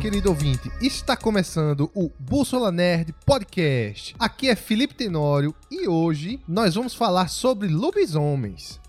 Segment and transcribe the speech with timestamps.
[0.00, 0.72] Querido ouvinte!
[0.80, 4.16] Está começando o Bússola Nerd Podcast.
[4.18, 8.80] Aqui é Felipe Tenório e hoje nós vamos falar sobre lobisomens.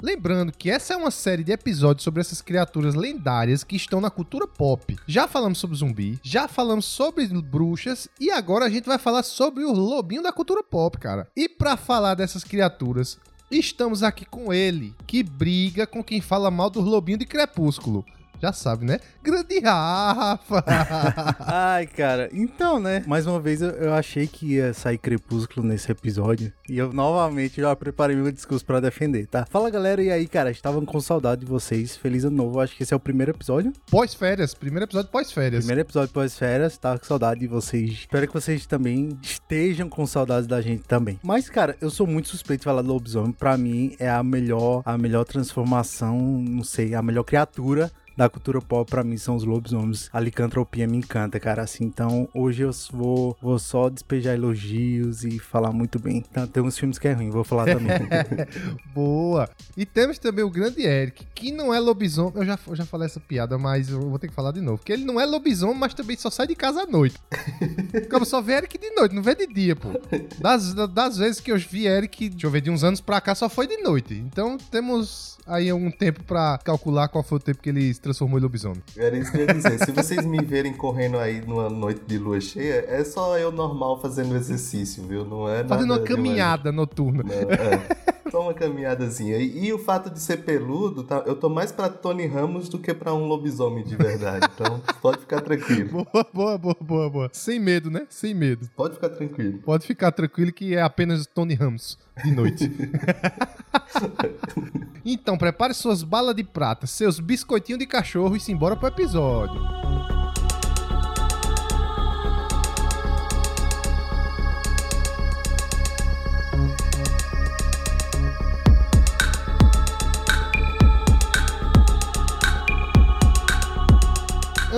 [0.00, 4.08] Lembrando que essa é uma série de episódios sobre essas criaturas lendárias que estão na
[4.08, 4.96] cultura pop.
[5.04, 9.64] Já falamos sobre zumbi, já falamos sobre bruxas e agora a gente vai falar sobre
[9.64, 11.26] o lobinho da cultura pop, cara.
[11.36, 13.18] E para falar dessas criaturas,
[13.50, 18.04] estamos aqui com ele, que briga com quem fala mal do lobinho de Crepúsculo
[18.42, 18.98] já sabe, né?
[19.22, 20.64] Grande Rafa!
[21.46, 23.04] Ai, cara, então, né?
[23.06, 26.52] Mais uma vez eu, eu, achei que ia sair Crepúsculo nesse episódio.
[26.68, 29.46] E eu novamente já preparei meu discurso para defender, tá?
[29.48, 30.50] Fala galera, e aí, cara?
[30.50, 31.96] Estavam com saudade de vocês.
[31.96, 32.58] Feliz ano novo.
[32.58, 33.72] Acho que esse é o primeiro episódio.
[33.88, 34.54] Pós-férias.
[34.54, 35.64] Primeiro episódio pós-férias.
[35.64, 36.76] Primeiro episódio pós-férias.
[36.76, 37.90] Tava com saudade de vocês.
[37.90, 41.20] Espero que vocês também estejam com saudades da gente também.
[41.22, 43.30] Mas, cara, eu sou muito suspeito de falar do lobisomem.
[43.30, 48.60] Pra mim, é a melhor, a melhor transformação, não sei, a melhor criatura da cultura
[48.60, 50.08] pop para mim são os lobisomens.
[50.12, 51.62] A licantropia me encanta, cara.
[51.62, 56.24] Assim, então hoje eu vou, vou só despejar elogios e falar muito bem.
[56.30, 57.96] Então, tem uns filmes que é ruim, vou falar também.
[58.94, 59.48] Boa!
[59.76, 62.32] E temos também o grande Eric, que não é lobisomem.
[62.36, 64.82] Eu já, eu já falei essa piada, mas eu vou ter que falar de novo.
[64.84, 67.16] Que ele não é lobisomem, mas também só sai de casa à noite.
[68.10, 69.88] Como só vê Eric de noite, não vê de dia, pô.
[70.38, 73.34] Das, das vezes que eu vi Eric, deixa eu ver, de uns anos pra cá,
[73.34, 74.14] só foi de noite.
[74.14, 78.42] Então temos aí um tempo pra calcular qual foi o tempo que ele transformou em
[78.42, 78.82] lobisomem.
[78.96, 79.78] Era isso que eu ia dizer.
[79.78, 84.00] Se vocês me verem correndo aí numa noite de lua cheia, é só eu normal
[84.00, 85.24] fazendo exercício, viu?
[85.24, 87.22] Não é Fazendo uma caminhada noturna.
[87.22, 88.12] Não, é.
[88.30, 89.36] Só uma caminhadazinha.
[89.36, 92.78] E, e, o fato de ser peludo, tá, eu tô mais pra Tony Ramos do
[92.78, 94.48] que pra um lobisomem de verdade.
[94.54, 96.06] Então, pode ficar tranquilo.
[96.12, 97.30] Boa, boa, boa, boa, boa.
[97.32, 98.06] Sem medo, né?
[98.08, 98.68] Sem medo.
[98.74, 99.58] Pode ficar tranquilo.
[99.58, 102.72] Pode ficar tranquilo que é apenas Tony Ramos de noite.
[105.04, 109.60] então, prepare suas balas de prata, seus biscoitinhos de cachorro e se embora pro episódio.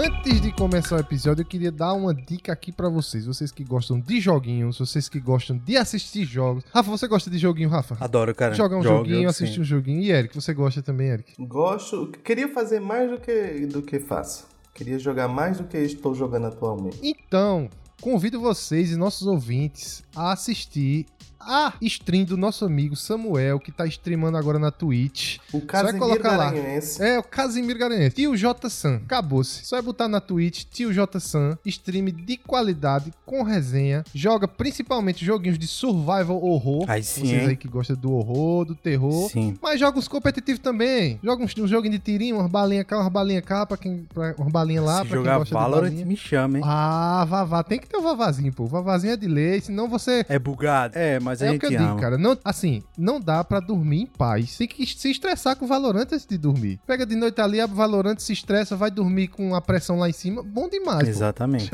[0.07, 3.25] Antes de começar o episódio, eu queria dar uma dica aqui para vocês.
[3.25, 6.63] Vocês que gostam de joguinhos, vocês que gostam de assistir jogos.
[6.75, 7.97] Rafa, você gosta de joguinho, Rafa?
[7.99, 8.53] Adoro, cara.
[8.53, 10.03] Jogar um Jogo, joguinho, assistir um joguinho.
[10.03, 11.33] E Eric, você gosta também, Eric?
[11.39, 12.13] Gosto.
[12.23, 14.47] Queria fazer mais do que, do que faço.
[14.75, 16.99] Queria jogar mais do que estou jogando atualmente.
[17.03, 21.07] Então, convido vocês e nossos ouvintes a assistir
[21.47, 25.39] a stream do nosso amigo Samuel, que tá streamando agora na Twitch.
[25.53, 27.03] O Casimiro Garanhense.
[27.03, 28.17] É, o Casimiro Garanhense.
[28.17, 29.01] Tio J Sam.
[29.05, 29.65] Acabou-se.
[29.65, 34.05] Só é botar na Twitch, Tio J Sam, stream de qualidade, com resenha.
[34.15, 36.85] Joga principalmente joguinhos de survival horror.
[36.89, 37.27] Aí sim.
[37.27, 39.31] Vocês aí que gostam do horror, do terror.
[39.31, 39.57] Sim.
[39.63, 41.19] Mas joga os competitivos também.
[41.23, 44.07] Joga uns, um joguinho de tirinho, umas balinhas cá, umas balinhas cá, pra quem.
[44.13, 46.65] Pra, umas balinhas lá, Se pra jogar quem gosta Valorant, de me chama, hein?
[46.67, 47.63] Ah, Vavá.
[47.63, 48.65] Tem que ter o um Vavazinho, pô.
[48.65, 50.25] O Vavazinho é de lei, senão você.
[50.29, 50.97] É bugado.
[50.97, 51.89] É, mas a é gente o que eu ama.
[51.89, 52.19] digo, cara.
[52.19, 54.57] Não, assim, não dá pra dormir em paz.
[54.57, 56.81] Tem que se estressar com o Valorant antes de dormir.
[56.87, 60.09] Pega de noite ali, abre o Valorant, se estressa, vai dormir com a pressão lá
[60.09, 60.43] em cima.
[60.43, 61.09] Bom demais.
[61.09, 61.71] Exatamente.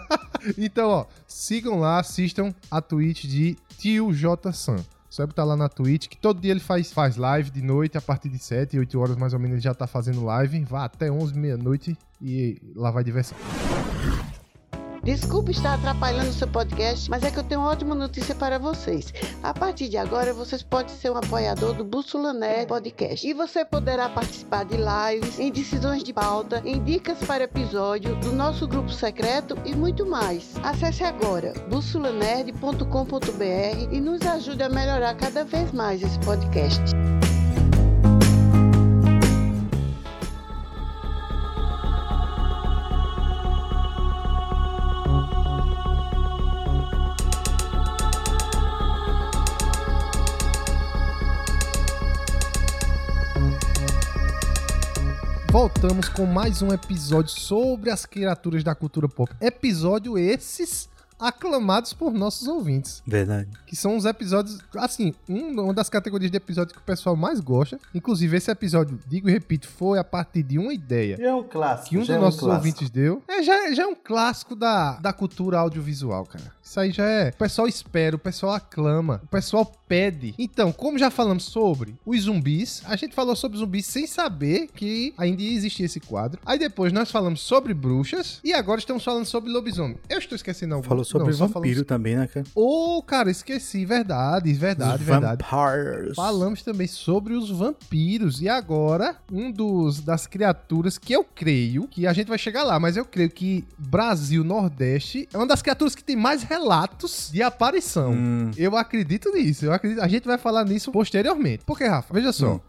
[0.58, 4.76] então, ó, sigam lá, assistam a Twitch de Tio J Sam.
[5.14, 8.00] Só botar lá na Twitch, que todo dia ele faz, faz live de noite, a
[8.00, 10.64] partir de 7, 8 horas mais ou menos ele já tá fazendo live.
[10.64, 13.38] Vá até 11, meia-noite e lá vai diversão.
[15.04, 18.58] Desculpe estar atrapalhando o seu podcast, mas é que eu tenho uma ótima notícia para
[18.58, 19.12] vocês.
[19.42, 23.26] A partir de agora, vocês podem ser um apoiador do Bússola Nerd Podcast.
[23.26, 28.32] E você poderá participar de lives, em decisões de pauta, em dicas para episódio, do
[28.32, 30.54] nosso grupo secreto e muito mais.
[30.62, 36.82] Acesse agora bussolanerd.com.br e nos ajude a melhorar cada vez mais esse podcast.
[55.54, 59.32] Voltamos com mais um episódio sobre as criaturas da cultura pop.
[59.40, 63.00] Episódio esses aclamados por nossos ouvintes.
[63.06, 63.48] Verdade.
[63.64, 67.38] Que são os episódios, assim, um, uma das categorias de episódios que o pessoal mais
[67.38, 67.78] gosta.
[67.94, 71.16] Inclusive, esse episódio, digo e repito, foi a partir de uma ideia.
[71.20, 71.90] É um clássico.
[71.90, 72.56] Que um dos é um nossos clássico.
[72.56, 73.22] ouvintes deu.
[73.28, 76.52] É, já, já é um clássico da, da cultura audiovisual, cara.
[76.64, 77.28] Isso aí já é.
[77.28, 80.34] O pessoal espera, o pessoal aclama, o pessoal pede.
[80.38, 85.12] Então, como já falamos sobre os zumbis, a gente falou sobre zumbis sem saber que
[85.18, 86.40] ainda existia esse quadro.
[86.44, 89.98] Aí depois nós falamos sobre bruxas e agora estamos falando sobre lobisomem.
[90.08, 90.88] Eu estou esquecendo algum.
[90.88, 92.46] Falou Sobre Não, vampiro também, né, cara?
[92.54, 93.84] Ô, cara, esqueci.
[93.84, 95.44] Verdade, verdade, Os verdade.
[95.44, 96.16] Vampires.
[96.16, 98.40] Falamos também sobre os vampiros.
[98.40, 102.80] E agora, um dos das criaturas que eu creio que a gente vai chegar lá,
[102.80, 107.42] mas eu creio que Brasil Nordeste é uma das criaturas que tem mais relatos de
[107.42, 108.12] aparição.
[108.12, 109.64] Hum, Eu acredito nisso.
[109.64, 110.00] Eu acredito.
[110.00, 111.64] A gente vai falar nisso posteriormente.
[111.66, 112.54] Porque, Rafa, veja só.
[112.54, 112.60] Hum.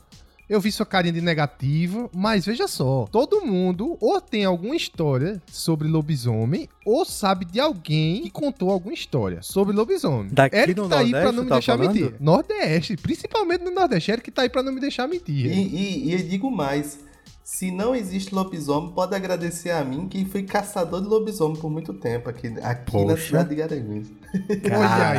[0.48, 5.42] Eu vi sua carinha de negativa, mas veja só, todo mundo ou tem alguma história
[5.52, 10.28] sobre lobisomem ou sabe de alguém que contou alguma história sobre lobisomem.
[10.32, 11.96] Daqui Eric no tá aí pra Nordeste, não me tá deixar falando?
[11.96, 12.16] mentir.
[12.20, 14.12] Nordeste, principalmente no Nordeste.
[14.12, 15.48] Eric tá aí pra não me deixar mentir.
[15.48, 17.00] E, e, e eu digo mais.
[17.48, 21.94] Se não existe lobisomem, pode agradecer a mim que fui caçador de lobisomem por muito
[21.94, 23.18] tempo aqui, aqui na Poxa.
[23.18, 24.08] cidade de Garanhuns.
[24.34, 24.60] Olha aí.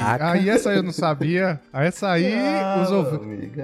[0.00, 0.30] Caraca.
[0.32, 1.60] Aí essa eu não sabia.
[1.72, 3.24] Essa aí, Ah, os ouvintes.
[3.26, 3.60] amigo,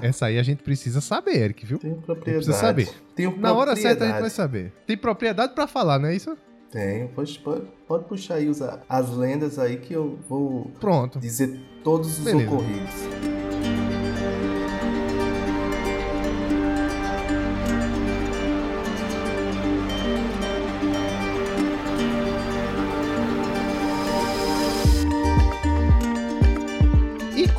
[0.00, 1.78] Essa aí a gente precisa saber, Eric, viu?
[1.80, 2.44] tenho propriedade.
[2.46, 2.88] Precisa saber.
[3.16, 4.72] Tenho Na hora certa a gente vai saber.
[4.86, 6.38] Tem propriedade pra falar, não é isso?
[6.70, 7.08] Tenho.
[7.08, 11.18] Pode, pode, pode puxar aí os, as lendas aí que eu vou Pronto.
[11.18, 12.48] dizer todos os Beleza.
[12.48, 13.47] ocorridos.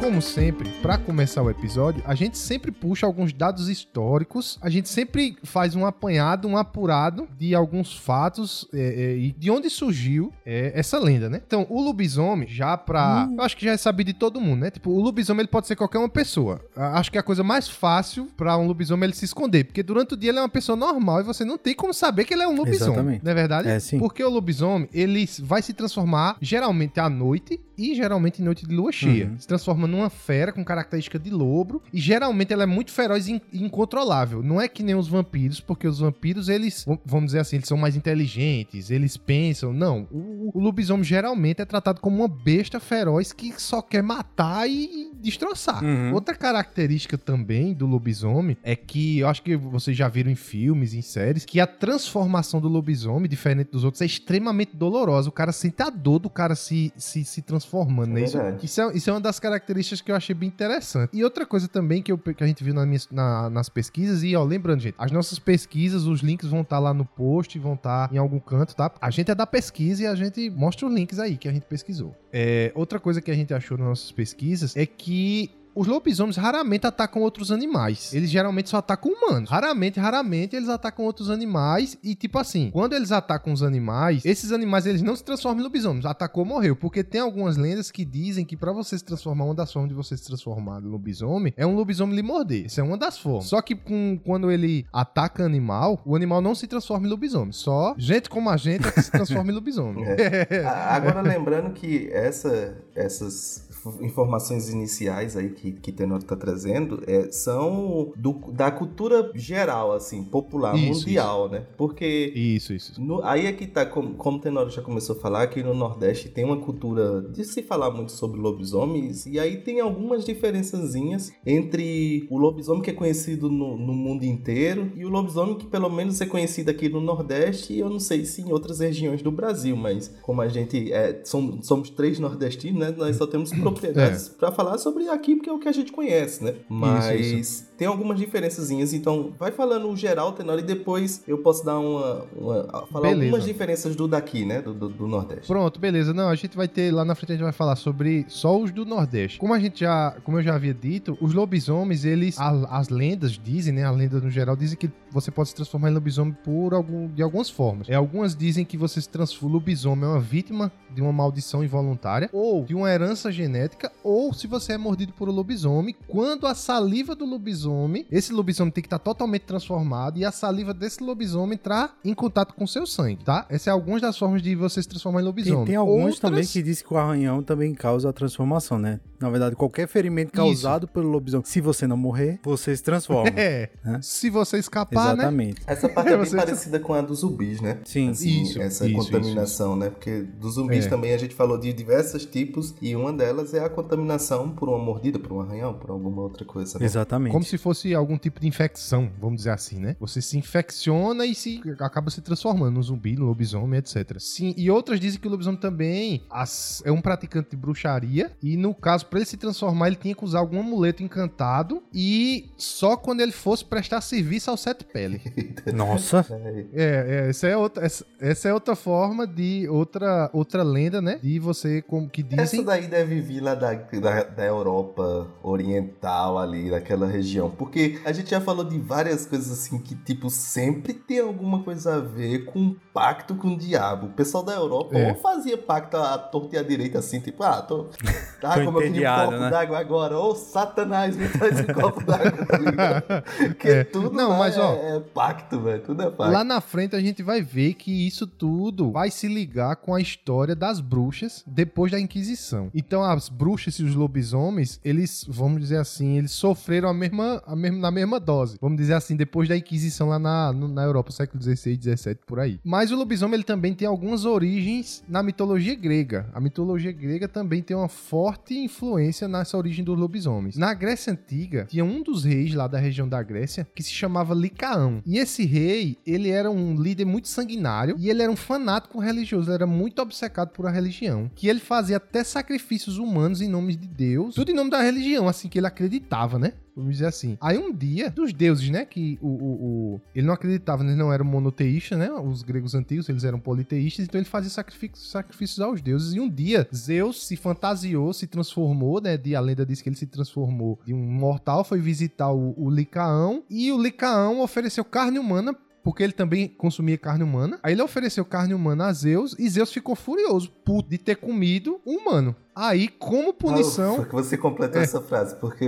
[0.09, 4.89] Como sempre, pra começar o episódio, a gente sempre puxa alguns dados históricos, a gente
[4.89, 10.33] sempre faz um apanhado, um apurado de alguns fatos é, é, e de onde surgiu
[10.43, 11.39] é, essa lenda, né?
[11.45, 13.29] Então, o lobisomem, já pra.
[13.37, 14.71] Eu acho que já é sabido de todo mundo, né?
[14.71, 16.59] Tipo, o lobisomem ele pode ser qualquer uma pessoa.
[16.75, 20.15] Acho que é a coisa mais fácil pra um lobisomem ele se esconder, porque durante
[20.15, 22.41] o dia ele é uma pessoa normal e você não tem como saber que ele
[22.41, 22.93] é um lobisomem.
[22.93, 23.23] Exatamente.
[23.23, 23.69] Não é verdade?
[23.69, 23.99] É, sim.
[23.99, 28.75] Porque o lobisomem, ele vai se transformar geralmente à noite e geralmente em noite de
[28.75, 29.27] lua cheia.
[29.27, 29.39] Uhum.
[29.39, 33.33] Se transforma numa fera com característica de lobo e geralmente ela é muito feroz e
[33.33, 34.41] in- incontrolável.
[34.41, 37.77] Não é que nem os vampiros, porque os vampiros, eles, vamos dizer assim, eles são
[37.77, 39.73] mais inteligentes, eles pensam.
[39.73, 44.69] Não, o, o lobisomem geralmente é tratado como uma besta feroz que só quer matar
[44.69, 45.83] e destroçar.
[45.83, 46.13] Uhum.
[46.13, 50.93] Outra característica também do lobisomem é que eu acho que vocês já viram em filmes,
[50.93, 55.29] em séries, que a transformação do lobisomem, diferente dos outros, é extremamente dolorosa.
[55.29, 58.23] O cara sente a dor do cara se, se, se transformando, né?
[58.23, 61.11] Isso, isso, é, isso é uma das características que eu achei bem interessante.
[61.13, 64.23] E outra coisa também que, eu- que a gente viu na minha- na- nas pesquisas,
[64.23, 67.73] e ó, lembrando, gente, as nossas pesquisas, os links vão estar lá no post, vão
[67.73, 68.91] estar em algum canto, tá?
[69.01, 71.65] A gente é da pesquisa e a gente mostra os links aí que a gente
[71.65, 72.15] pesquisou.
[72.31, 76.85] É, outra coisa que a gente achou nas nossas pesquisas é que os lobisomens raramente
[76.87, 78.13] atacam outros animais.
[78.13, 79.49] Eles geralmente só atacam humanos.
[79.49, 81.97] Raramente, raramente eles atacam outros animais.
[82.03, 85.63] E tipo assim, quando eles atacam os animais, esses animais eles não se transformam em
[85.63, 86.05] lobisomens.
[86.05, 86.75] Atacou, morreu.
[86.75, 89.95] Porque tem algumas lendas que dizem que pra você se transformar, uma das formas de
[89.95, 92.65] você se transformar em lobisomem é um lobisomem lhe morder.
[92.65, 93.45] Isso é uma das formas.
[93.45, 97.51] Só que com, quando ele ataca animal, o animal não se transforma em lobisomem.
[97.51, 100.03] Só gente como a gente é que se transforma em lobisomem.
[100.65, 103.68] A- Agora, lembrando que essa, essas
[104.01, 110.23] informações iniciais aí que, que Tenor tá trazendo é, são do- da cultura geral, assim,
[110.23, 111.65] popular, Isso, mundial, né?
[111.77, 112.99] Porque Isso, isso.
[113.01, 115.73] no- aí é que tá, como, como o Tenor já começou a falar, que no
[115.73, 121.31] Nordeste tem uma cultura de se falar muito sobre lobisomens, e aí tem algumas diferençazinhas
[121.45, 125.89] entre o lobisomem que é conhecido no, no mundo inteiro e o lobisomem que pelo
[125.89, 129.31] menos é conhecido aqui no Nordeste, e eu não sei se em outras regiões do
[129.31, 134.29] Brasil, mas como a gente é, somos, somos três nordestinos, né, nós só temos propriedades
[134.29, 136.55] pra falar sobre aqui, porque é o que a gente conhece, né?
[136.69, 137.67] Mas isso.
[137.77, 142.25] tem algumas diferençazinhas, então vai falando o geral, Tenor, e depois eu posso dar uma,
[142.35, 143.23] uma falar Beleza.
[143.25, 145.47] algumas diferenças do daqui, né, do, do, do Nordeste.
[145.47, 146.13] Pronto, beleza.
[146.13, 148.71] Não, a gente vai ter lá na frente a gente vai falar sobre só os
[148.71, 149.39] do Nordeste.
[149.39, 153.31] Como a gente já, como eu já havia dito, os lobisomens, eles a- as lendas
[153.33, 156.73] dizem, né, a lenda no geral dizem que você pode se transformar em lobisomem por
[156.73, 157.89] algum de algumas formas.
[157.89, 162.29] É, algumas dizem que você se transforma, lobisomem é uma vítima de uma maldição involuntária
[162.33, 166.55] ou de uma herança genética ou se você é mordido por um lobisomem, quando a
[166.55, 171.53] saliva do lobisomem, esse lobisomem tem que estar totalmente transformado e a saliva desse lobisomem
[171.55, 173.45] entrar em contato com seu sangue, tá?
[173.49, 175.57] Essas são algumas das formas de você se transformar em lobisomem.
[175.59, 178.99] Tem, tem alguns Outras- também que dizem que o arranhão também causa a transformação, né?
[179.19, 183.29] Na verdade, qualquer ferimento causado pelo lobisomem, se você não morrer, você se transforma.
[183.39, 183.99] É, Né?
[184.01, 185.13] se você escapar, né?
[185.13, 185.61] Exatamente.
[185.67, 187.79] Essa parte é bem parecida com a dos zumbis, né?
[187.85, 188.09] Sim.
[188.09, 189.89] Assim, Isso, essa isso, contaminação, né?
[189.89, 190.89] Porque dos zumbis É.
[190.89, 194.77] também a gente falou de diversos tipos e uma delas é a contaminação por uma
[194.77, 196.79] mordida, por um arranhão, por alguma outra coisa.
[196.79, 196.85] Né?
[196.85, 197.31] Exatamente.
[197.31, 199.95] Como se fosse algum tipo de infecção, vamos dizer assim, né?
[199.99, 204.17] Você se infecciona e se acaba se transformando num zumbi, no lobisomem, etc.
[204.19, 208.55] Sim, e outras dizem que o lobisomem também as- é um praticante de bruxaria e
[208.57, 212.95] no caso para ele se transformar ele tinha que usar algum amuleto encantado e só
[212.97, 215.21] quando ele fosse prestar serviço ao sete pele.
[215.73, 216.25] Nossa.
[216.29, 221.01] É, É, é, essa é outra, essa, essa é outra forma de outra outra lenda,
[221.01, 221.19] né?
[221.21, 226.37] De você como que Essa dizem daí deve vir lá da, da, da Europa Oriental
[226.37, 227.49] ali, daquela região.
[227.49, 231.95] Porque a gente já falou de várias coisas assim que, tipo, sempre tem alguma coisa
[231.95, 234.07] a ver com um pacto com o diabo.
[234.07, 235.09] O pessoal da Europa É.
[235.09, 237.87] ou fazia pacto à torta e à direita, assim, tipo, ah, tô.
[238.39, 239.49] Tá, Tô como eu pedi um copo né?
[239.49, 242.31] d'água agora, ô Satanás, me traz um copo d'água.
[243.37, 243.83] Porque É.
[243.83, 245.81] tudo Não, mas, é, ó, é pacto, velho.
[245.81, 246.33] Tudo é pacto.
[246.33, 250.01] Lá na frente a gente vai ver que isso tudo vai se ligar com a
[250.01, 252.69] história das bruxas depois da Inquisição.
[252.73, 257.55] Então as bruxas e os lobisomens, eles, vamos dizer assim, eles sofreram a mesma, a
[257.55, 258.57] mesma, na mesma dose.
[258.61, 262.59] Vamos dizer assim, depois da Inquisição lá na, na Europa, século XVI, XVII, por aí.
[262.63, 266.29] Mas o lobisomem ele também tem algumas origens na mitologia grega.
[266.33, 270.57] A mitologia grega também tem uma forte influência nessa origem dos lobisomens.
[270.57, 274.33] Na Grécia Antiga, tinha um dos reis lá da região da Grécia que se chamava
[274.69, 275.01] Licaão.
[275.05, 279.49] E esse rei, ele era um líder muito sanguinário e ele era um fanático religioso,
[279.49, 281.29] ele era muito obcecado por a religião.
[281.35, 285.27] Que ele fazia até sacrifícios humanos em nome de Deus, tudo em nome da religião,
[285.27, 286.53] assim que ele acreditava, né?
[286.75, 287.37] Vamos dizer assim.
[287.41, 288.85] Aí um dia, dos deuses, né?
[288.85, 292.11] Que o, o, o- ele não acreditava, eles não eram monoteístas, né?
[292.11, 296.13] Os gregos antigos, eles eram politeístas, então ele fazia sacrifícios, sacrifícios aos deuses.
[296.13, 299.17] E um dia, Zeus se fantasiou, se transformou, né?
[299.17, 302.69] De, a lenda diz que ele se transformou de um mortal, foi visitar o, o
[302.69, 307.57] Licaão, e o Licaão ofereceu carne humana porque ele também consumia carne humana.
[307.63, 311.79] Aí ele ofereceu carne humana a Zeus e Zeus ficou furioso, puto, de ter comido
[311.85, 312.35] um humano.
[312.61, 313.93] Aí, como punição.
[313.93, 315.65] Ufa, que você completou essa frase, porque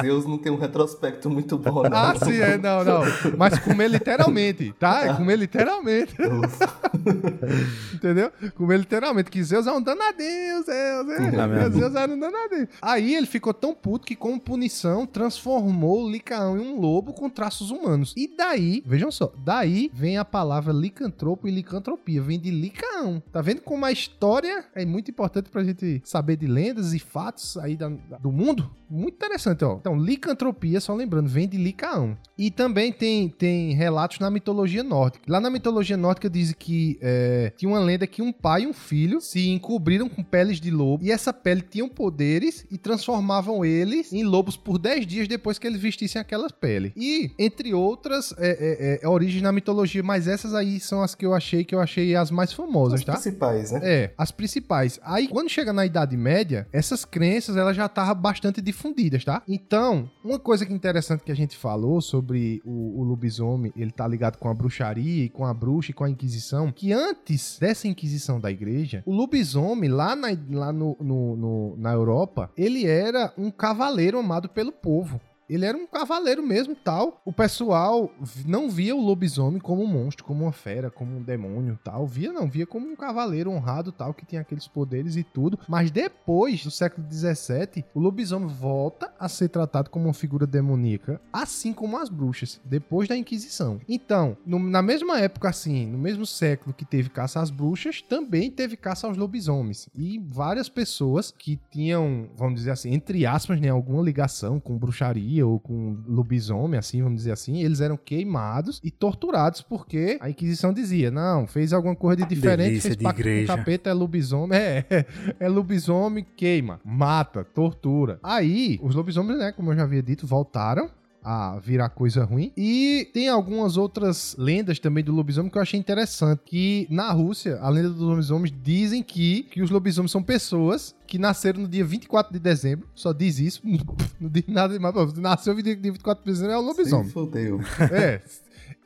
[0.00, 1.92] Zeus não tem um retrospecto muito bom, não.
[1.92, 3.02] Ah, sim, é, não, não.
[3.36, 5.06] Mas comer literalmente, tá?
[5.06, 6.14] É comer literalmente,
[7.92, 8.30] entendeu?
[8.54, 11.36] Comer literalmente, que Zeus é um danadinho, Zeus, é.
[11.36, 12.68] Ah, meu Zeus era um danadinho.
[12.80, 17.28] Aí ele ficou tão puto que, como punição, transformou o Licaão em um lobo com
[17.28, 18.14] traços humanos.
[18.16, 23.20] E daí, vejam só, daí vem a palavra licantropo e licantropia, vem de Licaão.
[23.32, 27.56] Tá vendo como a história é muito importante pra gente saber de lendas e fatos
[27.56, 27.88] aí da-
[28.20, 28.70] do mundo?
[28.90, 29.76] Muito interessante, ó.
[29.76, 32.16] Então, licantropia, só lembrando, vem de Licaão.
[32.38, 35.24] E também tem, tem relatos na mitologia nórdica.
[35.28, 38.72] Lá na mitologia nórdica diz que é, tinha uma lenda que um pai e um
[38.72, 44.12] filho se encobriram com peles de lobo e essa pele tinham poderes e transformavam eles
[44.12, 46.92] em lobos por 10 dias depois que eles vestissem aquela pele.
[46.96, 51.26] E, entre outras, é, é, é, origens na mitologia, mas essas aí são as que
[51.26, 53.12] eu achei que eu achei as mais famosas, Os tá?
[53.12, 53.80] principais, né?
[53.82, 54.98] É, as principais.
[55.02, 59.42] Aí, quando chega na Idade Média, essas crenças elas já estavam bastante difundidas, tá?
[59.48, 64.06] Então, uma coisa que interessante que a gente falou sobre o, o lobisomem, ele tá
[64.06, 67.86] ligado com a bruxaria e com a bruxa e com a Inquisição, que antes dessa
[67.88, 73.32] Inquisição da igreja, o lobisomem lá, na, lá no, no- no- na Europa, ele era
[73.36, 75.20] um cavaleiro amado pelo povo.
[75.48, 77.20] Ele era um cavaleiro mesmo tal.
[77.24, 78.10] O pessoal
[78.46, 82.06] não via o lobisomem como um monstro, como uma fera, como um demônio tal.
[82.06, 85.58] Via não, via como um cavaleiro honrado tal, que tinha aqueles poderes e tudo.
[85.68, 91.20] Mas depois do século XVII, o lobisomem volta a ser tratado como uma figura demoníaca,
[91.32, 93.80] assim como as bruxas, depois da Inquisição.
[93.88, 98.50] Então, no- na mesma época assim, no mesmo século que teve caça às bruxas, também
[98.50, 99.88] teve caça aos lobisomens.
[99.94, 105.37] E várias pessoas que tinham, vamos dizer assim, entre aspas, né, alguma ligação com bruxaria
[105.42, 110.72] ou com lobisomem, assim, vamos dizer assim, eles eram queimados e torturados porque a Inquisição
[110.72, 113.46] dizia, não, fez alguma coisa de diferente, Delícia fez de pacto igreja.
[113.46, 115.06] com o capeta, é lobisomem, é, é,
[115.40, 118.18] é lobisomem, queima, mata, tortura.
[118.22, 120.90] Aí, os lobisomens, né, como eu já havia dito, voltaram
[121.22, 122.52] a virar coisa ruim.
[122.56, 126.40] E tem algumas outras lendas também do lobisomem que eu achei interessante.
[126.44, 131.18] Que na Rússia, a lenda dos lobisomens dizem que, que os lobisomens são pessoas que
[131.18, 132.88] nasceram no dia 24 de dezembro.
[132.94, 133.62] Só diz isso.
[134.20, 135.14] Não diz nada demais.
[135.14, 137.10] Nasceu no dia 24 de dezembro é o lobisomem.
[137.10, 137.60] Fudeu.
[137.92, 138.20] É.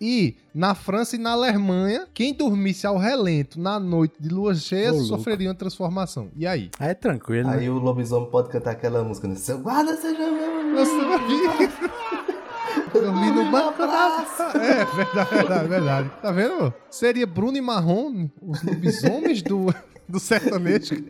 [0.00, 4.90] E na França e na Alemanha, quem dormisse ao relento na noite de lua cheia
[4.90, 5.06] louco.
[5.06, 6.28] sofreria uma transformação.
[6.34, 6.70] E aí?
[6.78, 7.58] Aí é tranquilo, né?
[7.58, 9.36] Aí o lobisomem pode cantar aquela música, né?
[9.36, 10.74] Seu guarda seja meu.
[10.74, 12.01] Nossa.
[13.02, 14.26] Dormi banco da...
[14.54, 16.10] É, verdade, verdade, verdade.
[16.22, 16.72] Tá vendo?
[16.88, 19.74] Seria Bruno e Marrom, os lobisomens do,
[20.08, 21.04] do sertanejo.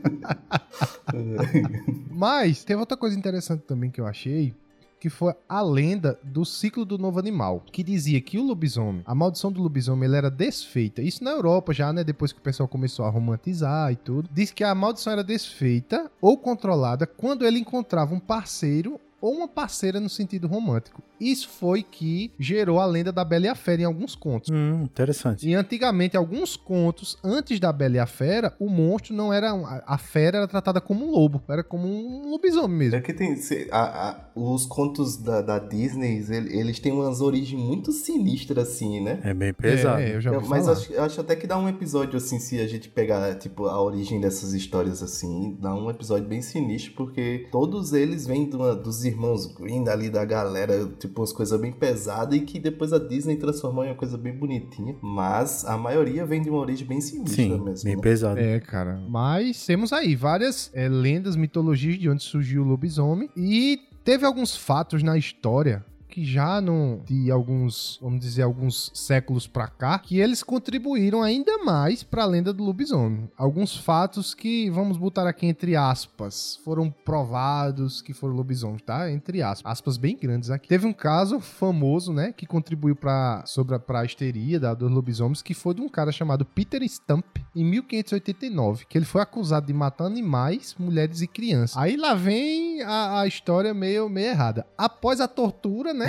[2.11, 4.55] Mas, teve outra coisa interessante também que eu achei,
[4.99, 9.15] que foi a lenda do ciclo do novo animal, que dizia que o lobisomem, a
[9.15, 11.03] maldição do lobisomem, ele era desfeita.
[11.03, 12.03] Isso na Europa já, né?
[12.05, 14.31] Depois que o pessoal começou a romantizar e tudo.
[14.33, 19.49] Diz que a maldição era desfeita ou controlada quando ele encontrava um parceiro ou uma
[19.49, 21.03] parceira no sentido romântico.
[21.21, 24.51] Isso foi que gerou a lenda da Bela e a Fera em alguns contos.
[24.53, 25.49] Hum, interessante.
[25.49, 29.53] E antigamente, alguns contos, antes da Bela e a Fera, o monstro não era.
[29.87, 32.97] A fera era tratada como um lobo, era como um lobisomem mesmo.
[32.97, 33.37] É que tem.
[33.37, 38.59] se- a- a- os contos da, da Disney, ele- eles têm umas origens muito sinistras,
[38.69, 39.21] assim, né?
[39.23, 40.01] É bem pesado.
[40.03, 40.77] É, eu já ouvi mas falar.
[40.77, 43.81] acho, eu acho até que dá um episódio assim, se a gente pegar, tipo, a
[43.81, 48.75] origem dessas histórias assim, dá um episódio bem sinistro, porque todos eles vêm de uma-
[48.75, 52.99] dos irmãos Green ali da galera, tipo, umas coisas bem pesadas e que depois a
[52.99, 54.97] Disney transformou em uma coisa bem bonitinha.
[55.01, 57.85] Mas a maioria vem de uma origem bem sinistra Sim, mesmo.
[57.85, 58.03] bem né?
[58.03, 58.41] pesado.
[58.41, 59.01] É, cara.
[59.09, 63.29] Mas temos aí várias é, lendas, mitologias de onde surgiu o lobisomem.
[63.37, 69.47] E teve alguns fatos na história que já no, de alguns, vamos dizer, alguns séculos
[69.47, 73.31] pra cá, que eles contribuíram ainda mais pra lenda do lobisomem.
[73.35, 79.11] Alguns fatos que, vamos botar aqui entre aspas, foram provados que foram lobisomens, tá?
[79.11, 79.73] Entre aspas.
[79.73, 80.69] Aspas bem grandes aqui.
[80.69, 85.41] Teve um caso famoso, né, que contribuiu pra, sobre a, pra histeria da, dos lobisomens,
[85.41, 87.25] que foi de um cara chamado Peter Stump,
[87.57, 91.77] em 1589, que ele foi acusado de matar animais, mulheres e crianças.
[91.77, 94.67] Aí lá vem a, a história meio, meio errada.
[94.77, 96.02] Após a tortura, né,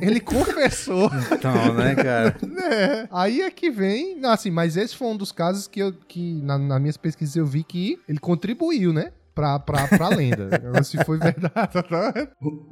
[0.00, 2.36] ele confessou Então, né, cara?
[2.64, 4.20] é, aí é que vem.
[4.24, 7.46] Assim, mas esse foi um dos casos que, eu, que na, nas minhas pesquisas eu
[7.46, 9.12] vi que ele contribuiu, né?
[9.34, 10.48] Pra, pra, pra lenda.
[10.54, 11.50] Agora, se foi verdade.
[11.52, 12.12] tá?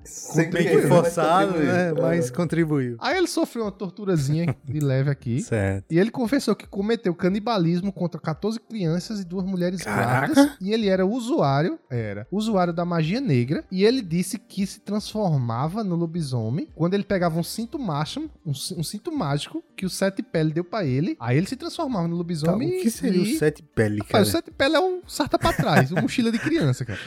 [0.04, 1.92] Sempre Meio que é, forçado, mas né?
[1.92, 2.96] Mas contribuiu.
[3.00, 5.40] Aí ele sofreu uma torturazinha de leve aqui.
[5.40, 5.84] Certo.
[5.90, 10.34] E ele confessou que cometeu canibalismo contra 14 crianças e duas mulheres Caraca!
[10.34, 10.56] grávidas.
[10.60, 13.64] E ele era usuário, era, usuário da magia negra.
[13.70, 18.50] E ele disse que se transformava no lobisomem quando ele pegava um cinto macho, um,
[18.50, 21.16] um cinto mágico que o Sete Pele deu pra ele.
[21.18, 22.68] Aí ele se transformava no Tá, lobisomem.
[22.80, 23.34] o que seria e...
[23.34, 24.22] o sete pele, Rapaz, cara?
[24.22, 26.98] o Sete Pele é um sarta pra trás, uma mochila de criança, cara.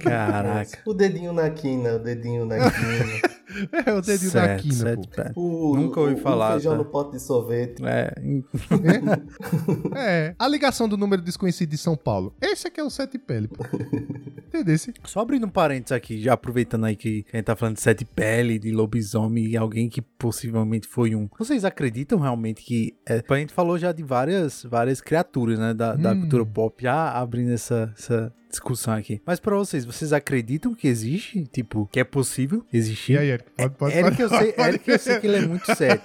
[0.00, 0.78] Caraca.
[0.86, 3.41] O dedinho na quina, o dedinho na quina.
[3.86, 5.02] É o dedinho da Sete, quina, pô.
[5.08, 5.30] pele.
[5.36, 6.78] O, Nunca ouvi o- falar, O feijão tá?
[6.78, 7.82] no pote de sorvete.
[7.84, 8.44] É, em-
[9.96, 12.34] É, a ligação do número desconhecido de São Paulo.
[12.40, 13.64] Esse aqui é o Sete Pele, pô.
[14.48, 14.76] Entendeu?
[15.04, 18.04] Só abrindo um parênteses aqui, já aproveitando aí que a gente tá falando de sete
[18.04, 21.28] pele, de lobisomem e alguém que possivelmente foi um.
[21.38, 22.94] Vocês acreditam realmente que.
[23.08, 25.72] É, a gente falou já de várias, várias criaturas, né?
[25.72, 26.20] Da, da Hum.
[26.20, 29.22] cultura pop, já abrindo essa, essa discussão aqui.
[29.26, 31.44] Mas pra vocês, vocês acreditam que existe?
[31.44, 33.14] Tipo, que é possível existir?
[33.14, 33.38] E aí?
[33.56, 34.22] Pode, pode, Eric, pode.
[34.22, 36.00] eu sei, Eric, eu sei que ele é muito sério.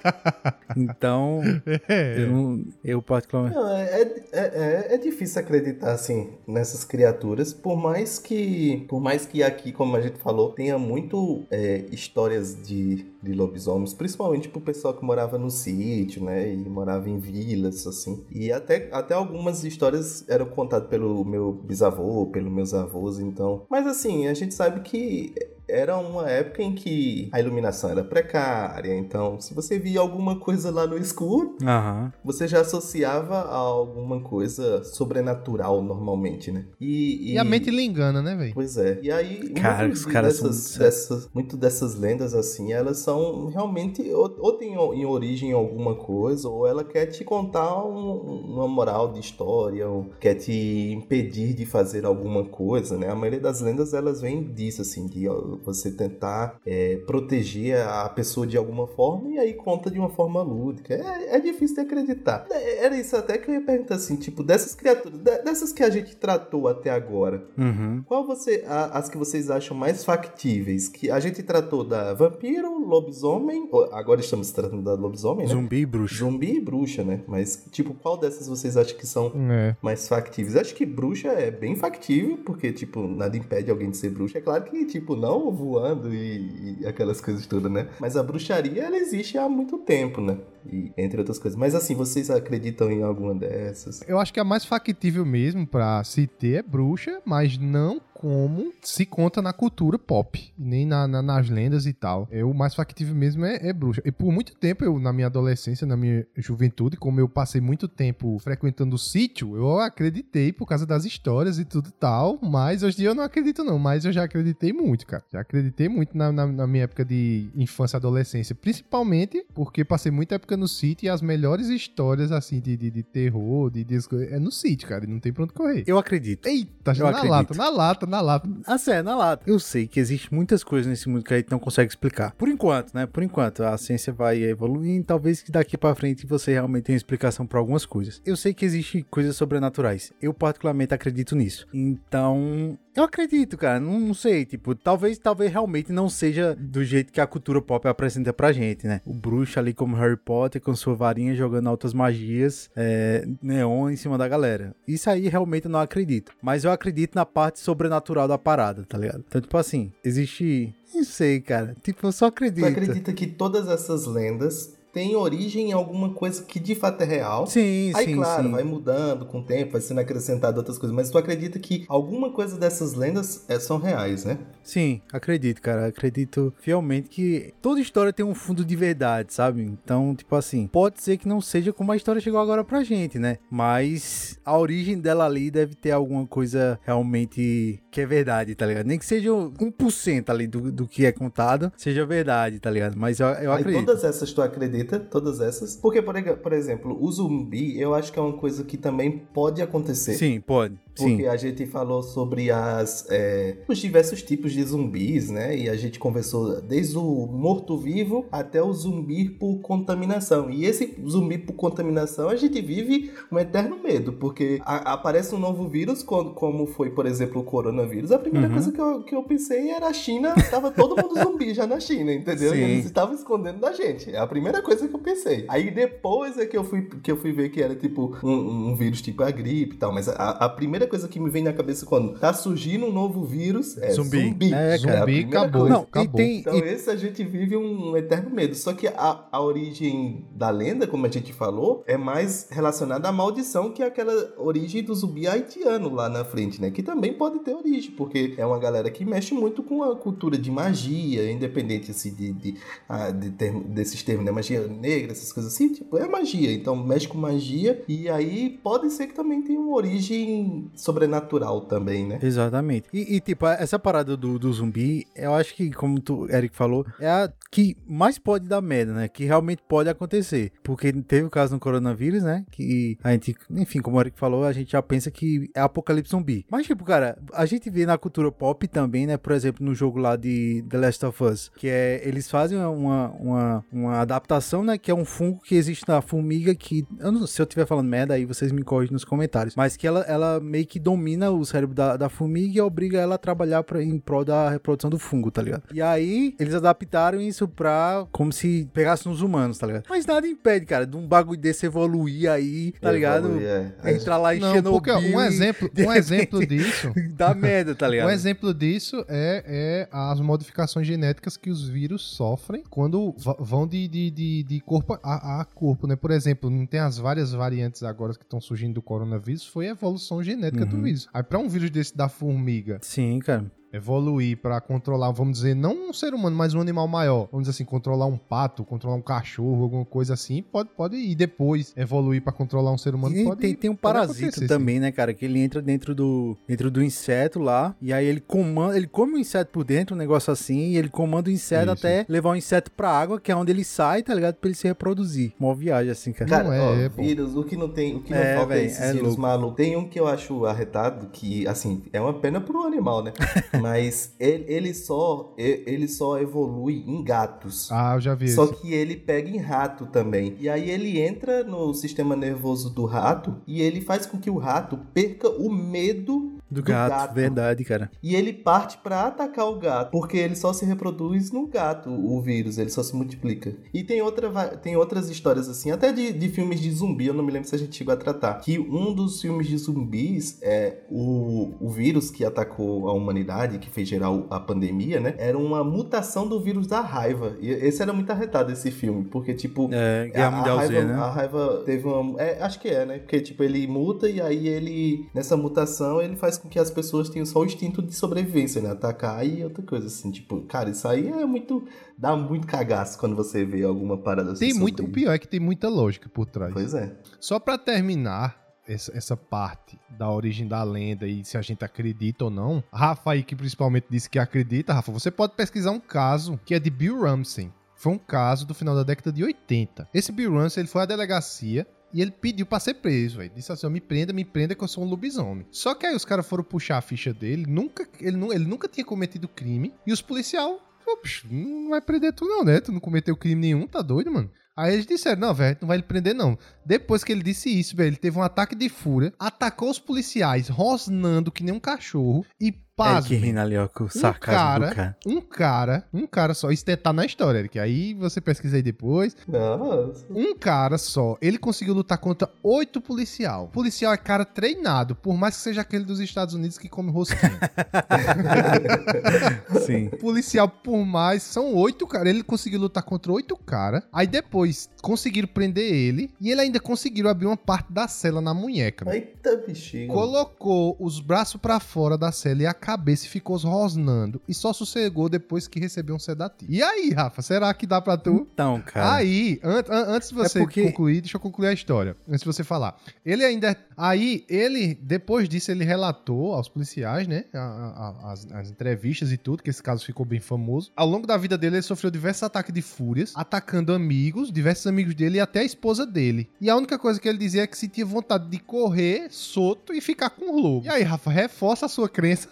[0.76, 1.40] Então,
[1.88, 2.14] É.
[2.22, 3.56] eu, não- eu particularmente.
[3.56, 9.26] Não, é, é, é, é difícil acreditar assim nessas criaturas, por mais que por mais
[9.26, 14.60] que aqui, como a gente falou, tenha muito é, histórias de, de lobisomens, principalmente pro
[14.60, 18.24] pessoal que morava no sítio, né, e morava em vilas assim.
[18.30, 23.66] E até, até algumas histórias eram contadas pelo meu bisavô, pelos meus avós, então.
[23.70, 25.34] Mas assim, a gente sabe que
[25.68, 30.70] era uma época em que a iluminação era precária, então se você via alguma coisa
[30.70, 32.12] lá no escuro, Aham.
[32.24, 36.64] você já associava a alguma coisa sobrenatural normalmente, né?
[36.80, 38.54] E, E a mente lhe engana, né, velho?
[38.54, 38.98] Pois é.
[39.02, 42.72] E aí, Cara, muito os de- caras são dessas, muito dessas, muito dessas lendas, assim,
[42.72, 47.84] elas são realmente, ou, ou tem em origem alguma coisa, ou ela quer te contar
[47.84, 53.08] um- uma moral de história, ou quer te impedir de fazer alguma coisa, né?
[53.10, 55.26] A maioria das lendas, elas vêm disso, assim, de
[55.64, 60.42] você tentar é, proteger a pessoa de alguma forma, e aí conta de uma forma
[60.42, 60.94] lúdica.
[60.94, 62.46] É, é difícil de acreditar.
[62.50, 65.82] É- Era isso até que eu ia perguntar, assim, tipo, dessas criaturas, de- dessas que
[65.82, 68.02] a gente tratou até agora, Uhum.
[68.06, 70.88] qual você, a- as que vocês acham mais factíveis?
[70.88, 73.68] Que a gente tratou da vampiro, lobisomem.
[73.92, 75.52] Agora estamos tratando da lobisomem, né?
[75.52, 76.14] Zumbi e bruxo.
[76.16, 77.20] Zumbi e bruxa, né?
[77.26, 79.76] Mas, tipo, qual dessas vocês acham que são É.
[79.82, 80.56] mais factíveis?
[80.56, 84.38] Acho que bruxa é bem factível, porque, tipo, nada impede alguém de ser bruxa.
[84.38, 87.88] É claro que, tipo, não voando e, e aquelas coisas todas, né?
[87.98, 90.38] Mas a bruxaria, ela existe há muito tempo, né?
[90.66, 91.58] E, entre outras coisas.
[91.58, 94.00] Mas, assim, vocês acreditam em alguma dessas?
[94.06, 98.72] Eu acho que a mais factível mesmo pra se ter é bruxa, mas não como
[98.82, 102.26] se conta na cultura pop, nem na- na- nas lendas e tal.
[102.32, 104.02] É, o mais factível mesmo é, é bruxa.
[104.04, 107.86] E por muito tempo, eu, na minha adolescência, na minha juventude, como eu passei muito
[107.86, 112.96] tempo frequentando o sítio, eu acreditei por causa das histórias e tudo tal, mas hoje
[112.96, 115.22] em dia eu não acredito não, mas eu já acreditei muito, cara.
[115.32, 120.10] Já acreditei muito na, na- na minha época de infância e adolescência, principalmente porque passei
[120.10, 123.84] muita época fica no sítio e as melhores histórias, assim, de, de, de terror, de,
[123.84, 123.98] de,
[124.30, 125.04] é no sítio, cara.
[125.04, 125.84] E não tem pra onde correr.
[125.86, 126.46] Eu acredito.
[126.46, 127.30] Eita, Eu na acredito.
[127.30, 128.48] lata, na lata, na lata.
[128.66, 129.44] Ah, sério, na lata.
[129.46, 132.32] Eu sei que existe muitas coisas nesse mundo que a gente não consegue explicar.
[132.32, 133.04] Por enquanto, né?
[133.04, 135.04] Por enquanto, a ciência vai evoluindo.
[135.04, 138.22] Talvez que daqui pra frente você realmente tenha explicação pra algumas coisas.
[138.24, 140.12] Eu sei que existe coisas sobrenaturais.
[140.22, 141.66] Eu particularmente acredito nisso.
[141.74, 143.78] Então, eu acredito, cara.
[143.80, 147.86] Não, não sei, tipo, talvez, talvez realmente não seja do jeito que a cultura pop
[147.88, 149.00] apresenta pra gente, né?
[149.04, 153.96] O bruxo ali como Harry Potter com sua varinha jogando altas magias, é, neon em
[153.96, 154.74] cima da galera.
[154.86, 156.32] Isso aí realmente eu não acredito.
[156.42, 159.24] Mas eu acredito na parte sobrenatural da parada, tá ligado?
[159.26, 160.74] Então, tipo assim, existe.
[160.94, 161.76] Não sei, cara.
[161.82, 162.66] Tipo, eu só Tu acredito.
[162.66, 167.46] acredita que todas essas lendas têm origem em alguma coisa que de fato é real?
[167.46, 168.50] Sim, Aí, sim, claro, sim.
[168.50, 172.30] vai mudando com o tempo, vai sendo acrescentado outras coisas, mas tu acredita que alguma
[172.30, 174.38] coisa dessas lendas é, são reais, né?
[174.62, 175.86] Sim, acredito, cara.
[175.86, 179.62] Acredito fielmente que toda história tem um fundo de verdade, sabe?
[179.62, 183.18] Então, tipo assim, pode ser que não seja como a história chegou agora pra gente,
[183.18, 183.38] né?
[183.50, 188.86] Mas a origem dela ali deve ter alguma coisa realmente que é verdade, tá ligado?
[188.86, 192.96] Nem que seja 1% ali do, do que é contado, seja verdade, tá ligado?
[192.96, 193.86] Mas eu, eu Aí acredito.
[193.86, 195.76] todas essas tu acredita, todas essas.
[195.76, 199.60] Porque, por, por exemplo, o zumbi, eu acho que é uma coisa que também pode
[199.60, 200.14] acontecer.
[200.14, 200.78] Sim, pode.
[200.98, 201.28] Porque Sim.
[201.28, 205.56] a gente falou sobre as, é, os diversos tipos de zumbis, né?
[205.56, 210.50] E a gente conversou desde o morto-vivo até o zumbi por contaminação.
[210.50, 215.38] E esse zumbi por contaminação, a gente vive um eterno medo, porque a- aparece um
[215.38, 218.12] novo vírus, co- como foi, por exemplo, o coronavírus.
[218.12, 218.52] A primeira Uhum.
[218.54, 221.80] coisa que eu, que eu pensei era a China, tava todo mundo zumbi já na
[221.80, 222.52] China, entendeu?
[222.52, 222.58] Sim.
[222.58, 224.10] E eles estavam escondendo da gente.
[224.10, 225.44] É a primeira coisa que eu pensei.
[225.48, 228.74] Aí depois é que eu fui, que eu fui ver que era tipo um, um
[228.76, 229.92] vírus tipo a gripe e tal.
[229.92, 233.24] Mas a, a primeira coisa que me vem na cabeça quando tá surgindo um novo
[233.24, 234.28] vírus é Zumbi.
[234.28, 234.52] zumbi.
[234.54, 235.60] É, Zumbi, primeira acabou.
[235.62, 235.74] coisa.
[235.74, 236.12] Não, e acabou.
[236.16, 236.38] tem.
[236.40, 238.54] Então, e- esse a gente vive um eterno medo.
[238.54, 243.12] Só que a, a origem da lenda, como a gente falou, é mais relacionada à
[243.12, 246.70] maldição que é aquela origem do zumbi haitiano lá na frente, né?
[246.70, 250.36] Que também pode ter origem, porque é uma galera que mexe muito com a cultura
[250.38, 252.54] de magia, independente assim, de, de,
[252.88, 254.30] ah, de termo- desses termos, né?
[254.30, 256.52] Magia negra, essas coisas assim, tipo, é magia.
[256.52, 262.06] Então mexe com magia e aí pode ser que também tenha uma origem sobrenatural também,
[262.06, 262.18] né?
[262.22, 262.88] Exatamente.
[262.92, 266.86] E, e, tipo, essa parada do, do zumbi, eu acho que, como tu, Eric falou,
[267.00, 269.08] é a que mais pode dar merda, né?
[269.08, 270.52] Que realmente pode acontecer.
[270.62, 272.44] Porque teve o caso no coronavírus, né?
[272.50, 276.10] Que a gente, enfim, como o Eric falou, a gente já pensa que é apocalipse
[276.10, 276.44] zumbi.
[276.50, 279.16] Mas, tipo, cara, a gente vê na cultura pop também, né?
[279.16, 283.10] Por exemplo, no jogo lá de The Last of Us, que é, eles fazem uma,
[283.10, 284.76] uma, uma adaptação, né?
[284.76, 287.88] Que é um fungo que existe na formiga que, eu não, se eu estiver falando
[287.88, 289.56] merda, aí vocês me corrigem nos comentários.
[289.56, 293.14] Mas que ela, ela meio que domina o cérebro da, da formiga e obriga ela
[293.16, 295.62] a trabalhar pra, em prol da reprodução do fungo, tá ligado?
[295.72, 299.84] E aí, eles adaptaram isso pra como se pegasse nos humanos, tá ligado?
[299.88, 303.26] Mas nada impede, cara, de um bagulho desse evoluir aí, tá ligado?
[303.28, 303.72] Evolui, é.
[303.92, 307.88] Entrar lá em Não, Chernobyl porque um e exemplo, um exemplo disso dá merda, tá
[307.88, 308.08] ligado?
[308.08, 313.88] Um exemplo disso é, é as modificações genéticas que os vírus sofrem quando vão de,
[313.88, 315.96] de, de, de corpo a, a corpo, né?
[315.96, 319.70] Por exemplo, não tem as várias variantes agora que estão surgindo do coronavírus, foi a
[319.70, 320.82] evolução genética do Uhum.
[320.82, 321.08] vírus.
[321.12, 323.50] Aí pra um vírus desse da formiga Sim, cara.
[323.72, 327.50] Evoluir pra controlar, vamos dizer, não um ser humano, mas um animal maior, vamos dizer
[327.56, 332.22] assim, controlar um pato, controlar um cachorro, alguma coisa assim, pode, pode ir depois evoluir
[332.22, 334.46] pra controlar um ser humano, E pode tem, tem um parasita sim.
[334.46, 335.12] também, né, cara?
[335.14, 337.74] Que ele entra dentro do, dentro do inseto lá.
[337.80, 338.76] E aí ele comanda.
[338.76, 340.70] Ele come o inseto por dentro, um negócio assim.
[340.70, 341.72] E ele comanda o inseto Isso.
[341.86, 344.36] até levar o inseto pra água, que é onde ele sai, tá ligado?
[344.36, 345.32] Pra ele se reproduzir.
[345.38, 346.30] Uma viagem assim, cara.
[346.30, 347.02] Cara, Não é, ó, é, pô.
[347.02, 349.08] vírus, o que não tem, o que não É, falta véi, é esses é vírus
[349.08, 349.22] louco.
[349.22, 349.56] malucos.
[349.56, 353.12] Tem um que eu acho arretado, que, assim, é uma pena pro animal, né?
[353.60, 357.70] Mas ele, ele só ele só evolui em gatos.
[357.70, 358.54] Ah, eu já vi Só esse.
[358.54, 360.36] que ele pega em rato também.
[360.40, 364.36] E aí ele entra no sistema nervoso do rato e ele faz com que o
[364.38, 367.90] rato perca o medo Do gato, verdade, cara.
[368.02, 372.20] E ele parte pra atacar o gato, porque ele só se reproduz no gato, o
[372.22, 373.54] vírus, ele só se multiplica.
[373.72, 377.24] E tem, outra, tem outras histórias assim, até de, de filmes de zumbi, eu não
[377.24, 378.34] me lembro se a gente chegou a tratar.
[378.40, 383.68] Que um dos filmes de zumbis é o, o vírus que atacou a humanidade, que
[383.70, 385.14] fez gerar a pandemia, né?
[385.18, 387.36] Era uma mutação do vírus da raiva.
[387.40, 390.74] E esse era muito arretado, esse filme, porque, tipo, É, a, Guerra a Mundial Z,
[390.74, 390.94] raiva, né?
[390.94, 392.20] a raiva teve uma.
[392.20, 392.98] É, acho que é, né?
[392.98, 395.08] Porque, tipo, ele muta e aí ele.
[395.14, 398.70] Nessa mutação, ele faz com que as pessoas tenham só o instinto de sobrevivência, né?
[398.70, 400.10] Atacar e outra coisa, assim.
[400.10, 401.66] Tipo, cara, isso aí é muito.
[401.96, 404.46] Dá muito cagaço quando você vê alguma parada assim.
[404.46, 406.52] Tem muito, o pior é que tem muita lógica por trás.
[406.52, 406.96] Pois é.
[407.20, 412.24] Só pra terminar essa, essa parte da origem da lenda e se a gente acredita
[412.24, 416.38] ou não, Rafa aí que principalmente disse que acredita, Rafa, você pode pesquisar um caso
[416.44, 417.50] que é de Bill Ramsey.
[417.74, 419.88] Foi um caso do final da década de 80.
[419.94, 423.32] Esse Bill Russell, ele foi à delegacia e ele pediu pra ser preso, velho.
[423.34, 425.46] Disse assim, me prenda, me prenda que eu sou um lobisomem.
[425.50, 428.84] Só que aí os caras foram puxar a ficha dele, nunca, ele, ele nunca tinha
[428.84, 432.60] cometido crime, e os policial, "Pô, bicho, não vai prender tu não, né?
[432.60, 434.30] Tu não cometeu crime nenhum, tá doido, mano?
[434.56, 436.36] Aí eles disseram, não, velho, não vai lhe prender não.
[436.66, 440.48] Depois que ele disse isso, velho, ele teve um ataque de fúria, atacou os policiais,
[440.48, 442.52] rosnando que nem um cachorro, e
[442.84, 444.96] Eric pasmem, rindo ali, ó, com o sarcasmo cara- do cara.
[445.06, 449.16] um cara, um cara só, isso tá na história, Eric, aí você pesquisa aí depois,
[449.26, 450.04] Nossa.
[450.10, 453.44] um cara só, ele conseguiu lutar contra oito policial.
[453.44, 456.90] O policial é cara treinado, por mais que seja aquele dos Estados Unidos que come
[456.90, 457.38] rosquinha.
[459.64, 459.88] Sim.
[460.00, 462.08] policial, por mais, são oito cara.
[462.08, 463.82] Ele conseguiu lutar contra oito cara.
[463.92, 468.32] Aí depois conseguiram prender ele e ele ainda conseguiram abrir uma parte da cela na
[468.34, 468.92] munheca.
[468.94, 469.88] Eita, bichinho.
[469.88, 474.20] Colocou os braços pra fora da cela e a cabeça e ficou rosnando.
[474.28, 476.52] E só sossegou depois que recebeu um sedativo.
[476.52, 478.28] E aí, Rafa, será que dá pra tu?
[478.34, 478.96] Então, cara.
[478.96, 481.96] Aí, an- an- antes de você É porque- concluir, deixa eu concluir a história.
[482.06, 482.78] Antes de você falar.
[483.06, 483.56] Ele ainda.
[483.74, 487.24] Aí, ele, depois disso, ele relatou aos policiais, né?
[487.32, 490.70] a- a- as, as entrevistas e tudo, que esse caso ficou bem famoso.
[490.76, 494.94] Ao longo da vida dele, ele sofreu diversos ataques de fúrias, atacando amigos, diversos amigos
[494.94, 496.28] dele e até a esposa dele.
[496.40, 499.80] E a única coisa que ele dizia é que sentia vontade de correr solto e
[499.80, 500.66] ficar com o lobo.
[500.66, 502.28] E aí, Rafa, reforça a sua crença.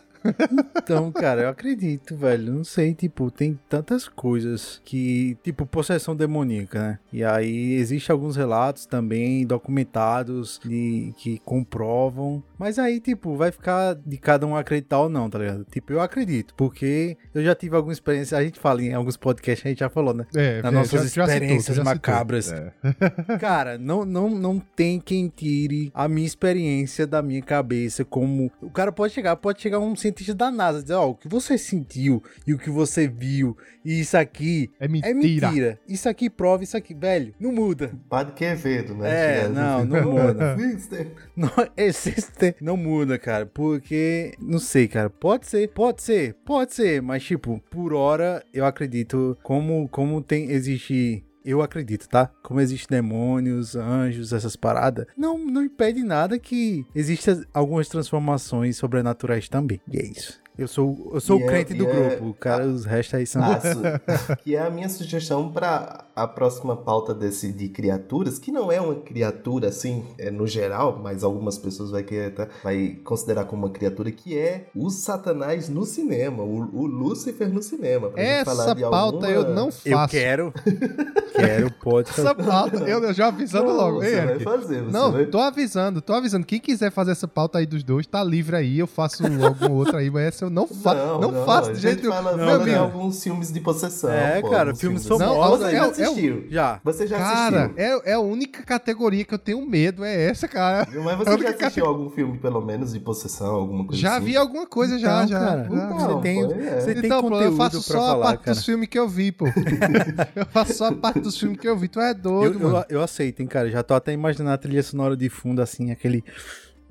[0.76, 2.52] Então, cara, eu acredito, velho.
[2.52, 6.98] Não sei, tipo, tem tantas coisas que, tipo, possessão demoníaca, né?
[7.12, 12.42] E aí existem alguns relatos também documentados de, que comprovam.
[12.58, 15.64] Mas aí, tipo, vai ficar de cada um acreditar ou não, tá ligado?
[15.70, 18.38] Tipo, eu acredito, porque eu já tive alguma experiência.
[18.38, 20.24] A gente fala em alguns podcasts, a gente já falou, né?
[20.34, 21.84] É, Nas é, nossas já- experiências já citou.
[21.84, 22.52] macabras.
[22.52, 22.72] É.
[23.38, 28.50] Cara, não, não, não tem quem tire a minha experiência da minha cabeça como...
[28.60, 31.56] O cara pode chegar, pode chegar um cientista da NASA dizer, ó, o que você
[31.58, 35.10] sentiu e o que você viu e isso aqui É mentira.
[35.10, 35.80] é mentira.
[35.88, 37.34] Isso aqui prova isso aqui, velho.
[37.38, 37.92] Não muda.
[38.08, 39.44] Padre Quevedo, né?
[39.44, 40.56] É, não, não muda.
[40.58, 41.12] Sister.
[41.36, 47.00] Não, existe, não muda, cara, porque, não sei, cara, pode ser, pode ser, pode ser,
[47.02, 51.22] mas, tipo, por hora, eu acredito, como, como tem, existe...
[51.46, 52.28] Eu acredito, tá?
[52.42, 59.48] Como existem demônios, anjos, essas paradas, não, não impede nada que existam algumas transformações sobrenaturais
[59.48, 59.80] também.
[59.90, 60.40] E é isso.
[60.58, 63.14] Eu sou, eu sou E o é- crente do é- grupo, o cara, os restos
[63.14, 63.42] aí são...
[63.44, 63.60] Ah,
[64.42, 68.80] que é a minha sugestão para a próxima pauta desse de criaturas, que não é
[68.80, 73.66] uma criatura assim, é, no geral, mas algumas pessoas vai, querer, tá, vai considerar como
[73.66, 78.08] uma criatura, que é o Satanás no cinema, o, o Lúcifer no cinema.
[78.08, 79.88] pra gente falar Essa de pauta alguma- eu não faço.
[79.88, 80.52] Eu quero,
[81.36, 83.98] quero, pode Essa pauta, eu, já avisando Não, logo.
[83.98, 85.26] Você Ei, vai Eric, fazer, você Não, vai...
[85.26, 86.46] tô avisando, tô avisando.
[86.46, 88.78] Quem quiser fazer essa pauta aí dos dois, tá livre aí.
[88.78, 92.00] Eu faço algum outro aí, mas essa eu não, fa não, faço a de gente
[92.02, 92.12] jeito nenhum.
[92.22, 92.78] fala, de amigo.
[92.78, 94.10] alguns filmes de possessão.
[94.10, 95.76] É, pô, cara, filmes famosos Você aí.
[95.76, 96.46] já É o- assistiu.
[96.50, 96.80] Já.
[96.84, 97.82] Você já Cara, assistiu.
[98.04, 100.86] é, é a única categoria que eu tenho medo, é essa, cara.
[101.04, 104.26] Mas você única já assistiu algum filme, pelo menos, de possessão, alguma coisa Já assim?
[104.26, 105.38] vi alguma coisa, já, Então, já.
[105.40, 105.68] cara.
[105.70, 106.80] Então, você tem, pô, é.
[106.80, 108.54] você tem Então, pô, conteúdo eu faço só a parte cara.
[108.54, 109.46] dos filmes que eu vi, pô.
[110.36, 111.88] eu faço só a parte dos filmes que eu vi.
[111.88, 112.84] Tu é Eu, doido, eu, mano.
[112.88, 113.70] eu aceito, hein, cara.
[113.70, 116.24] Já tô até imaginando a trilha sonora de fundo, assim, aquele.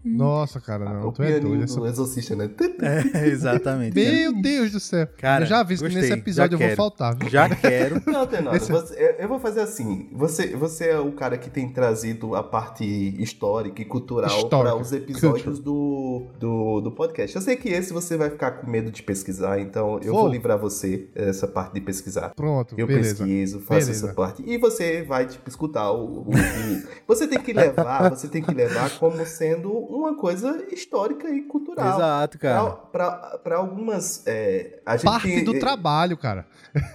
[0.06, 1.08] Nossa, cara, não.
[1.10, 1.64] o Tu é doido.
[1.64, 1.80] Essa...
[1.80, 2.50] do Exorcista, né?
[3.14, 3.96] É, exatamente.
[3.96, 5.08] Meu Deus do céu.
[5.18, 7.30] Cara, eu já aviso que gostei, nesse episódio eu vou faltar, viu?
[7.30, 8.02] Já quero.
[8.06, 10.10] Não, Tenório, Esse- você- eu- vou fazer assim.
[10.14, 12.84] Você, você é o cara que tem trazido a parte
[13.22, 14.58] histórica e cultural Histórica.
[14.72, 17.36] para os episódios do, do, do podcast.
[17.36, 20.22] Eu sei que esse você vai ficar com medo de pesquisar, então eu Vou.
[20.24, 22.30] vou livrar você essa parte de pesquisar.
[22.36, 23.16] Pronto, Eu beleza.
[23.24, 24.06] pesquiso, faço Beleza.
[24.08, 24.44] essa parte.
[24.46, 28.54] E você vai, tipo, escutar o, o- o- Você tem que levar, você tem que
[28.54, 31.96] levar como sendo uma coisa histórica e cultural.
[31.98, 32.72] Exato, cara.
[32.72, 34.24] Para algumas.
[34.26, 36.46] é, a gente Parte tem- do trabalho, cara.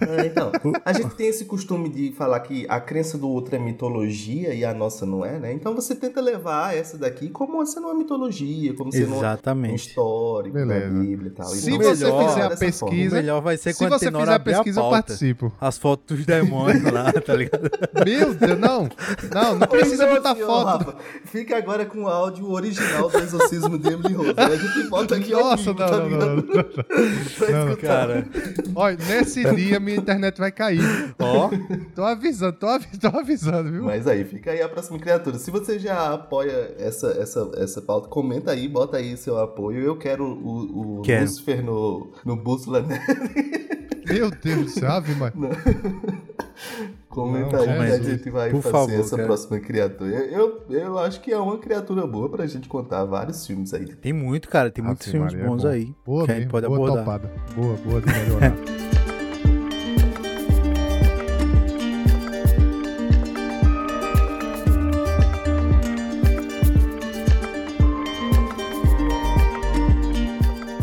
[0.01, 0.53] é, então,
[0.85, 4.65] a gente tem esse costume de falar que a crença do outro é mitologia e
[4.65, 5.53] a nossa não é, né?
[5.53, 9.89] Então você tenta levar essa daqui como sendo uma mitologia, como sendo um Exatamente.
[9.89, 10.99] histórico da Beleza.
[11.01, 11.47] Bíblia e tal.
[11.49, 12.91] Se Então, você melhor- fizer a dessa forma.
[12.95, 14.97] Pesquisa, melhor vai ser se quando você fizer a abrir a pesquisa, eu pauta.
[15.03, 15.53] participo.
[15.61, 17.71] As fotos dos demônios lá, tá ligado?
[18.05, 18.89] Meu Deus, não.
[19.33, 20.67] Não, não precisa botar foto.
[20.67, 24.35] Rafa, fica agora com o áudio original do exorcismo de Emily Rose.
[24.37, 26.27] Aí A gente bota aqui ao Nossa, vivo, não, tá não, ligado?
[26.27, 27.77] não, não, Pra Não, escutar.
[27.89, 28.27] Cara,
[28.75, 30.81] Olha, nesse dia minha internet vai cair.
[31.19, 31.51] ó.
[31.95, 33.85] Tô avisando, tô, avi- tô avisando, viu?
[33.85, 35.39] Mas aí, fica aí a próxima criatura.
[35.39, 39.81] Se você já apoia essa, essa, essa pauta, comenta aí, bota aí seu apoio.
[39.85, 41.23] Eu quero o, o Quero.
[41.25, 43.01] Lucifer no, no Bússola, né?
[44.07, 45.33] Meu Deus, sabe, mas.
[47.09, 49.27] Comenta aí é que a gente vai Por fazer favor, essa cara.
[49.27, 50.11] próxima criatura.
[50.11, 53.87] Eu, eu, acho que é uma criatura boa pra gente contar vários filmes aí.
[53.97, 55.93] Tem muito, cara, tem ah, muitos filmes Maria, é bons aí.
[56.07, 57.05] Boa, que mesmo, pode boa abordar.
[57.05, 57.33] topada.
[57.57, 58.55] Boa, boa de melhorar.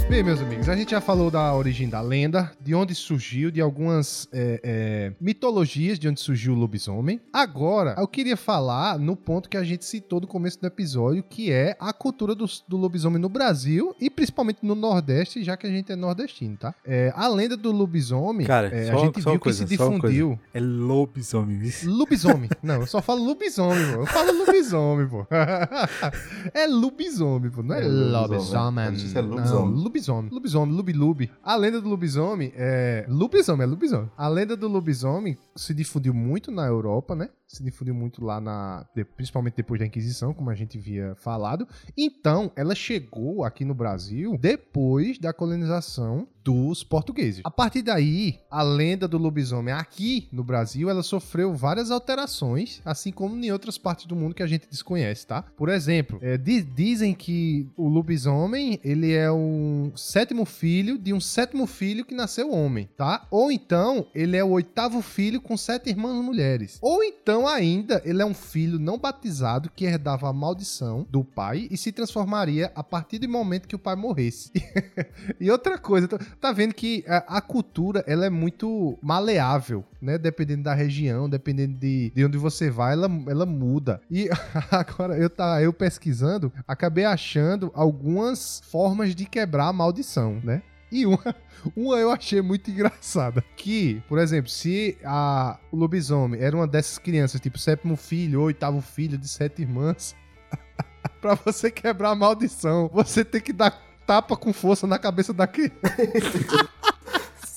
[0.10, 3.62] Bem, meus amigos a gente já falou da origem da lenda, de onde surgiu, de
[3.62, 7.21] algumas é, é, mitologias de onde surgiu o lobisomem.
[7.32, 11.51] Agora, eu queria falar no ponto que a gente citou no começo do episódio, que
[11.51, 15.69] é a cultura do, do lobisomem no Brasil e principalmente no Nordeste, já que a
[15.69, 16.75] gente é nordestino, tá?
[16.86, 19.77] É, a lenda do lobisomem, Cara, é, só- a gente só viu coisa, que se
[19.77, 20.38] difundiu.
[20.53, 21.71] É lobisomem, viu?
[21.95, 22.49] Lobisomem.
[22.62, 24.01] Não, eu só falo lobisomem, pô.
[24.01, 25.25] Eu falo lobisomem, pô.
[26.53, 27.63] É lobisomem, pô.
[27.63, 28.86] Não é, É lobisomem.
[28.86, 29.12] lobisomem.
[29.15, 29.84] É Não, lobisomem.
[29.84, 30.30] lobisomem.
[30.58, 31.32] Lobisomem, lubi-lubi.
[31.43, 33.06] A lenda do lobisomem é...
[33.08, 34.12] Lobisomem, é lobisomem.
[34.17, 37.30] A lenda do lobisomem se difundiu muito na Europa, né?
[37.47, 38.86] Se difundiu muito lá na...
[39.15, 41.65] Principalmente depois da Inquisição, como a gente havia falado.
[41.95, 47.41] Então, ela chegou aqui no Brasil depois da colonização dos portugueses.
[47.43, 53.12] A partir daí, a lenda do lobisomem aqui no Brasil, ela sofreu várias alterações, assim
[53.12, 55.41] como em outras partes do mundo que a gente desconhece, tá?
[55.41, 61.19] Por exemplo, é, di- dizem que o lobisomem, ele é um sétimo filho de um
[61.19, 63.27] sétimo filho que nasceu homem, tá?
[63.29, 66.77] Ou então, ele é o oitavo filho com sete irmãs mulheres.
[66.81, 71.67] Ou então, ainda, ele é um filho não batizado que herdava a maldição do pai
[71.69, 74.52] e se transformaria a partir do momento que o pai morresse.
[75.39, 80.17] E outra coisa, tá- tá vendo que a cultura ela é muito maleável, né?
[80.17, 84.02] Dependendo da região, dependendo de, de onde você vai, ela, ela muda.
[84.10, 84.30] E
[84.71, 90.62] agora eu tá eu pesquisando, acabei achando algumas formas de quebrar a maldição, né?
[90.91, 91.36] E uma,
[91.76, 93.43] uma eu achei muito engraçada.
[93.56, 98.82] Que, por exemplo, se a, o lobisomem era uma dessas crianças, tipo sétimo filho, oitavo
[98.82, 100.15] filho de sete irmãs,
[101.21, 103.71] pra você quebrar a maldição, você tem que dar
[104.06, 105.73] tapa com força na cabeça da criança.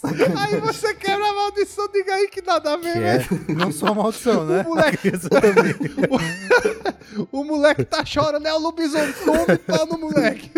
[0.38, 3.16] aí você quebra a maldição, diga aí que nada a ver, né?
[3.48, 4.64] é não só maldição, né?
[4.66, 5.12] O moleque,
[7.32, 10.50] o, o moleque tá chorando, é o lobisomem, toma pau no moleque.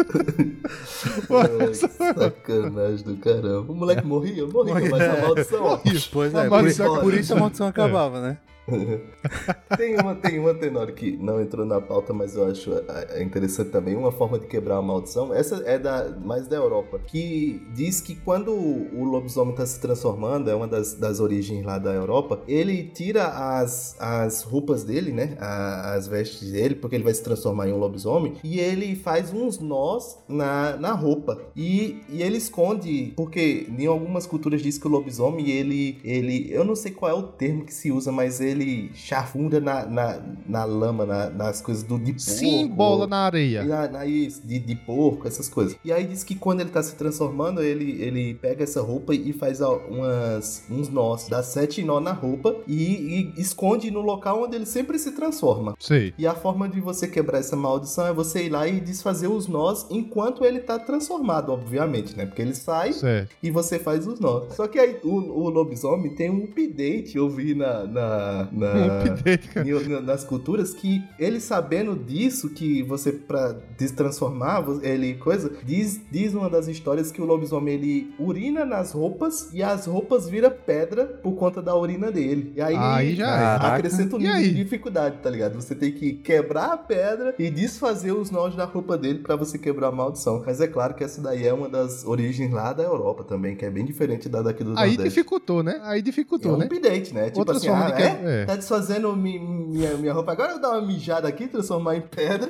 [1.75, 3.73] Sacanagem do caramba.
[3.73, 5.81] O moleque morria, morria, mas a maldição.
[6.13, 8.37] Pois A é, por, maldição isso- por isso a maldição acabava, né?
[9.77, 13.23] Tem uma, tem uma Tenório que não entrou na pauta, mas eu acho é, é
[13.23, 13.97] interessante também.
[13.97, 18.15] Uma forma de quebrar a maldição, essa é da, mais da Europa, que diz que
[18.15, 22.85] quando o lobisomem está se transformando, é uma das, das origens lá da Europa, ele
[22.85, 25.37] tira as, as roupas dele, né?
[25.41, 29.59] as vestes dele, porque ele vai se transformar em um lobisomem, e ele faz uns
[29.59, 31.41] nós na, na roupa.
[31.57, 36.53] E, e ele esconde, porque em algumas culturas diz que o lobisomem, ele, ele.
[36.53, 38.52] Eu não sei qual é o termo que se usa, mas ele
[38.95, 42.21] chafunda na, na, na lama, na- nas coisas do de porco.
[42.21, 43.65] Sim, bola na areia.
[43.65, 45.77] na, na- isso, de, de porco, essas coisas.
[45.85, 49.33] E aí diz que quando ele tá se transformando, ele, ele pega essa roupa e
[49.33, 54.57] faz umas, uns nós, dá sete nó na roupa e, e esconde no local onde
[54.57, 55.75] ele sempre se transforma.
[55.79, 56.13] Sei.
[56.19, 59.47] E a forma de você quebrar essa maldição é você ir lá e desfazer os
[59.49, 62.27] nós enquanto ele tá transformado, obviamente, né?
[62.27, 63.31] Porque ele sai Certo.
[63.43, 64.55] e você faz os nós.
[64.55, 67.85] Só que aí o, o lobisomem tem um update, eu vi na.
[67.87, 68.73] na, na-
[69.63, 75.53] Um em- na- nas culturas que ele sabendo disso, que você pra destransformar ele coisa,
[75.65, 80.29] diz, diz uma das histórias que o lobisomem ele urina nas roupas e as roupas
[80.29, 82.53] vira pedra por conta da urina dele.
[82.57, 83.29] E aí, Aí já
[83.63, 83.67] é.
[83.77, 85.55] Acrescenta um nível de dificuldade, tá ligado?
[85.61, 89.59] Você tem que quebrar a pedra e desfazer os nós da roupa dele pra você
[89.59, 90.43] quebrar a maldição.
[90.45, 93.65] Mas é claro que essa daí é uma das origens lá da Europa também, que
[93.65, 95.05] é bem diferente da daqui do Aí Nordeste.
[95.05, 95.81] dificultou, né?
[95.83, 96.67] Aí É dificultou, um né?
[96.67, 97.27] update, né?
[97.27, 98.09] Tipo Outras assim, ah, de é?
[98.33, 98.45] É.
[98.47, 100.33] Tá desfazendo mi- minha, minha roupa.
[100.33, 102.49] Agora eu dar uma mijada aqui, transformar em pedra.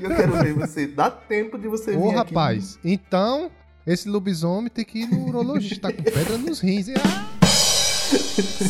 [0.00, 0.86] e eu quero ver você.
[0.86, 2.16] Dá tempo de você Ô, vir aqui.
[2.16, 3.50] rapaz, então
[3.86, 6.88] esse lobisomem tem que ir no urologista, tá com pedra nos rins.
[6.88, 6.94] hein?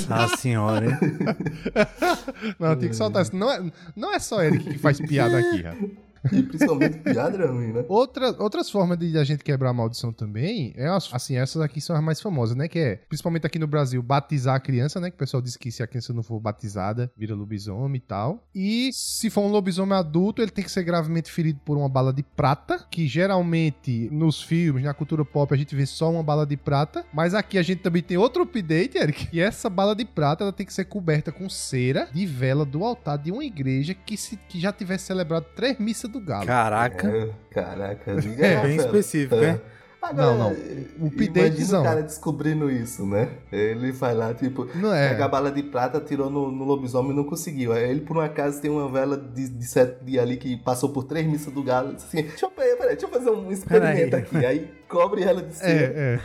[0.08, 0.98] Ah, Ah, senhora, hein?
[2.58, 3.34] Não, tem que soltar isso.
[3.36, 3.62] Não é,
[3.96, 5.76] não é só ele que faz piada aqui, cara.
[6.32, 7.84] E principalmente piada é ruim, né?
[7.88, 11.80] Outra, outras formas de a gente quebrar a maldição também, é as- assim, essas aqui
[11.80, 12.68] são as mais famosas, né?
[12.68, 15.10] Que é, principalmente aqui no Brasil, batizar a criança, né?
[15.10, 18.42] Que o pessoal diz que se a criança não for batizada, vira lobisomem e tal.
[18.54, 22.12] E se for um lobisomem adulto, ele tem que ser gravemente ferido por uma bala
[22.12, 26.46] de prata, que geralmente nos filmes, na cultura pop, a gente vê só uma bala
[26.46, 27.04] de prata.
[27.12, 29.28] Mas aqui a gente também tem outro update, Eric.
[29.32, 32.84] E essa bala de prata, ela tem que ser coberta com cera de vela do
[32.84, 36.46] altar de uma igreja que, se, que já tivesse celebrado três missas do galo.
[36.46, 37.08] Caraca.
[37.08, 39.50] É, caraca, É, bem específico, É.
[39.50, 39.60] hein?
[40.02, 40.52] Agora, Não, não.
[41.00, 41.80] O updatezão.
[41.80, 43.26] o cara descobrindo isso, né?
[43.50, 45.08] Ele vai lá, tipo, Não é?
[45.08, 47.72] pega a bala de prata, tirou no, no lobisomem e não conseguiu.
[47.72, 50.90] Aí ele, por um acaso, tem uma vela de, de sete dias ali que passou
[50.90, 51.94] por três missas do galo.
[51.96, 54.22] Assim, deixa eu, peraí, peraí, deixa eu fazer um experimento Peraí.
[54.22, 54.36] aqui.
[54.44, 55.94] Aí cobre ela de cera.
[55.96, 56.20] É,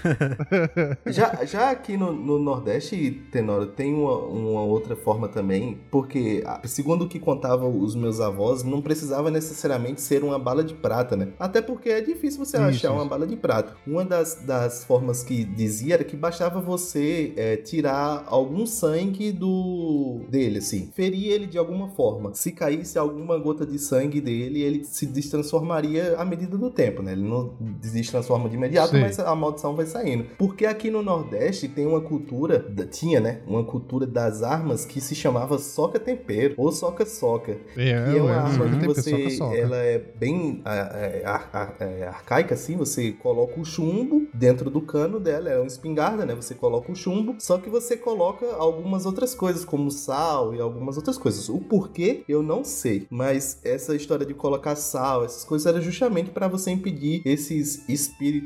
[1.05, 1.11] é.
[1.11, 6.61] Já, já aqui no, no Nordeste, Tenório, tem uma, uma outra forma também, porque, ah,
[6.65, 11.15] segundo o que contavam os meus avós, não precisava necessariamente ser uma bala de prata,
[11.15, 11.29] né?
[11.39, 13.09] Até porque é difícil você Isso, achar uma isso.
[13.09, 13.75] bala de prata.
[13.87, 20.21] Uma das, das formas que dizia era que bastava você é, tirar algum sangue do
[20.29, 20.91] dele, assim.
[20.93, 22.33] Ferir ele de alguma forma.
[22.33, 27.13] Se caísse alguma gota de sangue dele, ele se destransformaria à medida do tempo, né?
[27.13, 29.01] Ele não destransforma de imediato, Sei.
[29.01, 30.25] mas a maldição vai saindo.
[30.37, 32.59] Porque aqui no Nordeste tem uma cultura,
[32.91, 33.41] tinha, né?
[33.47, 37.57] Uma cultura das armas que se chamava soca-tempero ou soca-soca.
[37.75, 39.57] É, Que é uma é, arma soca que tempero, você, soca, soca.
[39.57, 44.69] ela é bem ah, é, ar- ar- é, arcaica, assim, você coloca o chumbo dentro
[44.69, 46.35] do cano dela, é uma espingarda, né?
[46.35, 50.97] Você coloca o chumbo, só que você coloca algumas outras coisas, como sal e algumas
[50.97, 51.49] outras coisas.
[51.49, 56.29] O porquê, eu não sei, mas essa história de colocar sal, essas coisas, era justamente
[56.29, 57.87] para você impedir esses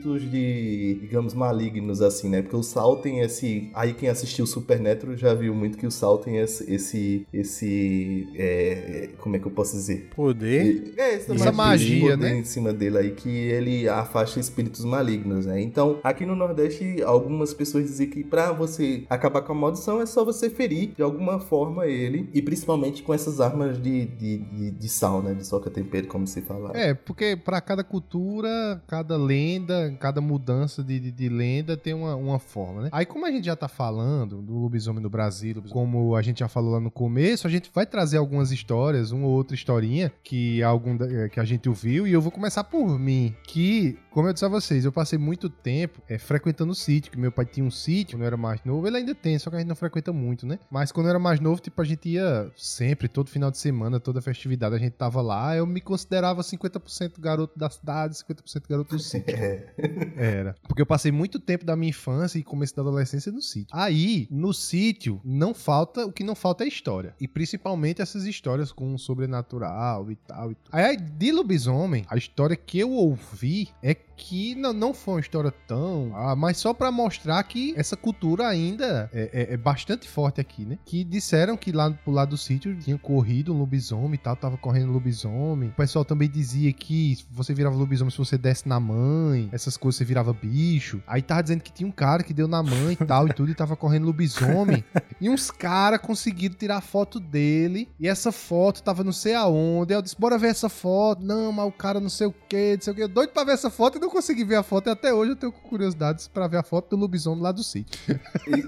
[0.04, 2.41] espíritos de, digamos, malignos, assim, né?
[2.41, 3.70] Porque o sal tem esse...
[3.74, 6.72] Aí quem assistiu Supernatural já viu muito que o sal tem esse...
[6.72, 10.10] esse, esse é, como é que eu posso dizer?
[10.16, 10.93] Poder.
[10.97, 12.38] É, essa, Essa magia, poder né?
[12.38, 15.62] em cima dele aí que ele afasta espíritos malignos, né?
[15.62, 20.06] Então, aqui no Nordeste, algumas pessoas dizem que pra você acabar com a maldição é
[20.06, 24.72] só você ferir de alguma forma ele, e principalmente com essas armas de, de, de,
[24.72, 25.34] de sal, né?
[25.34, 26.72] De soca tempero, como se fala.
[26.74, 32.15] É, porque pra cada cultura, cada lenda, cada mudança de, de, de lenda tem uma,
[32.15, 32.89] uma forma, né?
[32.91, 36.47] Aí, como a gente já tá falando do lobisomem no Brasil, como a gente já
[36.47, 40.61] falou lá no começo, a gente vai trazer algumas histórias, uma ou outra historinha que,
[40.63, 40.97] algum,
[41.31, 44.49] que a gente ouviu, e eu vou começar por mim, que, como eu disse a
[44.49, 48.17] vocês, eu passei muito tempo eh, frequentando o sítio, que meu pai tinha um sítio
[48.17, 50.45] quando eu era mais novo, ele ainda tem, só que a gente não frequenta muito,
[50.45, 50.59] né?
[50.69, 53.99] Mas quando eu era mais novo, tipo, a gente ia sempre, todo final de semana,
[53.99, 58.95] toda festividade, a gente tava lá, eu me considerava 50% garoto da cidade, 50% garoto
[58.95, 59.23] do sítio.
[59.43, 59.72] É.
[60.15, 60.55] Era.
[60.67, 63.67] Porque eu passei muito tempo da minha infância e começo da adolescência no sítio.
[63.71, 67.15] Aí, no sítio, não falta, o que não falta é história.
[67.19, 70.51] E principalmente essas histórias com o sobrenatural e tal.
[70.51, 70.80] E tal.
[70.80, 75.51] Aí, de lobisomem, a história que eu ouvi é que não, não foi uma história
[75.68, 76.11] tão.
[76.16, 80.66] Ah, mas só pra mostrar que essa cultura ainda é, é- é bastante forte aqui,
[80.66, 80.78] né?
[80.86, 84.57] Que disseram que lá pro lado do sítio tinha corrido um lobisomem e tal, tava
[84.57, 85.70] correndo lobisomem.
[85.70, 89.97] O pessoal também dizia que você virava lobisomem se você desse na mãe, essas coisas
[89.97, 91.01] você virava bicho.
[91.07, 93.51] Aí tava dizendo que tinha um cara que deu na mãe e tal e tudo,
[93.51, 94.84] e tava correndo lobisomem.
[95.20, 99.93] e uns caras conseguiram tirar foto dele, e essa foto tava não sei aonde.
[99.93, 101.24] Aí eu disse, bora ver essa foto.
[101.24, 103.07] Não, mas o cara não sei o que, não sei o que.
[103.07, 104.88] Doido pra ver essa foto não consegui ver a foto.
[104.88, 107.99] E até hoje eu tenho curiosidades pra ver a foto do lobisomem lá do sítio.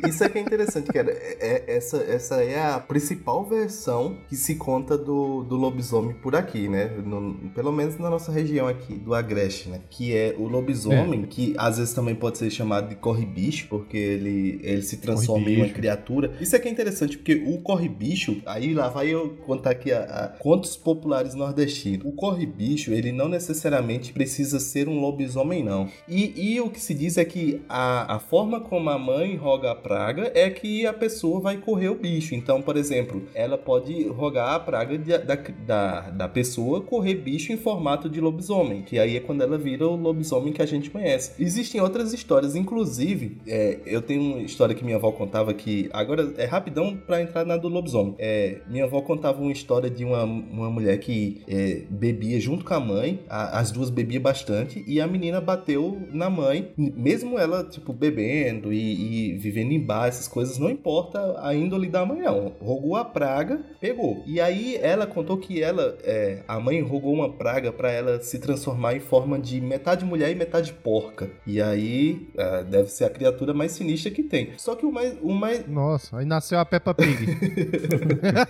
[0.08, 1.12] Isso é que é interessante, cara.
[1.12, 6.36] É- é- essa, essa é a principal versão que se conta do, do lobisomem por
[6.36, 6.86] aqui, né?
[7.06, 9.82] No- pelo menos na nossa região aqui, do Agreste, né?
[9.90, 14.60] Que é o lobisomem, que às vezes também pode ser chamado de corre-bicho, porque ele,
[14.64, 16.34] ele se transforma em uma criatura.
[16.40, 20.04] Isso é que é interessante, porque o corre-bicho, aí lá vai eu contar aqui a,
[20.04, 22.06] a contos populares nordestinos.
[22.06, 25.25] O corre-bicho, ele não necessariamente precisa ser um lobisomem,
[25.64, 25.88] não.
[26.08, 29.72] E, e o que se diz é que a, a forma como a mãe roga
[29.72, 32.36] a praga é que a pessoa vai correr o bicho.
[32.36, 37.52] Então, por exemplo, ela pode rogar a praga de- da, da, da pessoa correr bicho
[37.52, 40.90] em formato de lobisomem, que aí é quando ela vira o lobisomem que a gente
[40.90, 41.32] conhece.
[41.42, 45.90] Existem outras histórias, inclusive, é, eu tenho uma história que minha avó contava que.
[45.94, 48.16] Agora é rapidão pra entrar na do lobisomem.
[48.20, 52.74] É, minha avó contava uma história de uma, uma mulher que é, bebia junto com
[52.74, 57.64] a mãe, a- as duas bebiam bastante, e a menina bateu na mãe, mesmo ela,
[57.64, 62.20] tipo, bebendo e, e vivendo em bar, essas coisas, não importa a índole da mãe,
[62.22, 62.54] não.
[62.60, 64.24] Rogou a praga, pegou.
[64.26, 68.40] E aí ela contou que ela, é, a mãe rogou uma praga pra ela se
[68.40, 71.30] transformar em forma de metade mulher e metade porca.
[71.48, 74.50] E aí é, deve ser a criatura mais sinistra que tem.
[74.58, 77.26] Só que o mais, o mais, Nossa, aí nasceu a Peppa Pig.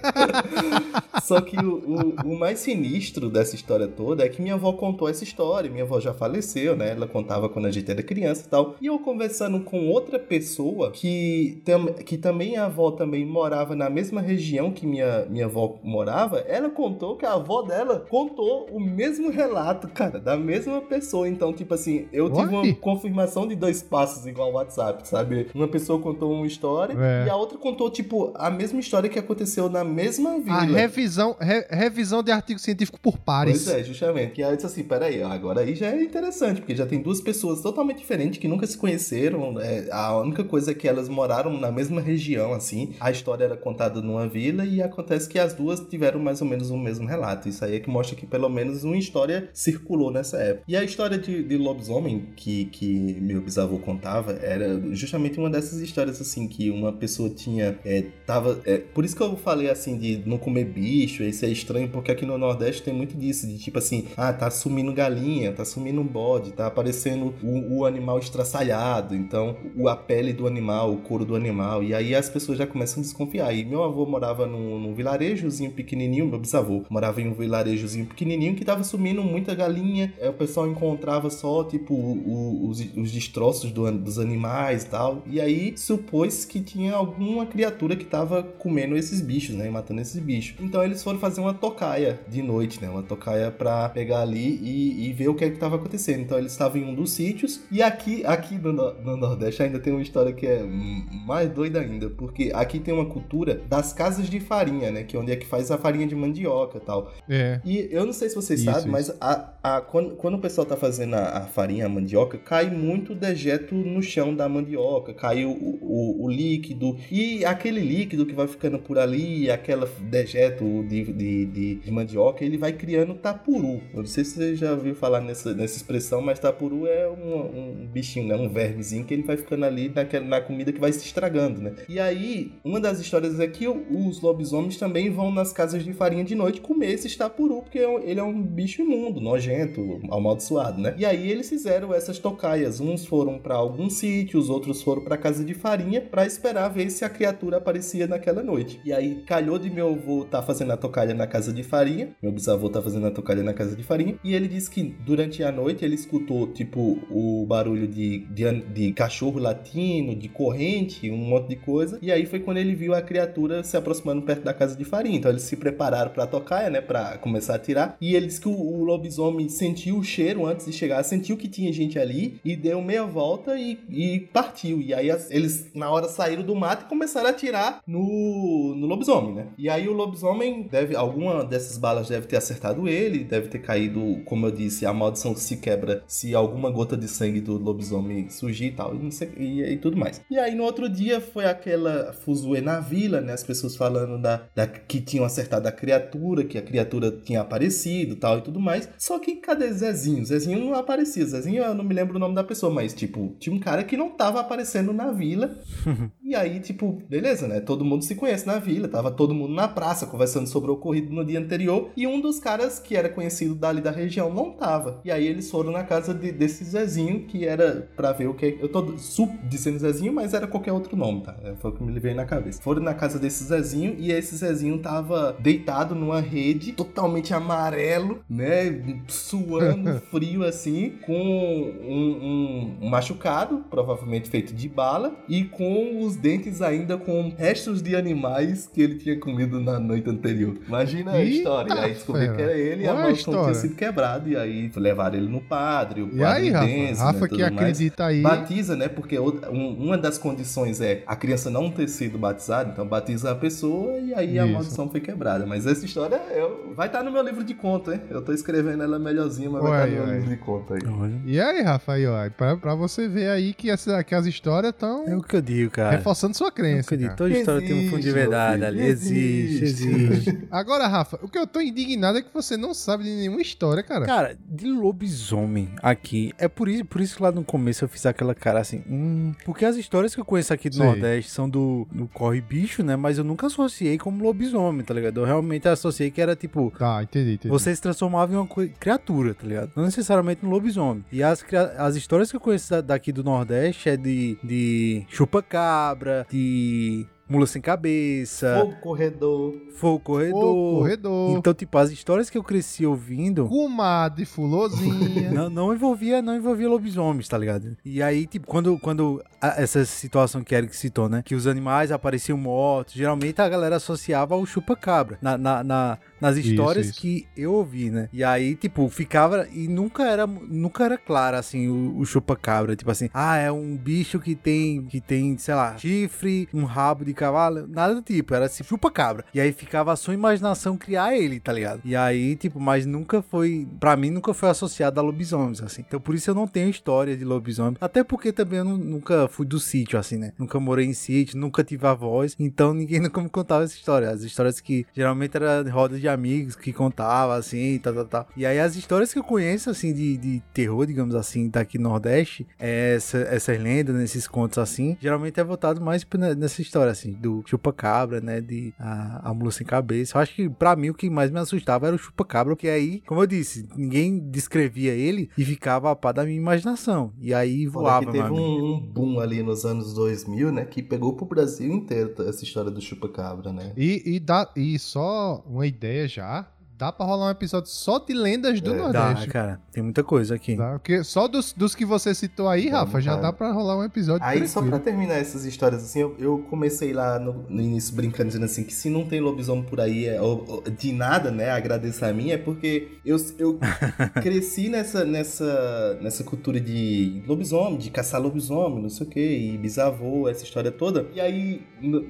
[1.23, 5.09] Só que o, o- o mais sinistro dessa história toda é que minha avó contou
[5.09, 5.69] essa história.
[5.69, 6.91] Minha avó já faleceu, né?
[6.91, 8.75] Ela contava quando a gente era criança e tal.
[8.81, 13.89] E eu conversando com outra pessoa que, tam, que também a avó também morava na
[13.89, 18.79] mesma região que minha, minha avó morava, ela contou que a avó dela contou o
[18.79, 21.27] mesmo relato, cara, da mesma pessoa.
[21.27, 22.69] Então, tipo assim, eu tive Uai.
[22.69, 25.47] uma confirmação de dois passos igual o WhatsApp, sabe?
[25.53, 27.27] Uma pessoa contou uma história É.
[27.27, 30.55] e a outra contou, tipo, a mesma história que aconteceu na mesma vila.
[30.57, 33.63] A revisão, re- revisão de artigo científico por pares.
[33.65, 34.33] Pois é, justamente.
[34.33, 36.44] Que aí eu disse assim, peraí, agora aí já é interessante.
[36.45, 39.59] Interessante, porque já tem duas pessoas totalmente diferentes que nunca se conheceram.
[39.59, 42.93] É, a única coisa é que elas moraram na mesma região, assim.
[42.99, 46.69] A história era contada numa vila e acontece que as duas tiveram mais ou menos
[46.69, 47.49] o mesmo relato.
[47.49, 50.65] Isso aí é que mostra que pelo menos uma história circulou nessa época.
[50.67, 55.79] E a história de, de lobisomem que, que meu bisavô contava era justamente uma dessas
[55.79, 57.77] histórias, assim, que uma pessoa tinha.
[57.83, 58.61] É, tava.
[58.65, 62.11] É, por isso que eu falei assim de não comer bicho, isso é estranho, porque
[62.11, 66.01] aqui no Nordeste tem muito disso, de tipo assim, ah, tá sumindo galinha, tá sumindo
[66.01, 66.05] um
[66.35, 71.25] bode, tá aparecendo o, o animal estraçalhado, então o, a pele do animal, o couro
[71.25, 73.53] do animal, e aí as pessoas já começam a desconfiar.
[73.53, 78.55] E meu avô morava num, num vilarejozinho pequenininho, meu bisavô morava em um vilarejozinho pequenininho
[78.55, 83.71] que tava sumindo muita galinha, aí o pessoal encontrava só, tipo, o, os, os destroços
[83.71, 88.97] do, dos animais e tal, e aí supôs que tinha alguma criatura que tava comendo
[88.97, 90.55] esses bichos, né, matando esses bichos.
[90.59, 95.07] Então eles foram fazer uma tocaia de noite, né, uma tocaia pra pegar ali e,
[95.07, 96.24] e ver o que é que tava acontecendo.
[96.25, 99.93] Então eles estavam em um dos sítios, e aqui, aqui no, no Nordeste ainda tem
[99.93, 104.39] uma história que é mais doida ainda, porque aqui tem uma cultura das casas de
[104.39, 107.13] farinha, né, que é onde é que faz a farinha de mandioca e tal.
[107.29, 107.61] É.
[107.63, 108.91] E eu não sei se vocês Isso, sabem, isso.
[108.91, 112.69] mas a, a, quando, quando o pessoal tá fazendo a, a farinha, a mandioca, cai
[112.69, 118.33] muito dejeto no chão da mandioca, cai o, o, o líquido, e aquele líquido que
[118.33, 123.81] vai ficando por ali, aquele dejeto de, de, de, de mandioca, ele vai criando tapuru.
[123.93, 127.83] Eu não sei se você já ouviu falar nessa, nessa expressão, mas tapuru é um,
[127.83, 128.35] um bichinho, né?
[128.35, 131.75] um vermezinho que ele vai ficando ali naquela, na comida que vai se estragando, né?
[131.87, 136.23] E aí, uma das histórias é que os lobisomens também vão nas casas de farinha
[136.23, 140.95] de noite comer esse tapuru, porque é ele é um bicho imundo, nojento, amaldiçoado, né?
[140.97, 142.79] E aí eles fizeram essas tocaias.
[142.79, 147.05] Uns foram para alguns sítios, outros foram para casa de farinha para esperar ver se
[147.05, 148.79] a criatura aparecia naquela noite.
[148.85, 152.31] E aí calhou de meu avô tá fazendo a tocaia na casa de farinha, meu
[152.31, 155.51] bisavô tá fazendo a tocaia na casa de farinha, e ele disse que durante a
[155.51, 161.49] noite ele escutou tipo o barulho de, de, de cachorro latino, de corrente, um monte
[161.49, 161.97] de coisa.
[162.01, 165.17] E aí foi quando ele viu a criatura se aproximando perto da casa de farinha.
[165.17, 167.97] Então eles se prepararam pra tocaia, né, Pra começar a atirar.
[167.99, 171.47] E ele disse que o, o lobisomem sentiu o cheiro antes de chegar, sentiu que
[171.47, 174.81] tinha gente ali e deu meia volta e, e partiu.
[174.81, 178.85] E aí as- eles na hora saíram do mato e começaram a atirar no, no
[178.87, 179.47] lobisomem, né?
[179.57, 184.21] E aí o lobisomem deve alguma dessas balas deve ter acertado ele, deve ter caído,
[184.25, 188.67] como eu disse, a maldição se quebra se alguma gota de sangue do lobisomem surgir
[188.67, 190.21] e tal, e, e, e tudo mais.
[190.29, 193.33] E aí no outro dia foi aquela fuzuê na vila, né?
[193.33, 198.15] As pessoas falando da, da que tinham acertado a criatura, que a criatura tinha aparecido
[198.15, 198.89] tal e tudo mais.
[198.97, 200.25] Só que cadê Zezinho?
[200.25, 201.25] Zezinho não aparecia.
[201.25, 203.97] Zezinho eu não me lembro o nome da pessoa, mas tipo, tinha um cara que
[203.97, 205.57] não tava aparecendo na vila.
[206.23, 207.59] e aí, tipo, beleza, né?
[207.59, 211.13] Todo mundo se conhece na vila, tava todo mundo na praça conversando sobre o ocorrido
[211.13, 211.89] no dia anterior.
[211.95, 215.01] E um dos caras que era conhecido dali da região não tava.
[215.03, 218.57] E aí eles foram na casa de- desse Zezinho, que era pra ver o que.
[218.61, 221.35] Eu tô su dizendo Zezinho, mas era qualquer outro nome, tá?
[221.59, 222.61] Foi o que me veio na cabeça.
[222.61, 228.81] Foram na casa desse Zezinho e esse Zezinho tava deitado numa rede, totalmente amarelo, né?
[229.07, 236.61] Suando frio assim, com um, um machucado, provavelmente feito de bala, e com os dentes
[236.61, 240.55] ainda com restos de animais que ele tinha comido na noite anterior.
[240.67, 241.73] Imagina a Eita história.
[241.73, 244.29] E aí descobriu que era ele e a maldição tinha sido quebrada.
[244.29, 247.03] E aí levaram ele no padre, o E padre aí, Rafa?
[247.05, 247.53] Rafa né, que tudo mais.
[247.53, 248.21] acredita aí.
[248.21, 248.87] Batiza, né?
[248.87, 253.35] Porque um- uma das condições é a criança não ter sido batizada, então batiza a
[253.35, 254.53] pessoa e aí a Isso.
[254.53, 255.45] maldição foi quebrada.
[255.45, 258.01] Mas essa história eu- vai estar no meu livro de conto, hein?
[258.09, 260.79] Eu tô escrevendo ela melhorzinha, mas vai Uai, estar no meu livro de conto aí.
[260.87, 264.25] Olha, E aí, Rafa, aí, ó, pra, pra você ver aí que, essa, que as
[264.25, 265.91] histórias estão É o que eu digo, cara.
[265.97, 266.87] reforçando sua É o crença.
[266.89, 267.09] que eu digo.
[267.09, 267.17] cara.
[267.17, 268.81] Toda história tem um fundo de Existe, verdade ali.
[268.81, 269.87] Existe, existe.
[269.89, 270.47] existe.
[270.51, 273.81] Agora, Rafa, o que eu tô indignado é que você não sabe de nenhuma história,
[273.81, 274.05] cara.
[274.05, 278.05] Cara, de lobisomem aqui, é por isso, por isso que lá no começo eu fiz
[278.05, 280.85] aquela cara assim, hum, porque as histórias que eu conheço aqui do Sei.
[280.85, 282.95] Nordeste são do, do corre bicho, né?
[282.95, 285.19] Mas eu nunca associei como lobisomem, tá ligado?
[285.21, 287.49] Eu realmente associei que era tipo, Tá, entendi, entendi.
[287.49, 288.47] você se transformava em uma
[288.79, 289.71] criatura, tá ligado?
[289.75, 291.03] Não necessariamente um lobisomem.
[291.11, 291.43] E as,
[291.77, 297.45] as histórias que eu conheço da- daqui do Nordeste é de, de chupa-cabra, de mula
[297.47, 299.53] sem cabeça, Fogo corredor.
[299.75, 300.43] fogo corredor.
[300.55, 301.37] Ô, corredor.
[301.37, 303.47] Então, tipo, as histórias que eu cresci ouvindo.
[303.47, 305.31] Comadre fulozinha.
[305.35, 307.75] Não, não envolvia, não envolvia lobisomens, tá ligado?
[307.83, 311.21] E aí, tipo, quando, quando a- essa situação que Eric citou, né?
[311.25, 316.37] Que os animais apareciam mortos, geralmente a galera associava ao chupa-cabra na, na, na- nas
[316.37, 317.01] Isso, histórias isso.
[317.01, 318.07] que eu ouvi, né?
[318.13, 319.47] E aí, tipo, ficava.
[319.51, 322.75] E nunca era, nunca era claro, assim, o, o chupa-cabra.
[322.75, 327.03] Tipo assim, ah, é um bicho que tem, que tem, sei lá, chifre, um rabo
[327.03, 329.25] de ficava ah, nada do tipo, era assim, chupa-cabra.
[329.33, 331.81] E aí ficava a sua imaginação criar ele, tá ligado?
[331.83, 335.83] E aí, tipo, mas nunca foi, pra mim, nunca foi associado a lobisomens, assim.
[335.87, 337.77] Então por isso eu não tenho história de lobisomem.
[337.79, 340.33] Até porque também eu não, nunca fui do sítio, assim, né?
[340.37, 342.35] Nunca morei em sítio, nunca tive avós.
[342.39, 344.09] Então ninguém nunca me contava essa história.
[344.09, 348.27] As histórias que geralmente era roda de amigos que contava, assim, tal, tal, tal.
[348.35, 351.89] E aí as histórias que eu conheço, assim, de, de terror, digamos assim, daqui no
[351.89, 356.05] Nordeste, é essa, essas lendas, nesses contos assim, geralmente é voltado mais
[356.37, 358.41] nessa história, assim, do chupa-cabra, né?
[358.41, 360.17] De a, a mula sem cabeça.
[360.17, 363.01] Eu acho que pra mim o que mais me assustava era o chupa-cabra, porque aí,
[363.07, 367.13] como eu disse, ninguém descrevia ele e ficava a par da minha imaginação.
[367.19, 370.65] E aí voava, Olha, teve um, um, boom ali nos anos 2000, né?
[370.65, 373.73] Que pegou pro Brasil inteiro essa história do chupa-cabra, né?
[373.75, 376.47] E, e, dá, e só uma ideia já,
[376.77, 379.27] Dá pra rolar um episódio só de lendas do é, Nordeste.
[379.27, 379.61] Dá, cara.
[379.71, 380.57] Tem muita coisa aqui.
[380.57, 383.21] Dá, porque só dos, dos que você citou aí, Vamos, Rafa, já cara.
[383.21, 384.21] dá pra rolar um episódio.
[384.21, 384.47] Aí, tranquilo.
[384.49, 388.43] só pra terminar essas histórias, assim, eu, eu comecei lá no, no, início brincando, dizendo
[388.43, 392.03] assim, que se não tem lobisomem por aí, é, ou, ou, de nada, né, agradecer
[392.03, 393.57] a mim, é porque eu, eu
[394.21, 399.57] cresci nessa, nessa, nessa cultura de lobisomem, de caçar lobisomem, não sei o que, e
[399.57, 401.07] bisavô, essa história toda.
[401.15, 401.65] E aí,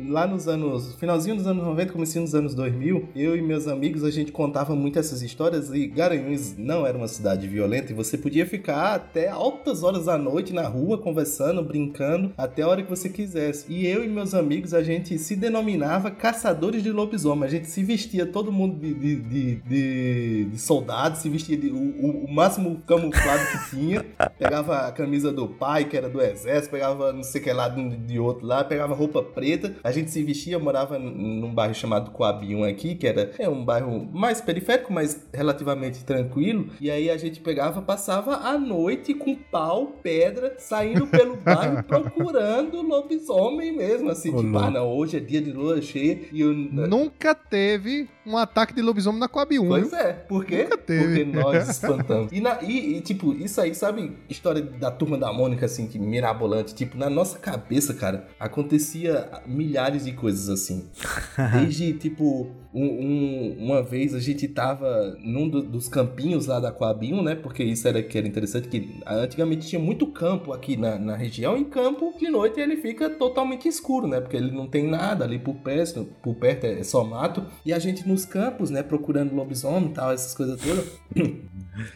[0.10, 4.04] lá nos anos, finalzinho dos anos 90, comecei nos anos 2000, eu e meus amigos,
[4.04, 7.96] a gente contava contava muito essas histórias e Garanhuns não era uma cidade violenta e
[7.96, 12.82] você podia ficar até altas horas da noite na rua conversando, brincando, até a hora
[12.82, 13.66] que você quisesse.
[13.68, 17.44] E eu e meus amigos, a gente se denominava caçadores de lobisomem.
[17.44, 21.68] A gente se vestia todo mundo de, de, de, de, de soldado, se vestia de,
[21.68, 24.06] o, o, máximo camuflado que tinha.
[24.40, 28.18] Pegava a camisa do pai, que era do exército, pegava não sei que lá de
[28.20, 29.76] outro lá, pegava roupa preta.
[29.84, 34.08] A gente se vestia, morava num bairro chamado Coabium aqui, que era é um bairro
[34.14, 36.70] mais periférico, mas relativamente tranquilo.
[36.80, 42.82] E aí a gente pegava, passava a noite com pau, pedra, saindo pelo bairro procurando
[42.82, 44.10] lobisomem mesmo.
[44.10, 44.42] Assim, Olá.
[44.42, 46.54] tipo, ah, não, hoje é dia de lua cheia e eu...
[46.54, 49.68] Nunca teve um ataque de lobisomem na Coab 1.
[49.68, 50.64] Pois é, por quê?
[50.64, 51.26] Nunca teve.
[51.26, 52.32] Porque nós espantamos.
[52.32, 56.00] E, na, e, e, tipo, isso aí, sabe, história da turma da Mônica, assim, que
[56.00, 56.74] mirabolante.
[56.74, 60.90] Tipo, na nossa cabeça, cara, acontecia milhares de coisas assim.
[61.54, 66.74] Desde, tipo, um, um, uma vez a gente tava num do, dos campinhos lá da
[66.74, 67.34] Coabinho, né?
[67.34, 71.58] Porque isso era que era interessante, que antigamente tinha muito campo aqui na, na região,
[71.58, 74.20] e campo de noite ele fica totalmente escuro, né?
[74.20, 77.46] Porque ele não tem nada ali por perto, por perto é só mato.
[77.66, 80.86] E a gente nos campos, né, procurando lobisomem e tal, essas coisas todas.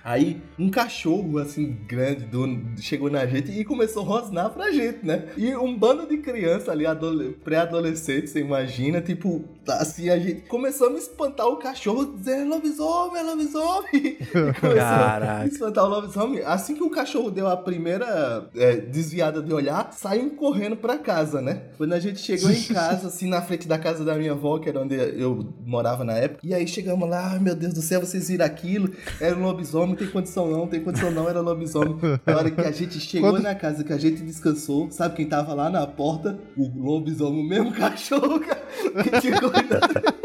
[0.04, 2.46] Aí um cachorro assim grande do,
[2.78, 5.30] chegou na gente e começou a rosnar pra gente, né?
[5.38, 6.84] E um bando de criança ali,
[7.44, 9.46] pré-adolescentes, você imagina, tipo,
[9.76, 14.18] assim, a gente começou a me espantar o cachorro dizendo lobisomem, lobisomem.
[14.76, 15.46] Caraca.
[15.48, 16.42] espantar o lobisomem.
[16.44, 21.42] Assim que o cachorro deu a primeira é, desviada de olhar, saiu correndo pra casa,
[21.42, 21.64] né?
[21.78, 24.70] Quando a gente chegou em casa, assim, na frente da casa da minha avó, que
[24.70, 28.00] era onde eu morava na época, e aí chegamos lá, ai meu Deus do céu,
[28.00, 28.94] vocês viram aquilo?
[29.20, 31.98] Era um lobisomem, tem condição não, tem condição não, era lobisomem.
[32.26, 33.44] Na hora que a gente chegou Quando...
[33.44, 36.40] na casa, que a gente descansou, sabe quem tava lá na porta?
[36.58, 38.40] O lobisomem, o mesmo cachorro
[39.04, 40.20] que tinha cuidado.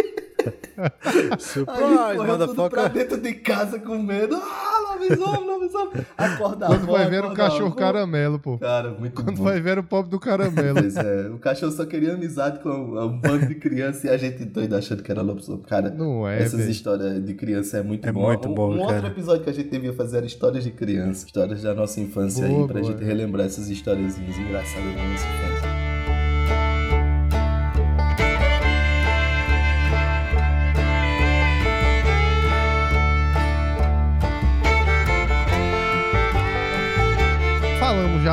[1.38, 2.70] Surprise, motherfucker.
[2.70, 4.36] pra dentro de casa com medo.
[4.36, 6.04] Ah, lobisomem, lobisomem.
[6.18, 8.58] Acorda Quando vai ver o cachorro caramelo, pô.
[8.58, 9.44] Cara, muito Quando bom.
[9.44, 10.80] vai ver o pobre do caramelo.
[10.80, 14.44] Pois é, o cachorro só queria amizade com um bando de criança e a gente
[14.44, 15.62] doido achando que era lobisomem.
[15.62, 18.26] Cara, não é, essas histórias de criança é muito é bom.
[18.26, 21.24] muito bom, Um, um outro episódio que a gente devia fazer era histórias de criança,
[21.24, 25.26] histórias da nossa infância boa, aí, pra boa, gente relembrar essas histórias engraçadas da nossa
[25.26, 25.73] infância.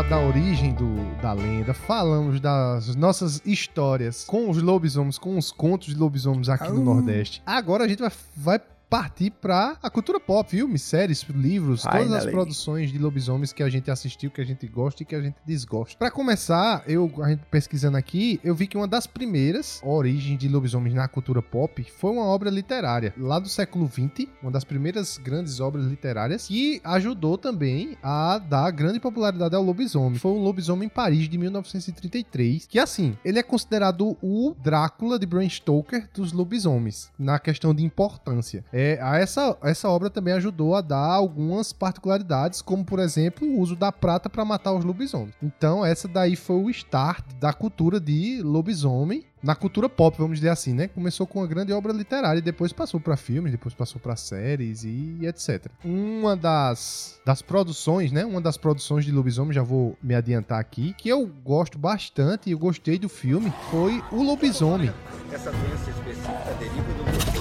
[0.02, 5.52] Já da origem do, da lenda, falamos das nossas histórias com os lobisomens, com os
[5.52, 7.41] contos de lobisomens aqui no Nordeste.
[7.45, 8.62] Agora a gente vai, vai
[8.92, 13.70] partir pra a cultura pop, filmes, séries, livros, todas as produções de lobisomens que a
[13.70, 15.98] gente assistiu, que a gente gosta e que a gente desgosta.
[15.98, 20.50] Para começar, eu a gente pesquisando aqui, eu vi que uma das primeiras origens de
[20.50, 25.18] lobisomens na cultura pop foi uma obra literária lá do século XX, uma das primeiras
[25.18, 30.20] grandes obras literárias que ajudou também a dar grande popularidade ao lobisomem.
[30.20, 35.26] Foi o Lobisomem em Paris de 1933, que assim, ele é considerado o Drácula de
[35.26, 38.66] Bram Stoker dos lobisomens na questão de importância.
[38.74, 43.60] É é, essa, essa obra também ajudou a dar algumas particularidades, como por exemplo o
[43.60, 45.36] uso da prata para matar os lobisomens.
[45.42, 50.50] Então essa daí foi o start da cultura de lobisomem na cultura pop, vamos dizer
[50.50, 50.88] assim, né?
[50.88, 54.84] Começou com uma grande obra literária e depois passou para filmes, depois passou para séries
[54.84, 55.66] e etc.
[55.84, 58.24] Uma das, das produções, né?
[58.24, 62.56] Uma das produções de Lobisomem, já vou me adiantar aqui, que eu gosto bastante e
[62.56, 64.92] gostei do filme, foi O Lobisomem.
[65.32, 67.41] Essa doença específica deriva do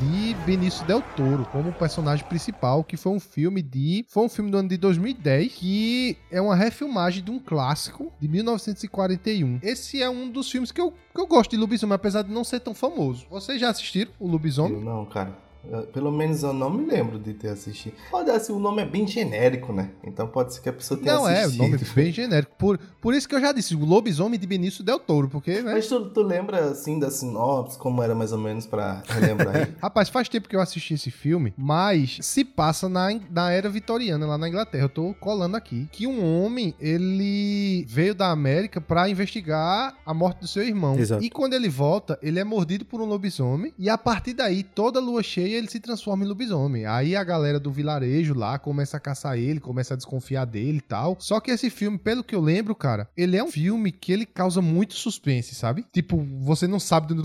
[0.00, 4.04] De Benício Del Toro como personagem principal, que foi um filme de.
[4.08, 8.28] Foi um filme do ano de 2010, que é uma refilmagem de um clássico de
[8.28, 9.58] 1941.
[9.60, 12.44] Esse é um dos filmes que eu, que eu gosto de Lobisomem, apesar de não
[12.44, 13.26] ser tão famoso.
[13.28, 14.74] Vocês já assistiram o Lobisomem?
[14.74, 15.43] Eu não, cara.
[15.92, 17.94] Pelo menos eu não me lembro de ter assistido.
[18.10, 19.90] Pode ser, o nome é bem genérico, né?
[20.02, 21.58] Então pode ser que a pessoa tenha não, assistido.
[21.58, 22.52] Não, é, o nome é bem genérico.
[22.58, 25.74] Por, por isso que eu já disse, o lobisomem de Benício Del Toro, porque, né?
[25.74, 29.74] Mas tu, tu lembra, assim, da sinopse, como era mais ou menos pra relembrar aí?
[29.80, 34.26] Rapaz, faz tempo que eu assisti esse filme, mas se passa na, na era vitoriana,
[34.26, 34.84] lá na Inglaterra.
[34.84, 35.88] Eu tô colando aqui.
[35.90, 40.98] Que um homem, ele veio da América pra investigar a morte do seu irmão.
[40.98, 41.22] Exato.
[41.22, 43.72] E quando ele volta, ele é mordido por um lobisomem.
[43.78, 46.86] E a partir daí, toda lua cheia, ele se transforma em lobisomem.
[46.86, 50.80] Aí a galera do vilarejo lá começa a caçar ele, começa a desconfiar dele e
[50.80, 51.16] tal.
[51.20, 54.26] Só que esse filme, pelo que eu lembro, cara, ele é um filme que ele
[54.26, 55.84] causa muito suspense, sabe?
[55.92, 57.20] Tipo, você não sabe de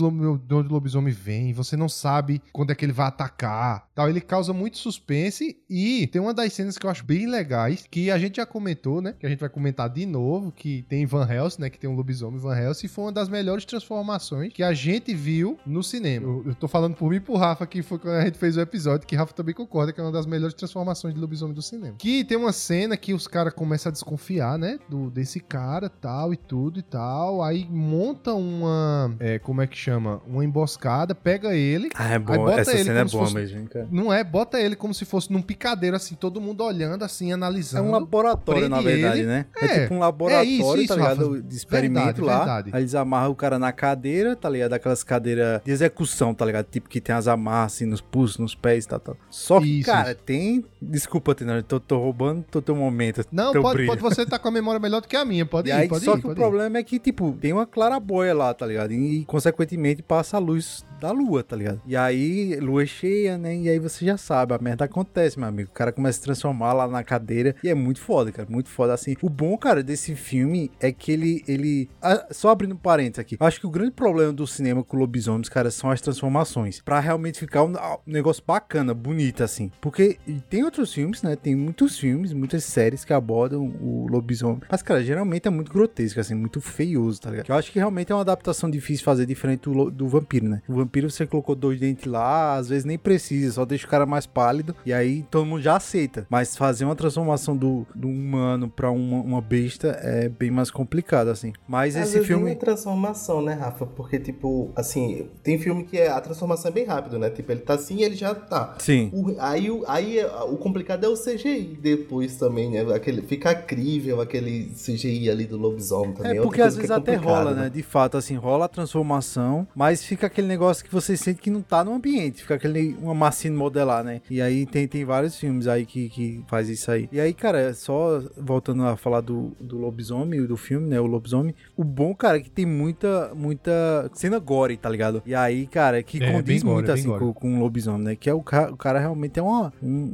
[0.54, 4.08] onde o lobisomem vem, você não sabe quando é que ele vai atacar, tal.
[4.08, 8.10] Ele causa muito suspense e tem uma das cenas que eu acho bem legais, que
[8.10, 9.14] a gente já comentou, né?
[9.18, 11.70] Que a gente vai comentar de novo, que tem Van Helsing, né?
[11.70, 15.14] Que tem um lobisomem Van Helsing, e foi uma das melhores transformações que a gente
[15.14, 16.26] viu no cinema.
[16.26, 18.56] Eu, eu tô falando por mim e por Rafa, que foi quando a gente fez
[18.56, 21.54] o episódio episódio que Rafa também concorda que é uma das melhores transformações de lobisomem
[21.54, 21.94] do cinema.
[21.98, 24.78] Que tem uma cena que os caras começam a desconfiar, né?
[24.88, 27.42] Do, desse cara, tal e tudo e tal.
[27.42, 29.14] Aí monta uma.
[29.20, 30.20] É, como é que chama?
[30.26, 31.90] Uma emboscada, pega ele.
[31.94, 32.48] Ah, é bom.
[32.48, 33.88] Essa cena é boa fosse, mesmo, cara.
[33.90, 34.24] Não é?
[34.24, 37.84] Bota ele como se fosse num picadeiro, assim, todo mundo olhando, assim, analisando.
[37.84, 39.26] É um laboratório, na verdade, ele.
[39.26, 39.46] né?
[39.56, 41.28] É, é, tipo um laboratório, é isso, isso, tá ligado?
[41.30, 41.42] Rafa.
[41.42, 42.38] De experimento verdade, lá.
[42.38, 42.70] Verdade.
[42.72, 44.72] Aí eles amarram o cara na cadeira, tá ligado?
[44.72, 46.66] Aquelas cadeiras de execução, tá ligado?
[46.66, 49.16] Tipo que tem as amarras assim nos pulsos, nos pés tal, tal.
[49.30, 49.86] Só que, Isso.
[49.86, 50.64] cara, tem.
[50.80, 53.24] Desculpa, Tenor, tô, tô roubando tô teu momento.
[53.30, 55.72] Não, pode, pode, você tá com a memória melhor do que a minha, pode e
[55.72, 56.80] ir, aí, pode Só ir, que o problema ir.
[56.80, 58.92] é que, tipo, tem uma clarabóia lá, tá ligado?
[58.92, 61.80] E, consequentemente, passa a luz da lua, tá ligado?
[61.86, 63.56] E aí, lua cheia, né?
[63.56, 65.70] E aí você já sabe, a merda acontece, meu amigo.
[65.70, 68.46] O cara começa a se transformar lá na cadeira e é muito foda, cara.
[68.50, 69.16] Muito foda, assim.
[69.22, 71.42] O bom, cara, desse filme é que ele.
[71.48, 73.36] ele ah, só abrindo parênteses aqui.
[73.40, 76.80] Acho que o grande problema do cinema com lobisomens, cara, são as transformações.
[76.82, 77.74] Pra realmente ficar um,
[78.06, 79.70] um negócio bacana, bonito, assim.
[79.80, 80.18] Porque
[80.48, 81.36] tem outros filmes, né?
[81.36, 84.60] Tem muitos filmes, muitas séries que abordam o lobisomem.
[84.70, 87.48] Mas, cara, geralmente é muito grotesco, assim, muito feioso, tá ligado?
[87.48, 90.62] Eu acho que realmente é uma adaptação difícil fazer diferente do, do vampiro, né?
[90.68, 94.06] O vampiro você colocou dois dentes lá, às vezes nem precisa, só deixa o cara
[94.06, 96.26] mais pálido e aí todo mundo já aceita.
[96.28, 101.28] Mas fazer uma transformação do, do humano pra uma, uma besta é bem mais complicado,
[101.28, 101.52] assim.
[101.66, 102.46] Mas às esse filme.
[102.46, 103.86] Tem transformação, né, Rafa?
[103.86, 107.30] Porque, tipo, assim, tem filme que é, a transformação é bem rápido, né?
[107.30, 108.76] Tipo, ele tá assim ele já tá.
[108.78, 109.10] Sim.
[109.12, 112.80] O, aí aí o complicado é o CGI depois também, né?
[112.94, 116.38] Aquele, fica crível aquele CGI ali do lobisomem também.
[116.38, 117.62] É porque às vezes é até rola, né?
[117.64, 117.70] né?
[117.70, 121.62] De fato, assim, rola a transformação, mas fica aquele negócio que você sente que não
[121.62, 124.20] tá no ambiente, fica aquele uma massinha modelar, né?
[124.30, 127.08] E aí tem, tem vários filmes aí que, que faz isso aí.
[127.10, 131.00] E aí, cara, só voltando a falar do, do lobisomem, do filme, né?
[131.00, 135.22] O lobisomem, o bom, cara, é que tem muita, muita cena gore, tá ligado?
[135.26, 138.16] E aí, cara, que é, condiz muito gore, assim com, com, o lobisomem, né?
[138.16, 140.12] Que é o cara, o cara realmente é uma, um,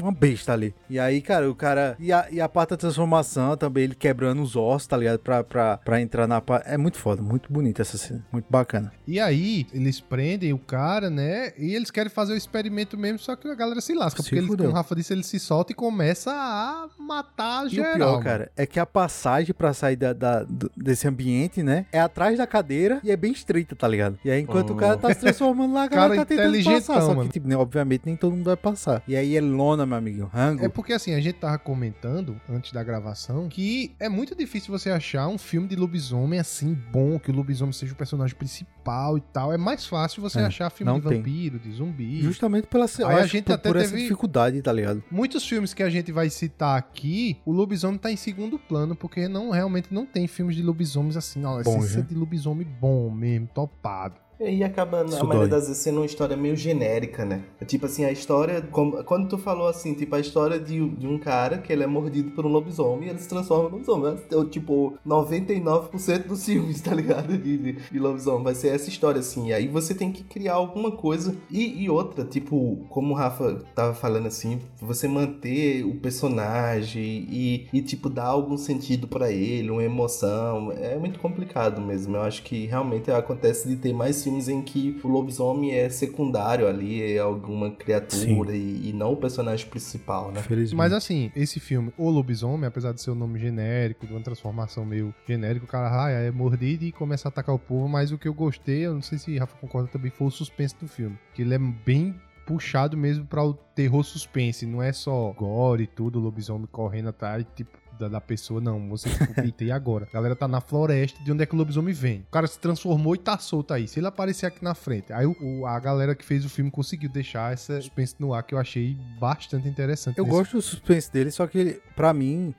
[0.00, 0.74] uma besta ali.
[0.88, 1.96] E aí, cara, o cara.
[1.98, 5.18] E a, e a parte da transformação também, ele quebrando os ossos, tá ligado?
[5.18, 6.68] Pra, pra, pra entrar na parte.
[6.68, 8.24] É muito foda, muito bonita essa cena.
[8.32, 8.92] Muito bacana.
[9.06, 11.52] E aí, eles prendem o cara, né?
[11.58, 14.22] E eles querem fazer o experimento mesmo, só que a galera se lasca.
[14.22, 17.90] Se porque como o Rafa disse, ele se solta e começa a matar e geral.
[17.90, 20.46] E o pior, cara, é que a passagem pra sair da, da,
[20.76, 21.86] desse ambiente, né?
[21.92, 24.18] É atrás da cadeira e é bem estreita, tá ligado?
[24.24, 24.74] E aí, enquanto oh.
[24.74, 26.56] o cara tá se transformando lá, a galera cara tá tentando
[26.94, 27.14] passar.
[27.14, 29.02] Só que, tipo, né, obviamente, nem todo mundo vai passar.
[29.06, 30.30] E aí é lona, meu amigo.
[30.32, 30.64] Rango.
[30.64, 34.90] É porque, assim, a gente tava comentando, antes da gravação, que é muito difícil você
[34.90, 39.20] achar um filme de lobisomem assim, bom, que o lobisomem seja o personagem principal e
[39.20, 39.52] tal.
[39.52, 42.20] É mais fácil você é, achar filme de vampiro, de zumbi.
[42.22, 45.04] Justamente pela Aí a gente por, até por teve dificuldade, tá ligado?
[45.10, 49.28] Muitos filmes que a gente vai citar aqui, o lobisomem tá em segundo plano, porque
[49.28, 54.27] não realmente não tem filmes de lobisomens assim, ó, esse de lobisomem bom mesmo, topado.
[54.40, 57.44] E acaba, na maioria das vezes, sendo uma história meio genérica, né?
[57.60, 58.62] É tipo assim, a história.
[58.62, 61.86] Como, quando tu falou assim, tipo, a história de, de um cara que ele é
[61.86, 64.14] mordido por um lobisomem e ele se transforma em lobisomem.
[64.14, 67.36] É, tipo, 99% dos filmes, tá ligado?
[67.36, 68.44] De, de, de, lobisomem.
[68.44, 69.48] Vai ser essa história, assim.
[69.48, 71.34] E aí você tem que criar alguma coisa.
[71.50, 77.68] E, e outra, tipo, como o Rafa tava falando assim, você manter o personagem e,
[77.72, 80.70] e tipo, dar algum sentido para ele, uma emoção.
[80.72, 82.16] É muito complicado mesmo.
[82.16, 86.68] Eu acho que realmente acontece de ter mais filmes em que o lobisomem é secundário
[86.68, 90.42] ali, é alguma criatura e, e, não o personagem principal, né?
[90.74, 94.84] Mas assim, esse filme, O Lobisomem, apesar de ser um nome genérico, de uma transformação
[94.84, 98.18] meio genérica, o cara ah, é mordido e começa a atacar o povo, mas o
[98.18, 101.18] que eu gostei, eu não sei se Rafa concorda também, foi o suspense do filme.
[101.34, 102.14] Que ele é bem
[102.46, 107.44] puxado mesmo para o terror suspense, não é só gore e tudo, lobisomem correndo atrás,
[107.54, 108.88] tipo, da, da pessoa, não.
[108.90, 109.32] Você tipo,
[109.64, 110.06] e agora.
[110.10, 112.20] A galera tá na floresta, de onde é que o lobisomem vem?
[112.20, 113.88] O cara se transformou e tá solto aí.
[113.88, 115.12] Se ele aparecer aqui na frente.
[115.12, 118.54] Aí o, a galera que fez o filme conseguiu deixar essa suspense no ar que
[118.54, 120.18] eu achei bastante interessante.
[120.18, 122.54] Eu gosto do suspense dele, só que ele, pra mim,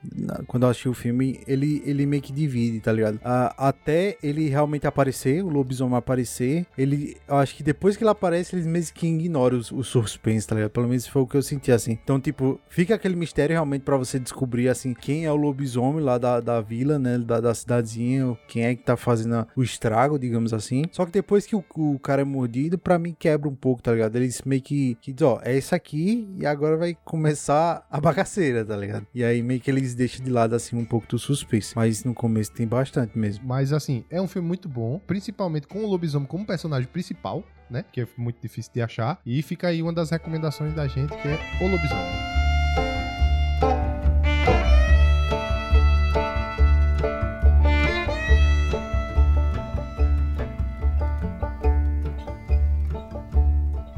[0.48, 3.20] quando eu assisti o filme, ele, ele meio que divide, tá ligado?
[3.58, 8.56] até ele realmente aparecer, o lobisomem aparecer, ele, eu acho que depois que ele aparece,
[8.56, 10.72] eles meio que ignoram o, o suspense, tá ligado?
[10.72, 11.92] Pelo menos foi o que eu senti assim.
[11.92, 16.04] Então, tipo, fica aquele mistério realmente para você descobrir, assim, quem é é o lobisomem
[16.04, 17.18] lá da, da vila, né?
[17.18, 20.84] Da, da cidadezinha, quem é que tá fazendo o estrago, digamos assim.
[20.92, 23.92] Só que depois que o, o cara é mordido, pra mim quebra um pouco, tá
[23.92, 24.16] ligado?
[24.16, 28.66] Eles meio que, que diz, ó, é isso aqui e agora vai começar a bagaceira,
[28.66, 29.08] tá ligado?
[29.14, 31.74] E aí meio que eles deixam de lado, assim, um pouco do suspense.
[31.76, 33.48] Mas no começo tem bastante mesmo.
[33.48, 37.86] Mas, assim, é um filme muito bom, principalmente com o lobisomem como personagem principal, né?
[37.92, 39.20] Que é muito difícil de achar.
[39.26, 42.39] E fica aí uma das recomendações da gente, que é o lobisomem.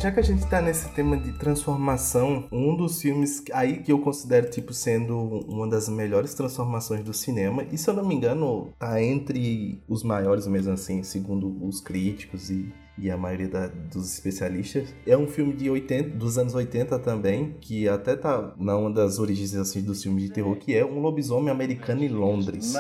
[0.02, 4.00] Já que a gente tá nesse tema de transformação, um dos filmes aí que eu
[4.00, 5.16] considero tipo sendo
[5.48, 10.02] uma das melhores transformações do cinema, e se eu não me engano, tá entre os
[10.02, 14.94] maiores mesmo assim, segundo os críticos e e a maioria da, dos especialistas.
[15.08, 19.18] É um filme de 80, dos anos 80 também, que até tá na uma das
[19.18, 22.74] origens assim, dos filmes de terror, que é um lobisomem americano em Londres.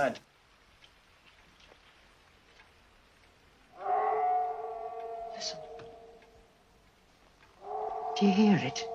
[8.22, 8.88] Do you hear it?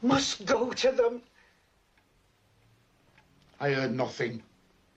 [0.00, 1.20] We must go to them.
[3.60, 4.42] I heard nothing.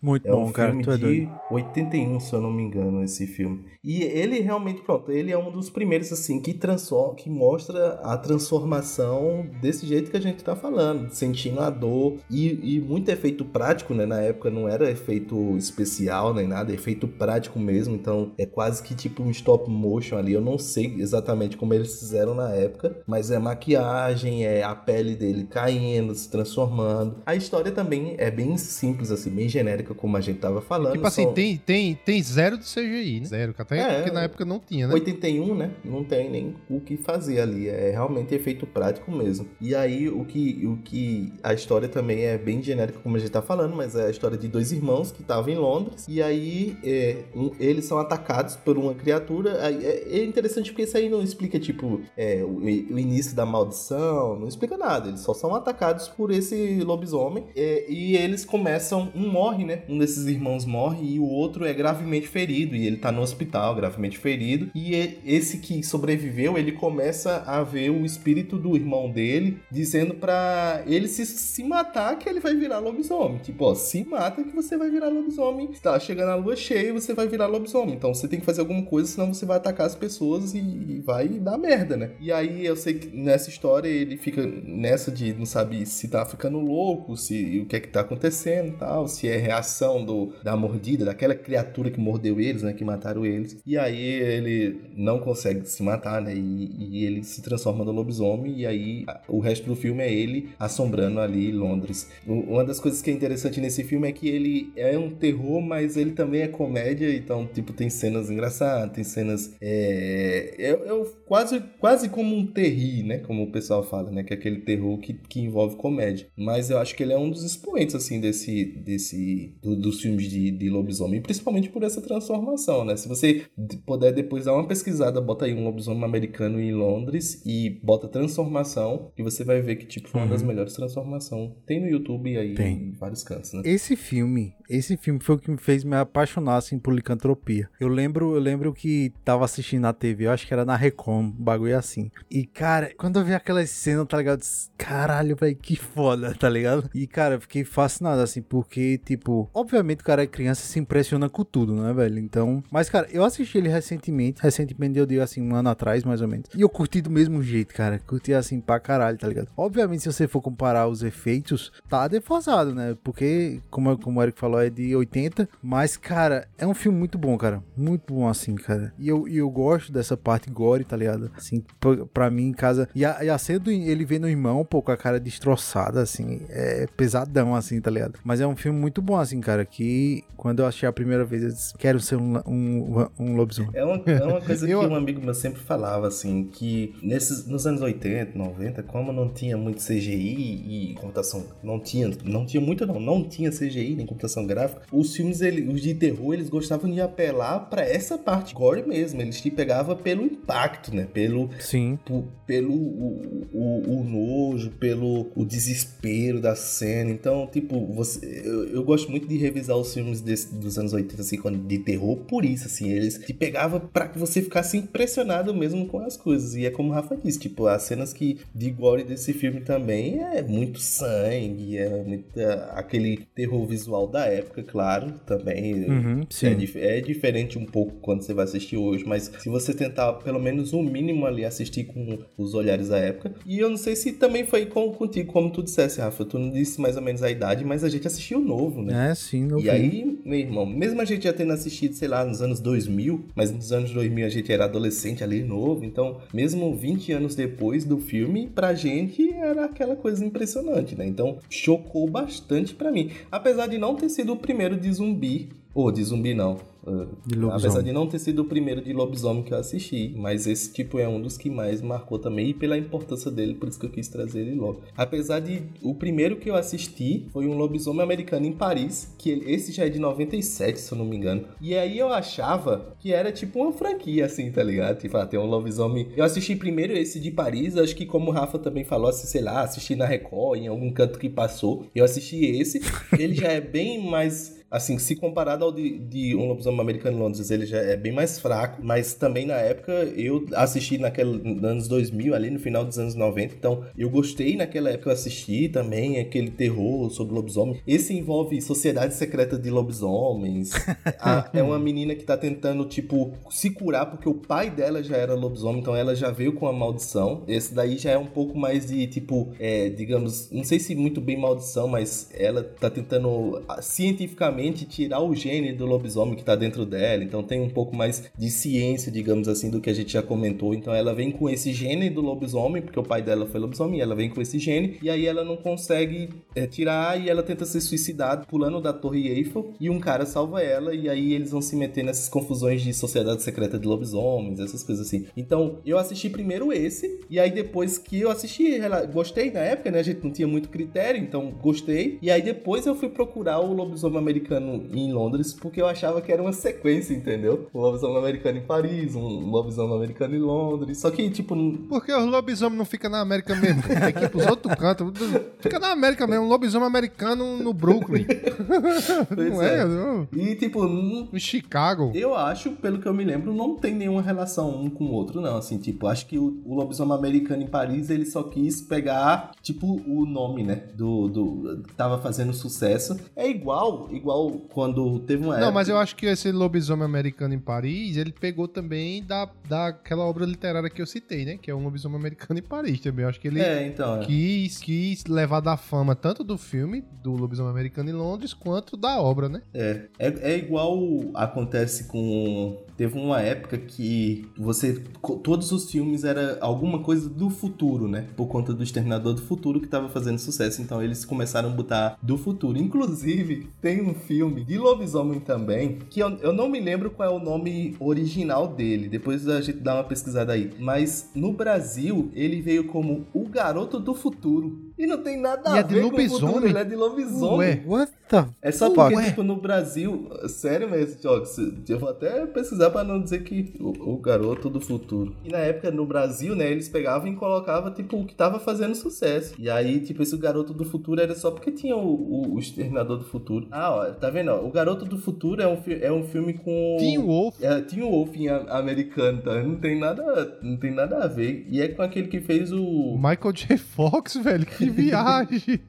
[0.01, 0.69] Muito é bom, um cara.
[0.69, 3.65] Filme tu é de 81, se eu não me engano, esse filme.
[3.83, 8.17] E ele realmente, pronto, ele é um dos primeiros, assim, que transforma, que mostra a
[8.17, 12.17] transformação desse jeito que a gente tá falando, sentindo a dor.
[12.29, 14.05] E, e muito efeito prático, né?
[14.05, 17.95] Na época não era efeito especial nem nada, é efeito prático mesmo.
[17.95, 20.33] Então é quase que tipo um stop motion ali.
[20.33, 25.15] Eu não sei exatamente como eles fizeram na época, mas é maquiagem, é a pele
[25.15, 27.21] dele caindo, se transformando.
[27.25, 30.93] A história também é bem simples, assim, bem genérica como a gente tava falando.
[30.93, 33.25] Tipo assim, tem, tem, tem zero de CGI, né?
[33.25, 34.93] Zero, até é, porque na época não tinha, né?
[34.93, 35.71] 81, né?
[35.83, 37.67] Não tem nem o que fazer ali.
[37.67, 39.47] É realmente efeito prático mesmo.
[39.59, 43.31] E aí, o que, o que a história também é bem genérica, como a gente
[43.31, 46.05] tá falando, mas é a história de dois irmãos que estavam em Londres.
[46.07, 49.51] E aí, é, um, eles são atacados por uma criatura.
[49.67, 54.39] É, é, interessante porque isso aí não explica, tipo, é, o, o, início da maldição,
[54.39, 55.09] não explica nada.
[55.09, 57.45] Eles só são atacados por esse lobisomem.
[57.55, 59.76] É, e eles começam, um morre, né?
[59.87, 63.75] Um desses irmãos morre e o outro é gravemente ferido e ele tá no hospital,
[63.75, 64.69] gravemente ferido.
[64.73, 70.83] E esse que sobreviveu, ele começa a ver o espírito do irmão dele dizendo para
[70.87, 73.39] ele se, se matar que ele vai virar lobisomem.
[73.39, 75.69] Tipo, ó, se mata que você vai virar lobisomem.
[75.81, 77.95] Tá chegando a lua cheia, você vai virar lobisomem.
[77.95, 81.01] Então você tem que fazer alguma coisa, senão você vai atacar as pessoas e, e
[81.05, 82.11] vai dar merda, né?
[82.19, 86.25] E aí eu sei que nessa história ele fica nessa de não sabe se tá
[86.25, 90.33] ficando louco, se o que é que tá acontecendo tal, se é real reação do,
[90.41, 92.73] da mordida, daquela criatura que mordeu eles, né?
[92.73, 93.57] Que mataram eles.
[93.65, 96.33] E aí ele não consegue se matar, né?
[96.33, 98.59] E, e ele se transforma no lobisomem.
[98.59, 102.09] E aí o resto do filme é ele assombrando ali Londres.
[102.25, 105.97] Uma das coisas que é interessante nesse filme é que ele é um terror, mas
[105.97, 107.13] ele também é comédia.
[107.13, 113.03] Então, tipo, tem cenas engraçadas, tem cenas é, é, é quase, quase como um terri,
[113.03, 113.17] né?
[113.19, 114.23] Como o pessoal fala, né?
[114.23, 116.27] Que é aquele terror que, que envolve comédia.
[116.37, 118.65] Mas eu acho que ele é um dos expoentes, assim, desse.
[118.65, 122.95] desse do, dos filmes de, de lobisomem, principalmente por essa transformação, né?
[122.95, 123.45] Se você
[123.85, 129.11] puder depois dar uma pesquisada, bota aí um lobisomem americano em Londres e bota transformação,
[129.17, 130.47] e você vai ver que, tipo, foi uma das uhum.
[130.47, 131.51] melhores transformações.
[131.65, 132.75] Tem no YouTube aí Tem.
[132.75, 133.61] em vários cantos, né?
[133.65, 137.69] Esse filme, esse filme foi o que me fez me apaixonar, assim, por licantropia.
[137.79, 141.21] Eu lembro, eu lembro que tava assistindo na TV, eu acho que era na Recom,
[141.21, 142.11] um bagulho assim.
[142.29, 144.41] E, cara, quando eu vi aquela cena, tá ligado?
[144.77, 146.89] Caralho, velho, que foda, tá ligado?
[146.93, 151.75] E, cara, eu fiquei fascinado, assim, porque, tipo, obviamente cara criança se impressiona com tudo,
[151.75, 152.19] né, velho?
[152.19, 156.21] Então, mas, cara, eu assisti ele recentemente, recentemente eu digo assim, um ano atrás, mais
[156.21, 156.47] ou menos.
[156.55, 157.99] E eu curti do mesmo jeito, cara.
[157.99, 159.49] Curti assim pra caralho, tá ligado?
[159.55, 162.95] Obviamente, se você for comparar os efeitos, tá defasado, né?
[163.03, 165.49] Porque, como, como o Eric falou, é de 80.
[165.61, 167.63] Mas, cara, é um filme muito bom, cara.
[167.75, 168.93] Muito bom, assim, cara.
[168.99, 171.31] E eu, e eu gosto dessa parte gore, tá ligado?
[171.35, 172.87] Assim, pra, pra mim, em casa.
[172.93, 176.01] E a, e a cena do, ele vendo o irmão, pô, com a cara destroçada,
[176.01, 176.41] assim.
[176.49, 178.19] É pesadão, assim, tá ligado?
[178.23, 179.65] Mas é um filme muito bom, assim, cara.
[179.65, 183.71] Que quando eu achei a primeira vez, eu disse, quero ser um, um, um lobisomem.
[183.73, 184.79] É uma, é uma coisa eu...
[184.79, 189.27] que um amigo meu sempre falava, assim, que nesses, nos anos 80, 90, como não
[189.27, 194.05] tinha muito CGI e computação, não tinha, não tinha muito não, não tinha CGI nem
[194.05, 198.53] computação gráfica, os filmes, ele, os de terror, eles gostavam de apelar para essa parte
[198.53, 201.49] gore mesmo, eles te pegavam pelo impacto, né, pelo...
[201.59, 201.97] Sim.
[202.45, 208.83] pelo o, o, o, nojo, pelo o desespero da cena, então, tipo, você, eu, eu
[208.83, 212.65] gosto muito de revisar os filmes desse, dos anos 80, assim, de terror, por isso,
[212.67, 216.55] assim, eles te pegavam para que você ficasse impressionado mesmo com as coisas.
[216.55, 220.19] E é como o Rafa disse, tipo, as cenas que de gore desse filme também
[220.19, 225.85] é muito sangue, é muito é, aquele terror visual da época, claro, também.
[225.85, 230.13] Uhum, é, é, diferente um pouco quando você vai assistir hoje, mas se você tentar
[230.13, 233.33] pelo menos o um mínimo ali assistir com os olhares da época.
[233.45, 236.51] E eu não sei se também foi com, contigo, como tu dissesse, Rafa, tu não
[236.51, 239.11] disse mais ou menos a idade, mas a gente assistiu novo, né?
[239.11, 239.65] É, sim, novo.
[239.65, 243.25] E aí, meu irmão, mesmo a gente já tendo assistido, sei lá, nos anos 2000,
[243.35, 247.83] mas nos anos 2000 a gente era adolescente ali, novo, então, mesmo 20 anos depois
[247.83, 251.05] do filme, pra gente era aquela coisa impressionante, né?
[251.05, 253.11] Então, chocou bastante pra mim.
[253.31, 256.57] Apesar de não ter sido o primeiro de zumbi, ou de zumbi não,
[256.87, 260.71] Uh, apesar de não ter sido o primeiro de lobisomem que eu assisti, mas esse
[260.71, 263.85] tipo é um dos que mais marcou também, e pela importância dele, por isso que
[263.85, 264.81] eu quis trazer ele logo.
[264.95, 269.73] Apesar de o primeiro que eu assisti foi um lobisomem americano em Paris, que esse
[269.73, 271.45] já é de 97, se eu não me engano.
[271.59, 274.99] E aí eu achava que era tipo uma franquia, assim, tá ligado?
[274.99, 276.07] Tipo, ah, tem um lobisomem.
[276.15, 279.41] Eu assisti primeiro esse de Paris, acho que como o Rafa também falou, assim, sei
[279.41, 281.85] lá, assisti na Record, em algum canto que passou.
[281.93, 282.79] Eu assisti esse,
[283.19, 287.19] ele já é bem mais assim, se comparado ao de, de Um Lobisomem Americano em
[287.19, 291.87] Londres, ele já é bem mais fraco, mas também na época eu assisti naquele anos
[291.87, 296.19] 2000, ali no final dos anos 90, então eu gostei naquela época eu assisti também
[296.19, 297.81] aquele terror sobre lobisomem.
[297.87, 300.71] Esse envolve Sociedade Secreta de Lobisomens.
[301.19, 305.17] A, é uma menina que tá tentando, tipo, se curar porque o pai dela já
[305.17, 307.43] era lobisomem, então ela já veio com a maldição.
[307.47, 311.21] Esse daí já é um pouco mais de, tipo, é, digamos, não sei se muito
[311.21, 316.66] bem maldição, mas ela tá tentando cientificamente tirar o gene do lobisomem que tá dentro
[316.85, 317.23] dela.
[317.23, 320.73] Então tem um pouco mais de ciência, digamos assim, do que a gente já comentou.
[320.73, 324.15] Então ela vem com esse gene do lobisomem, porque o pai dela foi lobisomem, ela
[324.15, 327.79] vem com esse gene, e aí ela não consegue é, tirar e ela tenta se
[327.81, 331.75] suicidar pulando da Torre Eiffel, e um cara salva ela, e aí eles vão se
[331.75, 335.25] meter nessas confusões de sociedade secreta de lobisomens, essas coisas assim.
[335.35, 338.79] Então eu assisti primeiro esse, e aí depois que eu assisti,
[339.11, 339.99] gostei na época, né?
[339.99, 342.17] A gente não tinha muito critério, então gostei.
[342.21, 346.31] E aí depois eu fui procurar o lobisomem americano em Londres porque eu achava que
[346.31, 347.69] era uma sequência, entendeu?
[347.73, 350.99] Um lobisomem americano em Paris, um lobisomem americano em Londres.
[350.99, 351.55] Só que, tipo.
[351.89, 353.81] Porque os lobisomens não ficam na América mesmo.
[353.83, 355.11] Tem que ir pros outros cantos.
[355.59, 356.45] Fica na América mesmo.
[356.45, 358.25] Um lobisomem americano no Brooklyn.
[359.35, 359.79] não é?
[359.79, 359.85] é.
[359.85, 360.27] Não.
[360.31, 360.87] E, tipo.
[360.87, 362.11] No Chicago.
[362.15, 365.41] Eu acho, pelo que eu me lembro, não tem nenhuma relação um com o outro,
[365.41, 365.57] não.
[365.57, 370.01] Assim, tipo, acho que o, o lobisomem americano em Paris ele só quis pegar, tipo,
[370.07, 370.83] o nome, né?
[370.95, 371.27] Do.
[371.27, 373.17] do tava fazendo sucesso.
[373.35, 375.71] É igual, igual igual quando teve uma Não, época...
[375.71, 380.45] mas eu acho que esse lobisomem americano em Paris, ele pegou também da, daquela obra
[380.45, 381.57] literária que eu citei, né?
[381.59, 383.23] Que é um lobisomem americano em Paris também.
[383.23, 384.25] Eu acho que ele é, então, é.
[384.25, 389.19] Quis, quis levar da fama tanto do filme, do lobisomem americano em Londres, quanto da
[389.19, 389.61] obra, né?
[389.73, 390.03] É.
[390.19, 390.97] É, é igual
[391.33, 395.03] acontece com teve uma época que você
[395.43, 398.27] todos os filmes era alguma coisa do futuro, né?
[398.35, 402.17] Por conta do Exterminador do Futuro que estava fazendo sucesso, então eles começaram a botar
[402.21, 402.77] do futuro.
[402.77, 407.31] Inclusive, tem um filme de lobisomem também, que eu, eu não me lembro qual é
[407.31, 409.07] o nome original dele.
[409.07, 410.71] Depois a gente dá uma pesquisada aí.
[410.79, 414.87] Mas no Brasil, ele veio como O Garoto do Futuro.
[414.97, 417.69] E não tem nada E a é ver com o futuro, ele é de lobisomem.
[417.69, 417.83] Ué.
[417.85, 418.93] What the É só Ué.
[418.95, 421.55] porque, tipo, no Brasil, sério mesmo, Jogos,
[421.87, 425.35] eu vou até pesquisar pra não dizer que o, o garoto do futuro.
[425.43, 428.95] E na época, no Brasil, né, eles pegavam e colocavam, tipo, o que tava fazendo
[428.95, 429.53] sucesso.
[429.59, 433.17] E aí, tipo, esse garoto do futuro era só porque tinha o, o, o Exterminador
[433.17, 433.67] do Futuro.
[433.71, 436.97] Ah, ó, tá vendo, ó, o Garoto do Futuro é um, é um filme com...
[436.99, 437.61] Teen Wolf.
[437.61, 439.61] É, o Wolf em americano, tá?
[439.61, 441.65] Não tem nada, não tem nada a ver.
[441.69, 443.15] E é com aquele que fez o...
[443.17, 443.77] Michael J.
[443.77, 445.79] Fox, velho, que viagem.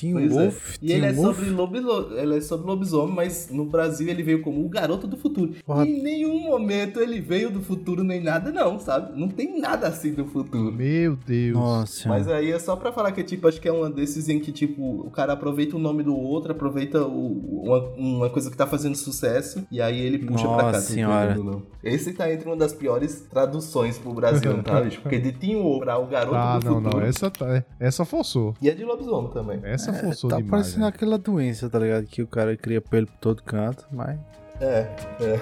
[0.00, 0.34] Teen Pois é.
[0.42, 0.76] Wolf?
[0.82, 1.36] E ele é, Wolf?
[1.36, 2.18] sobre lobilo...
[2.18, 5.52] ele é sobre lobisomem, mas no Brasil ele veio como o garoto do futuro.
[5.64, 5.86] Porra.
[5.86, 9.18] E em nenhum momento ele veio do futuro nem nada, não, sabe?
[9.18, 10.72] Não tem nada assim do futuro.
[10.72, 11.54] Meu Deus.
[11.54, 12.08] Nossa.
[12.08, 14.50] Mas aí é só pra falar que, tipo, acho que é uma desses em que,
[14.52, 18.66] tipo, o cara aproveita o nome do outro, aproveita o- uma, uma coisa que tá
[18.66, 20.62] fazendo sucesso, e aí ele puxa pra cá.
[20.64, 21.34] Nossa sem senhora.
[21.36, 21.62] não.
[21.82, 25.00] Esse tá entre uma das piores traduções pro Brasil, tá, bicho?
[25.02, 26.96] Porque de Teen Wolf pra o garoto Tá, do não, futuro.
[27.00, 27.06] não.
[27.06, 28.54] Essa, tá, essa forçou.
[28.60, 29.60] E é de lobisomem também.
[29.62, 30.50] Essa forçou tá demais.
[30.50, 32.06] parecendo aquela doença, tá ligado?
[32.06, 34.18] Que o cara cria pelo por todo canto, mas.
[34.60, 34.86] É,
[35.20, 35.40] é.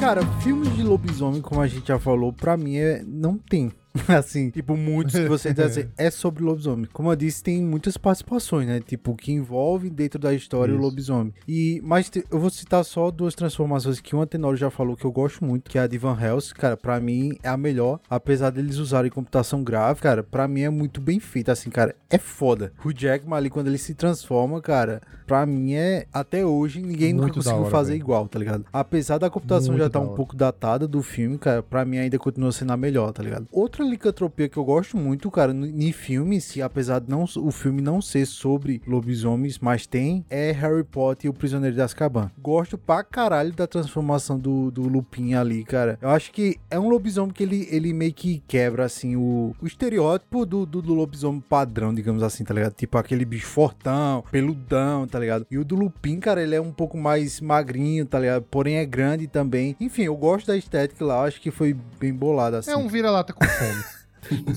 [0.00, 3.02] Cara, filmes de lobisomem, como a gente já falou, pra mim é...
[3.06, 3.70] não tem.
[4.08, 6.88] Assim, tipo, muitos que você diz assim, é sobre lobisomem.
[6.92, 8.80] Como eu disse, tem muitas participações, né?
[8.80, 10.82] Tipo, que envolvem dentro da história o Isso.
[10.84, 11.34] lobisomem.
[11.46, 15.12] E, mas eu vou citar só duas transformações que o Antenório já falou que eu
[15.12, 16.54] gosto muito, que é a de Van Helsing.
[16.54, 18.00] Cara, pra mim é a melhor.
[18.08, 21.52] Apesar deles usarem computação gráfica, cara, pra mim é muito bem feita.
[21.52, 22.72] Assim, cara, é foda.
[22.84, 26.06] O Jackman ali, quando ele se transforma, cara, pra mim é...
[26.12, 28.02] Até hoje, ninguém nunca Muito da conseguiu hora, fazer velho.
[28.02, 28.64] igual, tá ligado?
[28.72, 32.18] Apesar da computação Muito já tá um pouco datada do filme, cara, pra mim ainda
[32.18, 33.46] continua sendo a melhor, tá ligado?
[33.50, 38.00] Outra licantropia que eu gosto muito, cara, em filmes, apesar de não, o filme não
[38.00, 42.30] ser sobre lobisomens, mas tem, é Harry Potter e o Prisioneiro de Azkaban.
[42.38, 45.98] Gosto pra caralho da transformação do, do Lupin ali, cara.
[46.00, 49.66] Eu acho que é um lobisomem que ele, ele meio que quebra, assim, o, o
[49.66, 52.74] estereótipo do, do, do lobisomem padrão, digamos assim, tá ligado?
[52.74, 55.46] Tipo aquele bicho fortão, peludão, tá ligado?
[55.50, 58.42] E o do Lupin, cara, ele é um pouco mais magrinho, tá ligado?
[58.50, 59.76] Porém é grande também.
[59.80, 62.70] Enfim, eu gosto da estética lá, eu acho que foi bem bolada, assim.
[62.70, 63.69] É um vira-lata com fome.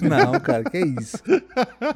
[0.02, 1.18] Não, cara, que isso.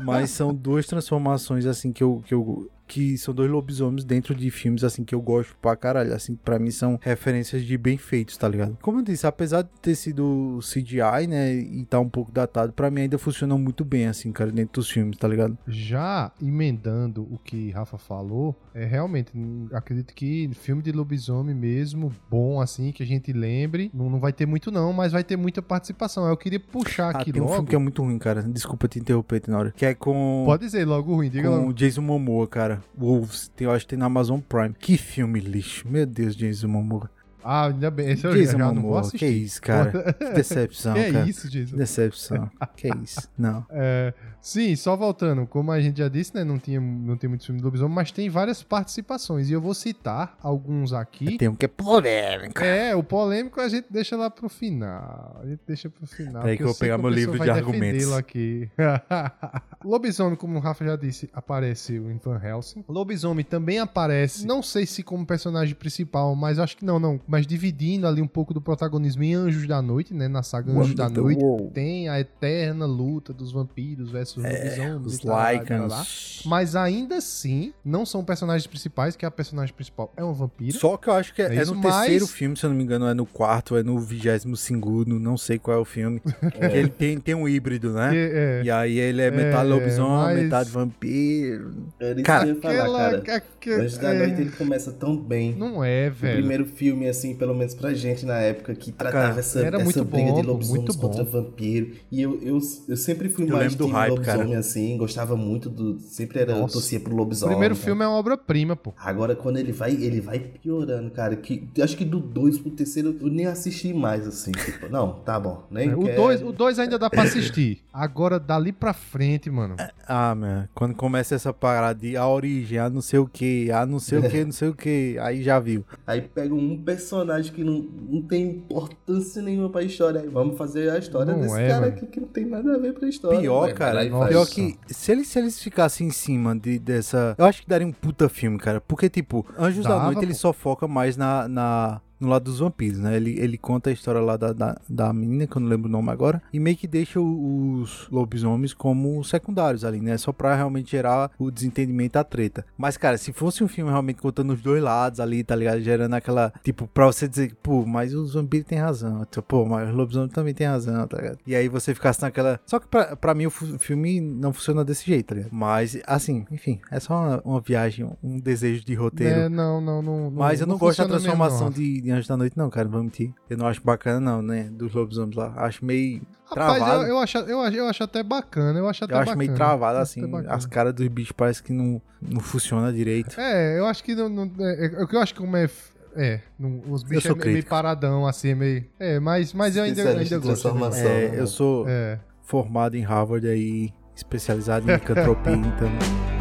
[0.03, 2.23] Mas são duas transformações, assim, que eu.
[2.25, 6.13] Que eu que são dois lobisomens dentro de filmes, assim, que eu gosto pra caralho.
[6.13, 8.77] Assim, pra mim são referências de bem feitos, tá ligado?
[8.81, 12.89] Como eu disse, apesar de ter sido CGI, né, e tá um pouco datado, pra
[12.89, 15.57] mim ainda funcionam muito bem, assim, cara, dentro dos filmes, tá ligado?
[15.67, 22.11] Já emendando o que Rafa falou, é realmente, hum, acredito que filme de lobisomem mesmo,
[22.29, 25.35] bom assim, que a gente lembre, não, não vai ter muito não, mas vai ter
[25.35, 26.27] muita participação.
[26.27, 27.55] Eu queria puxar Ah, aqui tem um logo.
[27.55, 28.41] filme que é muito ruim, cara.
[28.43, 29.73] Desculpa te interromper, Tenório.
[29.75, 30.43] Que é com.
[30.45, 31.69] Pode dizer logo ruim, diga com logo.
[31.69, 32.76] o Jason Momoa, cara.
[32.97, 33.49] Wolves.
[33.55, 34.73] Tem, eu acho que tem na Amazon Prime.
[34.79, 35.87] Que filme lixo.
[35.87, 37.09] Meu Deus, Jason Momoa.
[37.43, 39.09] Ah, ainda bem, esse eu Jason já vou Momoa.
[39.11, 39.91] Que isso, cara.
[40.13, 41.29] Que decepção, Que é cara.
[41.29, 41.77] isso, Jason?
[41.77, 42.51] Decepção.
[42.75, 43.29] que isso.
[43.37, 43.65] Não.
[43.71, 44.13] É,
[44.47, 47.59] sim, só voltando, como a gente já disse, né, não, tinha, não tem muito filme
[47.59, 51.37] do lobisomem, mas tem várias participações, e eu vou citar alguns aqui.
[51.37, 52.63] Tem um que é polêmico.
[52.63, 55.41] É, o polêmico a gente deixa lá pro final.
[55.43, 56.41] A gente deixa pro final.
[56.41, 58.13] Peraí porque que eu vou pegar meu livro de argumentos.
[58.13, 58.69] aqui.
[59.83, 62.85] Lobisomem, como o Rafa já disse, apareceu em Van Helsing.
[62.87, 67.19] Lobisomem também aparece, não sei se como personagem principal, mas acho que não, não.
[67.27, 70.29] Mas dividindo ali um pouco do protagonismo em Anjos da Noite, né?
[70.29, 71.43] Na saga Anjos da Noite.
[71.43, 71.71] World.
[71.73, 74.77] Tem a eterna luta dos vampiros versus lobisomens.
[74.79, 75.19] É, Os.
[75.23, 76.43] Lycans.
[76.45, 80.77] Mas ainda assim, não são personagens principais, que a personagem principal é um vampiro.
[80.77, 82.69] Só que eu acho que é, É é isso, no mas- terceiro filme, se eu
[82.69, 85.85] não me engano, é no quarto, é no vigésimo segundo, não sei qual é o
[85.85, 86.21] filme.
[86.57, 88.09] Que ele tem, tem um híbrido, né?
[88.11, 91.73] Que é, E aí ele é metade É, lobisomem, mas- metade vampiro.
[91.99, 93.21] Era isso Cara, que eu ia falar, aquela.
[93.21, 93.43] cara.
[93.81, 95.53] Antes da é, noite ele começa tão bem.
[95.55, 96.37] Não é, O velho.
[96.37, 99.83] primeiro filme, assim, pelo menos pra gente na época, que tratava Cara, essa, era essa
[99.83, 101.91] muito briga bom, de lobisomens muito contra vampiro.
[102.11, 104.59] E eu, eu, eu sempre fui Eu mais lembro do hype, lobisomem, cara.
[104.59, 105.99] assim, gostava muito do.
[105.99, 106.73] Sempre era, Nossa.
[106.73, 107.55] torcia pro O lobisomem.
[107.55, 107.81] primeiro tá?
[107.81, 108.93] filme é uma obra-prima, pô.
[108.97, 111.35] Agora, quando ele vai, ele vai piorando, cara.
[111.35, 114.51] Que, acho que do 2 pro terceiro eu nem assisti mais, assim.
[114.51, 115.65] Tipo, não, tá bom.
[115.71, 116.15] Nem O quero.
[116.21, 117.83] 2 o dois ainda dá pra assistir.
[117.93, 119.75] Agora, dali pra frente, mano.
[120.07, 123.85] Ah, meu, quando começa essa parada de a origem, a não sei o que, a
[123.85, 125.83] não sei o que, não sei o que, aí já viu.
[126.05, 130.21] Aí pega um personagem que não, não tem importância nenhuma pra história.
[130.21, 131.93] Aí vamos fazer a história Não desse é, cara mano.
[131.93, 133.39] aqui que não tem nada a ver pra história.
[133.39, 134.33] Pior, cara, lá e nossa.
[134.33, 134.53] faz.
[134.53, 137.35] pior que se eles, se eles ficassem em cima de, dessa.
[137.37, 138.81] Eu acho que daria um puta filme, cara.
[138.81, 140.39] Porque, tipo, Anjos da Dava, Noite ele pô.
[140.39, 141.47] só foca mais na.
[141.47, 143.15] na no lado dos vampiros, né?
[143.15, 145.91] Ele, ele conta a história lá da, da, da menina, que eu não lembro o
[145.91, 150.17] nome agora, e meio que deixa os lobisomens como secundários ali, né?
[150.17, 152.65] Só pra realmente gerar o desentendimento, a treta.
[152.77, 155.79] Mas, cara, se fosse um filme realmente contando os dois lados ali, tá ligado?
[155.81, 159.25] Gerando aquela, tipo, pra você dizer, pô, mas os vampiros têm razão.
[159.25, 161.39] Tipo, pô, mas os lobisomens também têm razão, tá ligado?
[161.45, 162.59] E aí você ficasse naquela.
[162.65, 165.51] Só que pra, pra mim o filme não funciona desse jeito, tá ligado?
[165.53, 169.41] Mas, assim, enfim, é só uma, uma viagem, um desejo de roteiro.
[169.41, 170.31] É, não, não, não.
[170.31, 171.71] Mas eu não, não gosto da mesmo, transformação não.
[171.71, 172.85] de, de Anjo da Noite, não, cara.
[172.85, 173.33] Não vou mentir.
[173.49, 174.69] Eu não acho bacana, não, né?
[174.71, 175.53] Dos lobisomens lá.
[175.57, 177.03] Acho meio Rapaz, travado.
[177.03, 178.79] eu, eu, acho, eu, acho, eu acho até bacana.
[178.79, 179.37] Eu acho até Eu acho bacana.
[179.45, 180.21] meio travado, Eu assim.
[180.47, 183.39] As caras dos bichos parece que não, não funciona direito.
[183.39, 184.29] É, eu acho que não.
[184.29, 185.69] não é, é, eu acho que como é.
[186.15, 188.85] É, não- os bichos sou é meio- paradão, assim, é meio.
[188.99, 190.95] É, mas, mas eu ainda, Especialista ainda gosto.
[190.97, 191.39] É, né?
[191.39, 191.89] eu sou gosto.
[191.91, 192.19] É.
[192.41, 196.36] formado em Harvard aí, especializado em licantropia, então.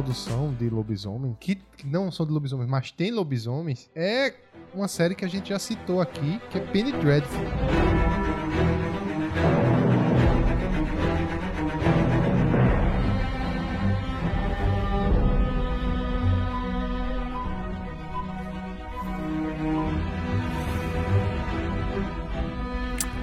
[0.00, 4.32] Produção de lobisomem, que, que não são de lobisomens, mas tem lobisomens, é
[4.72, 7.38] uma série que a gente já citou aqui, que é Penny Dreadful.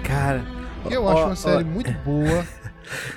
[0.03, 0.45] Cara,
[0.91, 2.45] eu ó, acho ó, uma série muito boa,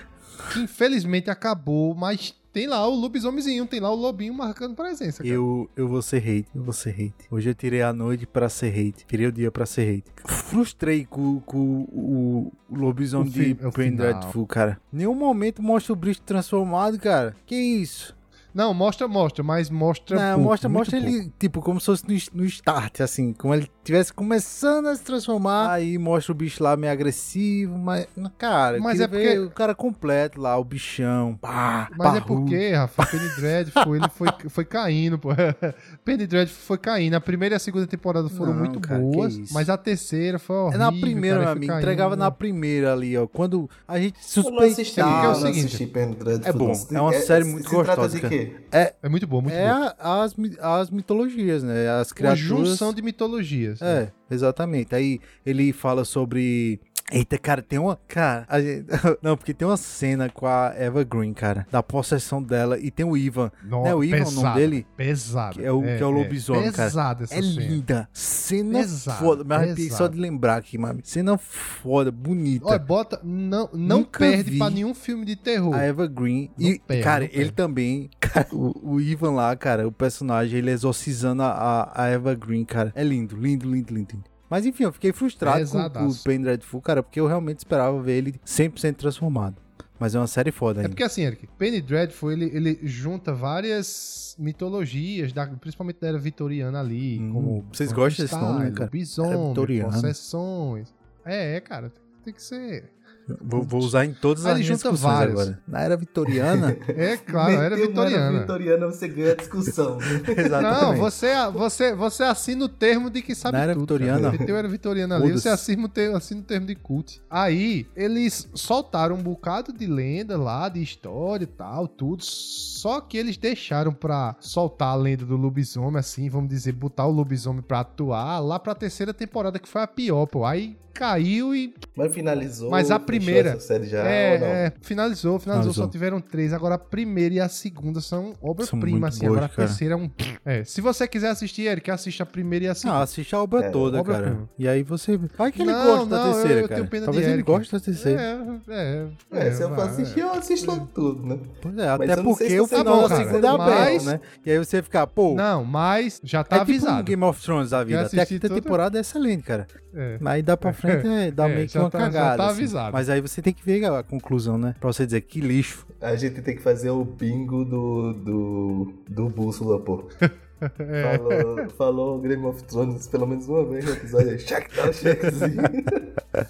[0.52, 5.22] que infelizmente acabou, mas tem lá o lobisomemzinho, tem lá o lobinho marcando presença.
[5.22, 5.34] cara.
[5.34, 7.14] Eu, eu vou ser hate, eu vou ser hate.
[7.30, 9.06] Hoje eu tirei a noite pra ser hate.
[9.06, 10.04] Tirei o dia pra ser hate.
[10.26, 11.58] Frustrei com, com
[11.92, 13.72] o, o lobisomem de final.
[13.96, 14.80] Dreadful, cara.
[14.92, 17.36] Nenhum momento mostra o bicho transformado, cara.
[17.46, 18.18] Que isso?
[18.54, 20.16] Não, mostra, mostra, mas mostra.
[20.16, 21.14] Não, pouco, mostra, muito mostra pouco.
[21.16, 25.02] ele, tipo, como se fosse no, no start, assim, como ele estivesse começando a se
[25.02, 25.70] transformar.
[25.72, 28.06] Aí mostra o bicho lá meio agressivo, mas,
[28.38, 33.06] cara, Mas é porque- o cara completo lá, o bichão, pá, Mas é porque, Rafa,
[33.06, 35.28] Penny Dreadful, ele foi, foi caindo, pô.
[36.04, 37.14] Penny Dreadful foi caindo.
[37.14, 40.56] A primeira e a segunda temporada foram Não, muito cara, boas, mas a terceira foi
[40.56, 40.78] É horrível.
[40.80, 41.72] na primeira, cara, meu foi amigo.
[41.72, 41.82] caindo.
[41.82, 43.26] Entregava na primeira ali, ó.
[43.26, 45.26] Quando a gente Eu não assisti, suspeitava.
[45.26, 46.48] é o seguinte, assisti Penny Dreadful.
[46.48, 48.39] é bom, é uma série muito se trata gostosa, de cara.
[48.46, 48.92] Quê?
[49.02, 49.74] É muito bom, muito É bom.
[49.98, 51.88] a- as, as mitologias, né?
[51.88, 52.38] As Uma criaturas.
[52.46, 53.80] junção de mitologias.
[53.80, 54.10] né?
[54.30, 54.94] É, exatamente.
[54.94, 56.80] Aí ele fala sobre.
[57.10, 57.98] Eita, cara, tem uma.
[58.08, 58.86] Cara, gente-
[59.22, 62.78] não, porque tem uma cena com a Eva Green, cara, da possessão dela.
[62.78, 63.50] E tem o Ivan.
[63.64, 64.86] Não é o Ivan o nome dele?
[64.96, 65.58] Pesado.
[65.58, 66.88] Que é o- que é o lobisomem, cara.
[66.88, 67.60] Pesada essa É cena.
[67.60, 68.08] linda.
[68.12, 69.44] Cena Pesado, foda.
[69.44, 69.98] Me arrepiei pesado.
[69.98, 71.00] só de lembrar aqui, mano.
[71.02, 72.66] Cena foda, bonita.
[72.66, 73.20] Olha, bota.
[73.24, 75.74] Não, não Nunca perde vi pra nenhum filme de terror.
[75.74, 76.50] A Eva Green.
[76.58, 77.52] Não e, perde, cara, ele perde.
[77.52, 78.10] também.
[78.20, 81.50] cara, o, o Ivan lá, cara, o personagem, ele exorcizando a,
[81.92, 82.92] a, a Eva Green, cara.
[82.94, 84.12] É lindo, lindo, lindo, lindo.
[84.14, 84.29] lindo.
[84.50, 86.14] Mas enfim, eu fiquei frustrado com, com o.
[86.24, 89.56] Penny Dreadful, cara, porque eu realmente esperava ver ele 100% transformado.
[89.98, 90.88] Mas é uma série foda É ainda.
[90.88, 96.80] porque assim, Eric, Penny Dreadful, ele, ele junta várias mitologias, da- principalmente da era vitoriana
[96.80, 97.64] ali, Hum, como...
[97.72, 98.90] vocês gostam desse nome, né, cara?
[98.90, 99.92] Vitoriana.
[99.92, 100.92] possessões.
[101.24, 101.92] É, é, cara,
[102.24, 102.90] tem que ser...
[103.40, 105.32] Vou, vou usar em todas Aí as discussões várias.
[105.40, 105.58] agora.
[105.66, 108.40] Na era vitoriana, É, claro, era Meteu uma vitoriana.
[108.40, 109.98] vitoriana, você ganha a discussão.
[110.26, 110.82] exatamente.
[110.82, 113.82] Não, você, você, você assina o termo de que sabe Na era tudo.
[113.82, 114.32] vitoriana?
[114.32, 117.20] Meteu era vitoriana ali, você assina o, termo, assina o termo de cult.
[117.28, 122.22] Aí, eles soltaram um bocado de lenda lá, de história e tal, tudo.
[122.24, 127.10] Só que eles deixaram pra soltar a lenda do lobisomem, assim, vamos dizer, botar o
[127.10, 130.44] lobisomem pra atuar lá pra terceira temporada, que foi a pior, pô.
[130.44, 132.68] Aí caiu e Mas finalizou.
[132.70, 134.46] Mas a fechou primeira- Essa série já, é, ou não?
[134.46, 135.72] é, finalizou, finalizou, Finalizou.
[135.84, 136.52] só tiveram três.
[136.52, 139.20] Agora a primeira e a segunda são obra-prima, assim.
[139.20, 139.68] boas, Agora a cara.
[139.68, 140.10] terceira é um.
[140.44, 142.94] É, se você quiser assistir, Eric, assista a primeira e a segunda.
[142.96, 144.26] Não, assiste a obra É, toda, obra cara.
[144.30, 144.48] prima.
[144.58, 145.18] E aí você.
[145.36, 146.80] Vai que ele Não, gosta da não, terceira, eu cara.
[146.80, 148.20] tenho pena de Talvez ele goste da terceira.
[148.20, 151.38] É, é, É, se eu for assistir, eu assisto logo tudo, né?
[151.60, 153.24] Pois é, Mas até eu porque o você final da cara.
[153.24, 154.20] segunda é aberto, Mas- né?
[154.44, 155.34] E aí você fica, pô.
[155.34, 157.02] Não, mas já tá é tipo avisado.
[157.04, 158.02] Game of Thrones da vida.
[158.02, 159.66] Até a quinta temporada é excelente, cara.
[159.94, 160.18] É.
[160.24, 162.36] Aí dá pra frente, é, dá É, meio que uma tá- já cagada.
[162.36, 162.52] tá assim.
[162.60, 162.96] avisado.
[163.00, 164.74] Mas aí você tem que ver a conclusão, né?
[164.78, 165.86] Pra você dizer que lixo.
[166.02, 170.04] A gente tem que fazer o bingo do, do, do bússola, pô.
[170.20, 171.16] É.
[171.16, 174.36] Falou, falou Game of Thrones pelo menos uma vez no episódio.
[174.36, 175.62] Check, dá um checkzinho.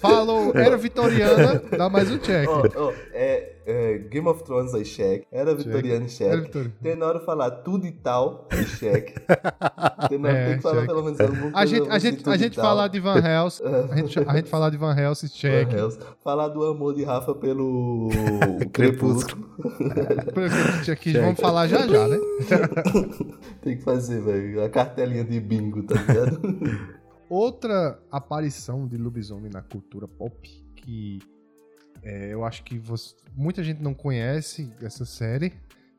[0.01, 2.45] Falou, era vitoriana, dá mais um check.
[2.49, 5.25] Ó, ó, é, é, Game of Thrones aí, check.
[5.31, 6.05] Era Vitoriano.
[6.19, 6.73] Era vitoriana.
[6.81, 9.15] Tenório falar tudo e tal, aí, check.
[10.09, 10.87] Tenório É, tem que falar check.
[10.87, 11.57] pelo menos alguma coisa.
[11.57, 14.49] A gente, a gente, a e gente falar de Van Helsing, a gente, a gente
[14.49, 15.27] falar de Van Helsing.
[15.27, 15.99] Van Helsing.
[16.23, 18.09] Falar do amor de Rafa pelo
[18.73, 19.49] Crepúsculo.
[20.91, 22.17] Aqui, vamos falar já já, né?
[23.61, 24.63] Tem que fazer, velho.
[24.63, 26.41] A cartelinha de bingo, tá ligado?
[27.29, 30.35] outra aparição de lobisomem na cultura pop
[30.75, 31.19] que
[32.03, 35.53] é, eu acho que você- muita gente não conhece essa série,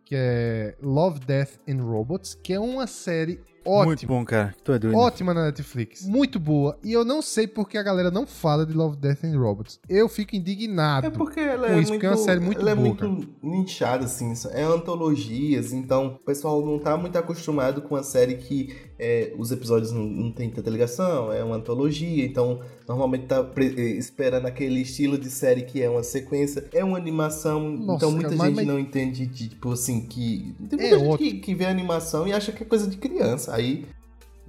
[0.04, 3.84] que é Love, Death and Robots, que é uma série ótima.
[3.86, 4.52] Muito bom, cara.
[4.68, 4.96] É doido.
[4.96, 6.04] Ótima na Netflix.
[6.04, 6.76] Muito boa.
[6.82, 9.78] E eu não sei porque a galera não fala de Love, Death and Robots.
[9.88, 11.06] Eu fico indignado.
[11.06, 12.88] É porque ela Com é, isso, muito, porque é uma série muito ela é boa,
[12.88, 14.32] muito nichada, assim.
[14.50, 19.50] É antologias, então o pessoal não tá muito acostumado com a série que é, os
[19.50, 24.80] episódios não, não tem tanta ligação, é uma antologia, então normalmente tá eh, esperando aquele
[24.80, 28.56] estilo de série que é uma sequência, é uma animação, Nossa, então muita mas- gente
[28.56, 30.54] mas- não entende, de, tipo assim, que.
[30.68, 31.18] Tem É muita gente ótimo.
[31.30, 33.54] que, que vê a animação e acha que é coisa de criança.
[33.54, 33.84] Aí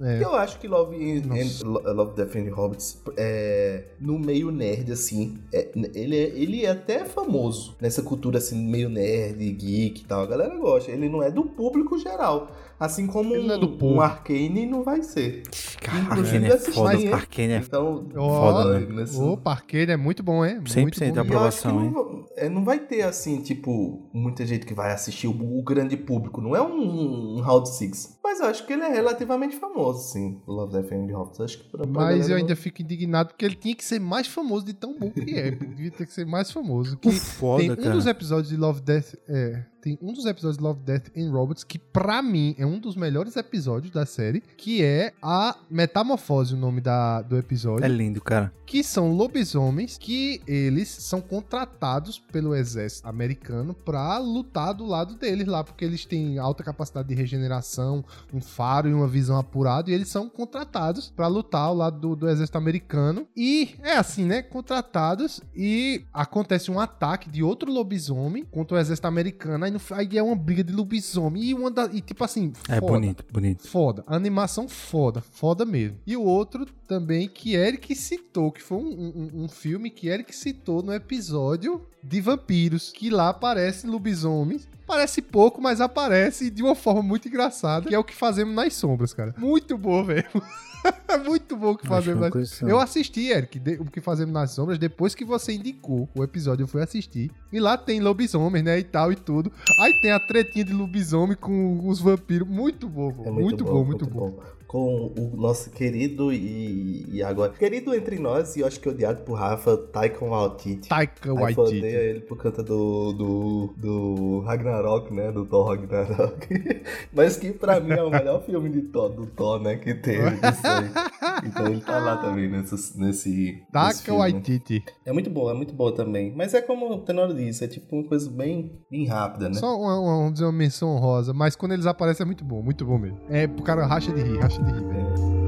[0.00, 0.22] É.
[0.24, 1.62] eu acho que Love, and-
[1.94, 7.04] Love Death and Hobbits é, no meio nerd, assim, é- ele, é, ele é até
[7.04, 10.22] famoso nessa cultura assim, meio nerd, geek e tal.
[10.22, 10.90] A galera gosta.
[10.90, 12.50] Ele não é do público geral.
[12.78, 13.94] Assim como Ele não é um, do povo.
[13.96, 15.42] um Arcane não vai ser.
[15.80, 16.94] Cara, Inclusive, Arcane é foda.
[16.96, 17.12] hein?
[17.12, 18.86] Arcane é Então, Foda, né?
[18.90, 20.60] nesse- Opa, Arcade é muito bom, é?
[20.60, 24.66] 100% Muito bom e aprovação, não, va- é, não vai ter, assim, tipo, muita gente
[24.66, 26.40] que vai assistir o, o grande público.
[26.40, 28.18] Não é um, um Round Six.
[28.24, 30.40] Mas eu acho que ele é relativamente famoso, sim.
[30.46, 31.40] o Love, Death and Hobbits.
[31.40, 33.84] Acho que pra, pra Mas galera eu não- ainda fico indignado porque ele tinha que
[33.84, 35.52] ser mais famoso de tão bom que é.
[35.52, 36.96] Devia ter que ser mais famoso.
[36.96, 37.90] Que O foda, tem um cara.
[37.94, 39.14] dos episódios de Love Death.
[39.28, 42.78] É, tem um dos episódios de Love Death and Robots que, pra mim, é um
[42.78, 47.84] dos melhores episódios da série, que é a Metamorfose, o nome da, do episódio.
[47.84, 48.52] É lindo, cara.
[48.66, 55.46] que são lobisomens que eles são contratados pelo exército americano pra lutar do lado deles
[55.46, 59.94] lá, porque eles têm alta capacidade de regeneração, um faro e uma visão apurada, e
[59.94, 63.26] eles são contratados pra lutar ao lado do, do exército americano.
[63.36, 64.42] E é assim, né?
[64.42, 69.64] Contratados e acontece um ataque de outro lobisomem contra o exército americano.
[69.64, 72.80] Aí, no, aí é uma briga de lobisomem e uma da, e tipo assim, É
[72.80, 72.92] foda.
[72.92, 73.68] bonito, bonito.
[73.68, 74.04] Foda.
[74.06, 75.20] Animação foda.
[75.20, 75.98] Foda mesmo.
[76.06, 78.90] E o outro também que Eric citou, que foi um,
[79.34, 84.68] um- um filme que Eric citou no episódio de vampiros, que lá aparece lobisomens.
[84.86, 88.74] Parece pouco, mas aparece de uma forma muito engraçada, que é o que fazemos nas
[88.74, 89.34] sombras, cara.
[89.38, 90.26] Muito bom, velho.
[91.24, 92.68] muito bom o que uma nas assim.
[92.68, 96.64] eu assisti, Eric, de- o que fazemos nas sombras, depois que você indicou o episódio,
[96.64, 97.30] eu fui assistir.
[97.52, 99.50] E lá tem lobisomens, né, e tal e tudo.
[99.80, 102.46] Aí tem a tretinha de lobisomem com os vampiros.
[102.48, 103.10] Muito bom.
[103.24, 104.38] É muito, bom, muito bom.
[104.74, 107.52] Com o nosso querido e, e agora.
[107.52, 110.88] Querido entre nós, e eu acho que odiado por Rafa, Taika Waititi.
[110.88, 111.78] Taika Waititi.
[111.78, 115.30] odeia ele por conta do, do, do Ragnarok, né?
[115.30, 116.48] Do Thor Ragnarok.
[117.14, 119.76] Mas que pra mim é o melhor filme de Thor, do Thor, né?
[119.76, 120.24] Que teve.
[121.44, 124.12] Então ele tá lá também nesse, nesse, Taika.
[124.12, 124.84] Waititi.
[125.04, 126.32] É muito boa, é muito boa também.
[126.34, 129.54] Mas é como o Tenor disse, é tipo uma coisa bem, bem rápida, né?
[129.54, 132.98] Só uma, uma, uma menção honrosa, mas quando eles aparecem é muito bom, muito bom
[132.98, 133.20] mesmo.
[133.28, 135.43] É, o cara racha de rir, racha de rir, velho.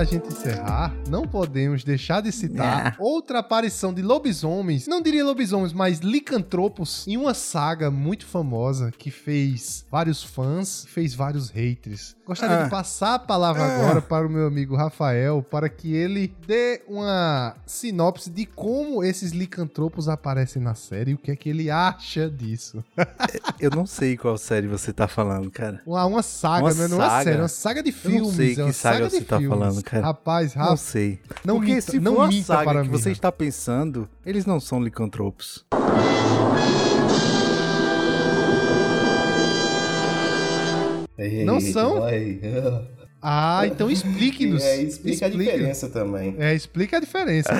[0.00, 5.74] Da gente encerrar, não podemos deixar de citar outra aparição de lobisomens, não diria lobisomens,
[5.74, 12.16] mas licantropos, em uma saga muito famosa que fez vários fãs, fez vários haters.
[12.26, 12.64] Gostaria Ah.
[12.64, 13.74] de passar a palavra Ah.
[13.76, 19.32] agora para o meu amigo Rafael, para que ele dê uma sinopse de como esses
[19.32, 22.82] licantropos aparecem na série e o que é que ele acha disso.
[23.60, 25.82] Eu não sei qual série você tá falando, cara.
[25.84, 26.88] Uma, uma saga, Uma né?
[26.88, 27.24] Não é saga?
[27.24, 28.00] série, é uma saga de Eu não
[28.30, 28.36] filmes.
[28.36, 29.58] sei é que saga de você tá filmes.
[29.58, 30.06] falando, cara.
[30.06, 31.18] Rapaz, Não Rafa, sei.
[31.44, 34.46] não Porque minta, se não for a saga para que mim, você está pensando, eles
[34.46, 35.64] não são licantropos.
[41.44, 42.00] Não Eita, são?
[42.00, 42.40] vai.
[43.22, 44.62] Ah, então explique-nos.
[44.64, 46.34] É, explica a diferença também.
[46.38, 47.50] É, explica a diferença.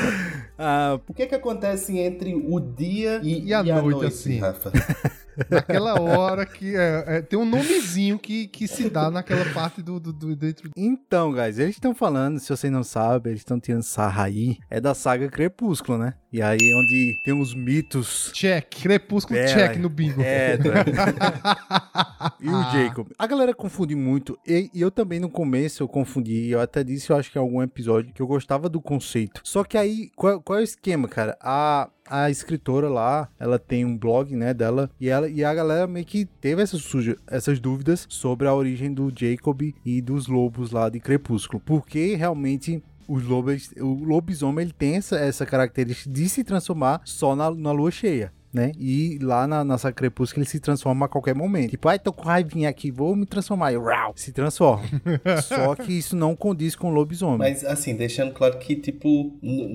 [0.59, 4.39] Ah, O que que acontece entre o dia e, E a noite, assim?
[4.39, 4.73] Rafa?
[5.49, 10.01] Naquela hora que é, é, tem um nomezinho que, que se dá naquela parte do,
[10.01, 10.71] do, do- dentro.
[10.77, 14.81] então, guys, eles estão falando, se você não sabe, eles estão tirando sarra aí, é
[14.81, 16.15] da saga Crepúsculo, né?
[16.33, 18.31] E aí onde tem uns mitos.
[18.33, 20.23] Check, crepúsculo É, check no bingo.
[20.23, 20.57] É.
[22.41, 23.09] E o Jacob.
[23.19, 24.39] A galera confunde muito.
[24.47, 26.49] E, e eu também no começo eu confundi.
[26.51, 29.41] Eu até disse, eu acho que em algum episódio, que eu gostava do conceito.
[29.45, 31.37] Só que aí, qual, qual é o esquema, cara?
[31.41, 34.91] A, a escritora lá, ela tem um blog, né, dela.
[35.01, 36.83] E, ela, e a galera meio que teve essas,
[37.29, 41.63] essas dúvidas sobre a origem do Jacob e dos lobos lá de Crepúsculo.
[41.65, 47.37] Porque realmente os lobos, o lobisomem ele tem essa, essa característica de se transformar só
[47.37, 48.33] na, na lua cheia.
[48.53, 48.73] Né?
[48.79, 51.71] E lá na, saga Crepúsculo ele se transforma a qualquer momento.
[51.71, 53.73] Tipo, ai, tô com raivinha aqui, vou me transformar.
[53.73, 54.85] E rau, se transforma.
[55.43, 57.39] Só que isso não condiz com lobisomem.
[57.39, 59.69] Mas assim, deixando claro que, tipo, no,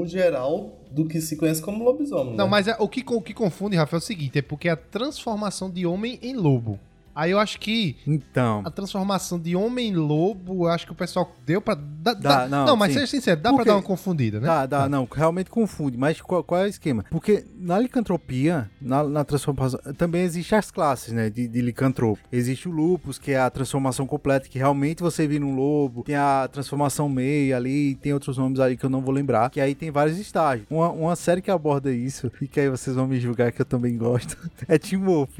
[0.00, 2.34] no geral, do que se conhece como lobisomem.
[2.34, 2.50] Não, né?
[2.50, 5.70] mas é, o, que, o que confunde, Rafael, é o seguinte: é porque a transformação
[5.70, 6.78] de homem em lobo.
[7.16, 10.94] Aí eu acho que Então, a transformação de homem em lobo, eu acho que o
[10.94, 11.74] pessoal deu pra.
[11.74, 13.00] Dá, Dá, dá- não, não, mas sim.
[13.00, 14.46] seja sincero, dá Porque- pra dar uma confundida, né?
[14.46, 15.96] Dá, dá, não, realmente confunde.
[15.96, 17.04] Mas qual, qual é o esquema?
[17.10, 22.20] Porque na licantropia, na, na transformação, também existem as classes, né, de, de licantropo.
[22.30, 26.02] Existe o lupus, que é a transformação completa, que realmente você vira um lobo.
[26.04, 29.50] Tem a transformação meia ali, tem outros nomes ali que eu não vou lembrar.
[29.50, 30.66] Que aí tem vários estágios.
[30.70, 33.66] Uma, uma série que aborda isso, e que aí vocês vão me julgar que eu
[33.66, 34.36] também gosto,
[34.68, 35.30] é Team Wolf.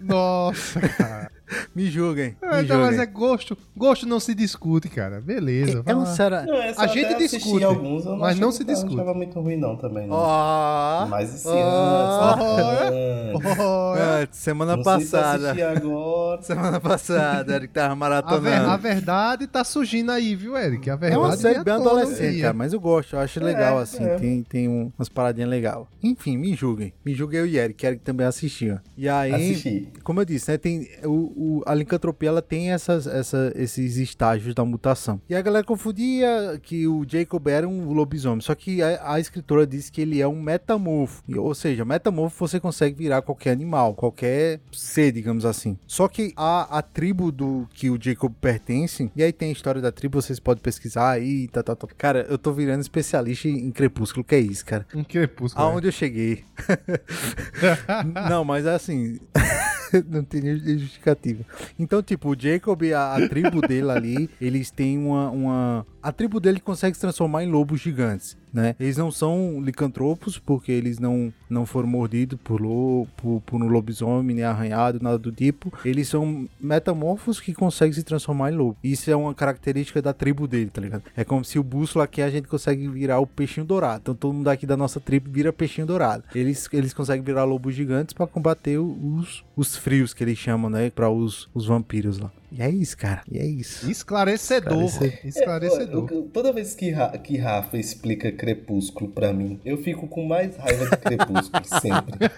[0.00, 1.13] Nossa, cara.
[1.74, 3.00] me julguem, É, me então, mas julguem.
[3.00, 3.58] é gosto.
[3.76, 5.20] Gosto não se discute, cara.
[5.20, 5.82] Beleza.
[5.84, 6.14] É, uma lá.
[6.14, 6.46] série...
[6.46, 8.94] Não, A gente discute, alguns, eu mas não se eu não discute.
[8.94, 10.16] achava muito ruim não também, não.
[10.16, 14.22] Ó, Mas esse ano, Oh, é.
[14.22, 15.50] é, semana não se passada.
[15.52, 16.42] assisti agora.
[16.42, 18.70] Semana passada, Eric tava A, ver- maratonando.
[18.70, 20.88] a verdade tá surgindo aí, viu, Eric?
[20.90, 23.40] A verdade É uma série à bem um adolescente, cara, mas eu gosto, eu acho
[23.42, 24.16] legal, assim, é.
[24.16, 25.84] tem, tem um- umas paradinhas legais.
[26.02, 26.92] Enfim, me julguem.
[27.04, 28.78] Me julguem eu e Eric, Eric também assistiu.
[28.96, 29.88] E aí, Assisti.
[30.02, 34.54] como eu disse, né, tem o, o- a licantropia, ela tem essas, essa- esses estágios
[34.54, 35.20] da mutação.
[35.28, 39.66] E a galera confundia que o Jacob era um lobisomem, só que a, a escritora
[39.66, 41.22] disse que ele é um metamorfo.
[41.36, 45.76] Ou seja, metamorfo você consegue virar qualquer animal, qualquer ser, digamos assim.
[45.86, 49.80] Só que a, a tribo do que o Jacob pertence, e aí tem a história
[49.80, 51.86] da tribo, vocês podem pesquisar aí, tá, tá, tá.
[51.96, 54.86] Cara, eu tô virando especialista em crepúsculo, que é isso, cara.
[54.94, 55.64] Um crepúsculo.
[55.66, 56.44] Aonde eu cheguei?
[58.28, 59.18] não, mas é assim.
[60.08, 61.44] não tem nem justificativa.
[61.78, 65.86] Então, tipo, o Jacob, a, a tribo dele ali, eles têm uma, uma.
[66.02, 68.36] A tribo dele consegue se transformar em lobos gigantes.
[68.54, 68.76] Né?
[68.78, 73.66] Eles não são licantropos, porque eles não, não foram mordidos por, lo, por, por um
[73.66, 75.72] lobisomem, nem arranhado, nada do tipo.
[75.84, 78.76] Eles são metamorfos que conseguem se transformar em lobo.
[78.82, 81.02] Isso é uma característica da tribo dele, tá ligado?
[81.16, 84.02] É como se o bússola aqui a gente consegue virar o peixinho dourado.
[84.02, 86.22] Então todo mundo aqui da nossa tribo vira peixinho dourado.
[86.32, 90.90] Eles, eles conseguem virar lobos gigantes para combater os, os frios que eles chamam, né?
[90.90, 92.30] Para os, os vampiros lá.
[92.56, 93.22] E é isso, cara.
[93.30, 93.90] E é isso.
[93.90, 94.84] Esclarecedor.
[94.84, 95.18] Esclarecedor.
[95.24, 96.08] Esclarecedor.
[96.12, 100.56] É, toda vez que, Ra- que Rafa explica Crepúsculo pra mim, eu fico com mais
[100.56, 102.30] raiva de Crepúsculo, sempre.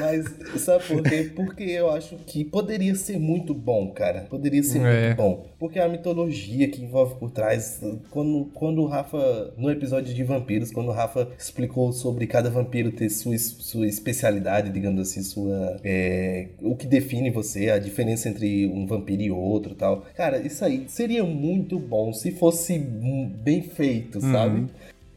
[0.00, 1.30] Mas sabe por quê?
[1.34, 4.26] Porque eu acho que poderia ser muito bom, cara.
[4.28, 5.06] Poderia ser É.
[5.06, 5.46] muito bom.
[5.58, 7.80] Porque a mitologia que envolve por trás,
[8.10, 12.90] quando, quando o Rafa, no episódio de vampiros, quando o Rafa explicou sobre cada vampiro
[12.92, 15.78] ter sua, sua especialidade, digamos assim, sua.
[15.84, 20.04] é, o que define você, a diferença entre um vampiro e outro tal.
[20.14, 24.68] Cara, isso aí seria muito bom se fosse hum, bem feito, sabe?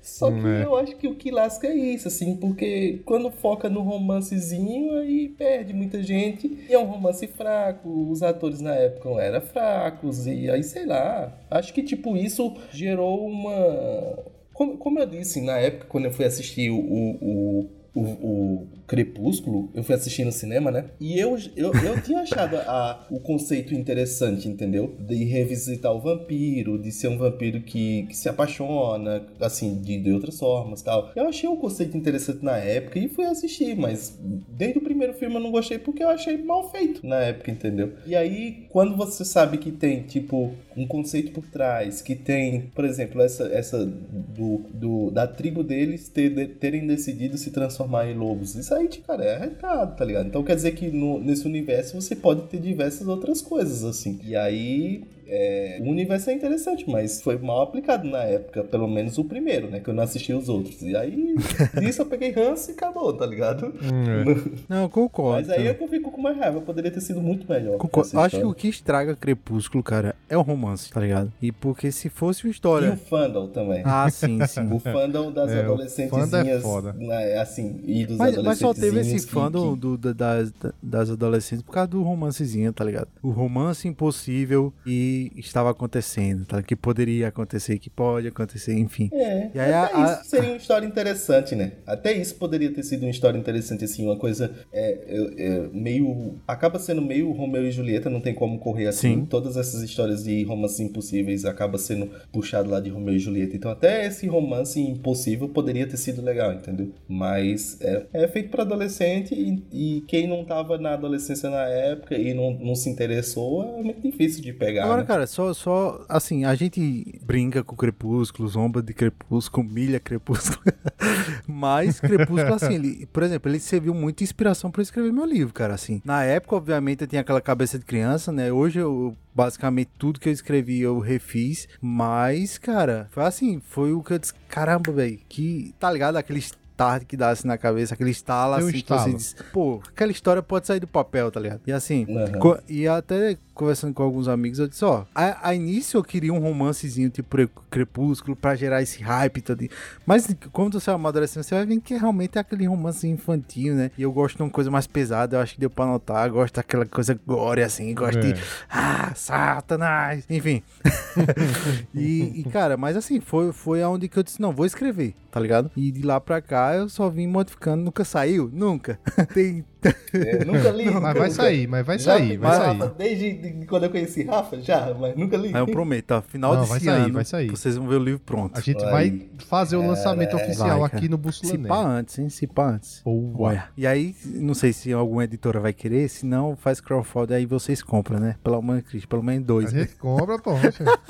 [0.03, 0.65] Só que é.
[0.65, 5.29] eu acho que o que lasca é isso, assim, porque quando foca no romancezinho, aí
[5.29, 6.65] perde muita gente.
[6.69, 11.33] E é um romance fraco, os atores na época eram fracos, e aí sei lá.
[11.49, 14.19] Acho que, tipo, isso gerou uma.
[14.53, 19.69] Como, como eu disse, na época, quando eu fui assistir o, o, o, o Crepúsculo,
[19.73, 20.85] eu fui assistir no cinema, né?
[20.99, 24.95] E eu, eu, eu tinha achado a, o conceito interessante, entendeu?
[24.99, 30.11] De revisitar o vampiro, de ser um vampiro que, que se apaixona, assim, de, de
[30.11, 31.11] outras formas tal.
[31.15, 34.17] Eu achei o conceito interessante na época e fui assistir, mas
[34.49, 37.93] desde o primeiro filme eu não gostei porque eu achei mal feito na época, entendeu?
[38.05, 42.85] E aí, quando você sabe que tem, tipo, um conceito por trás, que tem, por
[42.85, 48.55] exemplo, essa, essa do, do, da tribo deles ter, terem decidido se transformar em lobos.
[48.55, 50.27] Isso tipo, cara, é arretado, tá ligado?
[50.27, 54.19] Então quer dizer que no- nesse universo você pode ter diversas outras coisas, assim.
[54.23, 55.03] E aí.
[55.35, 59.69] É, o universo é interessante, mas foi mal aplicado na época, pelo menos o primeiro,
[59.69, 59.79] né?
[59.79, 60.81] Que eu não assisti os outros.
[60.81, 61.35] E aí,
[61.79, 63.67] disso eu peguei ranço e acabou, tá ligado?
[63.81, 64.53] Hum, é.
[64.69, 65.47] Não, concordo.
[65.47, 67.77] Mas aí é eu fico com mais raiva, poderia ter sido muito melhor.
[67.77, 68.09] Concordo.
[68.19, 68.47] Acho que história.
[68.47, 71.31] o que estraga Crepúsculo, cara, é o romance, tá ligado?
[71.41, 72.95] E porque se fosse uma E o história.
[72.95, 73.81] fandom também.
[73.85, 74.71] Ah, sim, sim.
[74.71, 76.95] O fandom das É, o adolescentezinhas, é foda.
[77.41, 81.09] assim, e dos Mas, mas só teve esse fandom que- do, da- das, da- das
[81.09, 83.07] adolescentes por causa do romancezinho, tá ligado?
[83.21, 86.61] O romance impossível e estava acontecendo, tá?
[86.61, 89.09] Que poderia acontecer, que pode acontecer, enfim.
[89.13, 91.73] É, E aí até a- a- isso seria uma história interessante, né?
[91.85, 96.35] Até isso poderia ter sido uma história interessante, assim, uma coisa é, é, é, meio...
[96.47, 99.15] Acaba sendo meio Romeu e Julieta, não tem como correr assim.
[99.21, 99.25] Sim.
[99.25, 103.55] Todas essas histórias de romances impossíveis acaba sendo puxado lá de Romeu e Julieta.
[103.55, 106.91] Então até esse romance impossível poderia ter sido legal, entendeu?
[107.07, 109.63] Mas é, é feito para adolescente e,
[109.97, 114.01] e quem não tava na adolescência na época e não, não se interessou é muito
[114.01, 118.93] difícil de pegar, Agora, Cara, só, só, assim, a gente brinca com Crepúsculo, zomba de
[118.93, 120.61] Crepúsculo, milha Crepúsculo.
[121.47, 125.73] Mas Crepúsculo, assim, ele, por exemplo, ele serviu muita inspiração eu escrever meu livro, cara,
[125.73, 126.01] assim.
[126.03, 128.51] Na época, obviamente, eu tinha aquela cabeça de criança, né?
[128.51, 134.03] Hoje eu basicamente tudo que eu escrevi eu refiz, mas, cara, foi assim, foi o
[134.03, 136.17] que eu disse, caramba, velho, que, tá ligado?
[136.17, 139.03] Aqueles tarde que dá assim na cabeça, aquele estalo assim estalo.
[139.03, 141.61] que você diz, pô, aquela história pode sair do papel, tá ligado?
[141.67, 142.05] E assim,
[142.39, 146.33] co- e até conversando com alguns amigos, eu disse, ó, a, a início eu queria
[146.33, 147.37] um romancezinho tipo
[147.69, 149.63] Crepúsculo pra gerar esse hype todo.
[150.05, 153.91] Mas quando você vai amadurecendo, você vai ver que realmente é aquele romance infantil, né?
[153.97, 156.33] E eu gosto de uma coisa mais pesada, eu acho que deu pra notar, eu
[156.33, 158.31] gosto daquela coisa gore assim, gosto É.
[158.33, 160.63] de ah, Satanás, enfim.
[161.93, 165.39] e, e, cara, mas assim, foi, foi aonde que eu disse, não, vou escrever, tá
[165.39, 165.71] ligado?
[165.75, 168.99] E de lá pra cá eu só vim modificando, nunca saiu, nunca.
[169.33, 169.65] Tem,
[170.13, 170.85] É, nunca li.
[170.85, 171.29] Mas vai nunca.
[171.31, 172.77] sair, mas vai Já, sair, vai mas, sair.
[172.77, 175.47] Rafa, desde de- quando eu conheci Rafa, já, mas nunca li.
[175.53, 177.49] Aí eu prometo, ó, final Não, desse vai sair, ano, vai sair.
[177.49, 178.57] vocês vão ver o livro pronto.
[178.57, 178.91] A gente Aí.
[178.91, 182.29] vai fazer o lançamento oficial Vai, aqui no Bússola Se pá antes, hein?
[182.29, 183.01] Se pá antes.
[183.05, 183.65] Olha.
[183.75, 187.81] E aí, não sei se alguma editora vai querer, se não, faz crowdfunding aí vocês
[187.81, 188.35] compram, né?
[188.43, 189.73] Pelo menos, Cris, pelo menos A dois.
[189.73, 189.81] né?
[189.81, 190.51] gente compra, pô.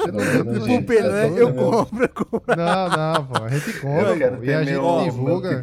[0.03, 0.75] Não- Não, não, né?
[0.75, 0.83] é
[1.29, 2.55] doido, Eu compro, eu compro.
[2.55, 3.43] Não, não, pô.
[3.43, 4.43] A gente compra, pô.
[4.43, 4.73] E a gente
[5.05, 5.61] divulga.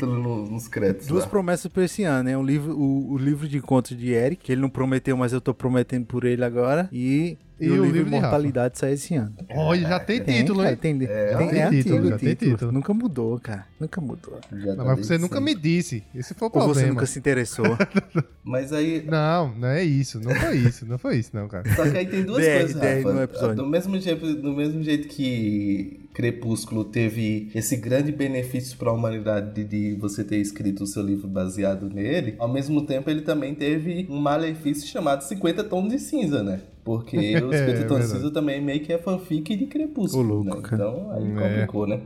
[1.07, 2.37] Duas promessas pra esse ano, né?
[2.37, 5.41] Um livro, o, o livro de contos de Eric, que ele não prometeu, mas eu
[5.41, 6.89] tô prometendo por ele agora.
[6.93, 8.09] E, E e o o livro livro.
[8.09, 9.35] Imortalidade sai esse ano.
[9.55, 10.77] Olha, já tem título, cara, hein?
[10.81, 12.73] tem, tem, é, título, antigo já tem título.
[12.73, 13.67] Nunca mudou, cara.
[13.79, 14.39] Nunca mudou.
[14.51, 15.55] Já tá Não, mas você desde nunca sempre.
[15.55, 16.03] me disse.
[16.15, 16.89] Esse foi o Ou você problema.
[16.95, 17.67] nunca se interessou.
[18.43, 19.05] Mas aí.
[19.07, 20.19] Não, não é isso.
[20.21, 20.87] Não foi isso.
[20.87, 21.65] Não foi isso, não, cara.
[21.77, 23.13] Só que aí tem duas DR, coisas, DR Rafa.
[23.13, 23.57] no episódio.
[23.57, 29.65] Do mesmo, jeito, do mesmo jeito que Crepúsculo teve esse grande benefício para a humanidade
[29.65, 29.65] de,
[29.95, 34.07] de você ter escrito o seu livro baseado nele, ao mesmo tempo ele também teve
[34.11, 36.61] um malefício chamado 50 Tons de Cinza, né?
[36.85, 38.07] Porque os 50 É, Tons de.
[38.17, 40.69] Cinza também meio que é fanfic de Crepúsculo, Ô, louco, né?
[40.73, 41.35] Então aí É.
[41.49, 42.01] complicou, né?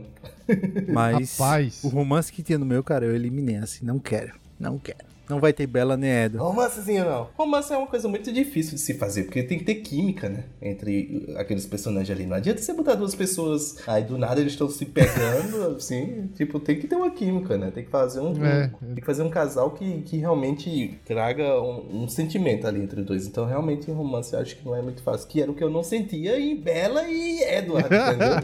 [0.93, 1.83] Mas Rapaz.
[1.83, 3.85] o romance que tinha no meu, cara, eu eliminei assim.
[3.85, 4.33] Não quero.
[4.59, 5.14] Não quero.
[5.29, 6.37] Não vai ter Bela nem Edo.
[6.37, 7.29] Romancezinho não.
[7.37, 10.43] Romance é uma coisa muito difícil de se fazer, porque tem que ter química, né?
[10.61, 12.25] Entre aqueles personagens ali.
[12.25, 16.29] Não adianta você botar duas pessoas, aí do nada eles estão se pegando, assim.
[16.35, 17.71] Tipo, tem que ter uma química, né?
[17.71, 18.33] Tem que fazer um.
[18.45, 18.71] É.
[18.81, 23.05] tem que fazer um casal que, que realmente traga um, um sentimento ali entre os
[23.05, 23.27] dois.
[23.27, 25.27] Então, realmente, em romance, eu acho que não é muito fácil.
[25.27, 28.35] Que era o que eu não sentia em Bella e Edward, entendeu?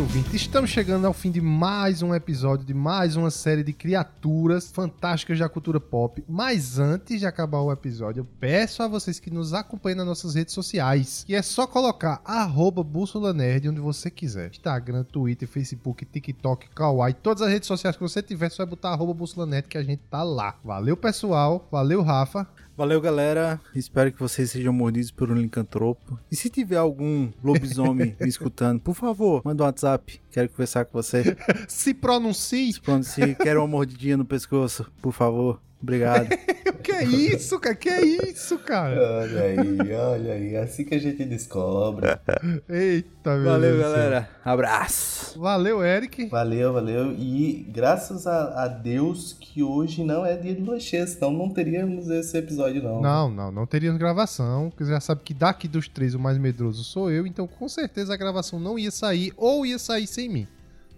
[0.00, 0.34] é ouvinte.
[0.34, 5.38] Estamos chegando ao fim de mais um episódio de mais uma série de criaturas fantásticas
[5.38, 6.24] da cultura pop.
[6.26, 10.34] Mas antes de acabar o episódio, eu peço a vocês que nos acompanhem nas nossas
[10.34, 11.22] redes sociais.
[11.26, 14.50] Que é só colocar arroba Bússola Nerd onde você quiser.
[14.50, 18.90] Instagram, Twitter, Facebook, TikTok, Kawaii, todas as redes sociais que você tiver, só vai botar
[18.90, 20.56] arroba Bússola Nerd que a gente tá lá.
[20.64, 21.68] Valeu, pessoal.
[21.70, 22.48] Valeu, Rafa.
[22.76, 23.60] Valeu, galera.
[23.74, 26.18] Espero que vocês sejam mordidos por um lincantropo.
[26.30, 30.20] E se tiver algum lobisomem me escutando, por favor, manda um WhatsApp.
[30.30, 31.36] Quero conversar com você.
[31.68, 32.72] Se pronuncie.
[33.02, 35.60] Se quer uma mordidinha no pescoço, por favor.
[35.82, 36.28] Obrigado.
[36.82, 37.74] Que é isso, cara?
[37.74, 39.20] Que é isso, cara?
[39.20, 40.56] olha aí, olha aí.
[40.56, 42.06] Assim que a gente descobre.
[42.68, 44.30] Eita, meu Valeu, Deus galera.
[44.42, 45.38] Abraço.
[45.38, 46.26] Valeu, Eric.
[46.26, 47.12] Valeu, valeu.
[47.12, 51.50] E graças a, a Deus que hoje não é dia de lua cheia, senão não
[51.50, 53.00] teríamos esse episódio, não.
[53.00, 56.38] Não, não, não teríamos gravação, porque você já sabe que daqui dos três o mais
[56.38, 60.19] medroso sou eu, então com certeza a gravação não ia sair, ou ia sair sem
[60.28, 60.46] mim.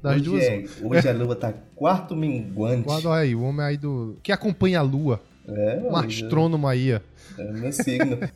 [0.03, 0.43] Das hoje, duas.
[0.45, 2.85] é, hoje a lua tá quarto minguante.
[2.85, 4.17] Guarda aí, o homem aí do.
[4.23, 6.93] que acompanha a lua, É, um astrônomo aí.
[6.95, 7.01] ó.
[7.39, 8.19] É meu signo.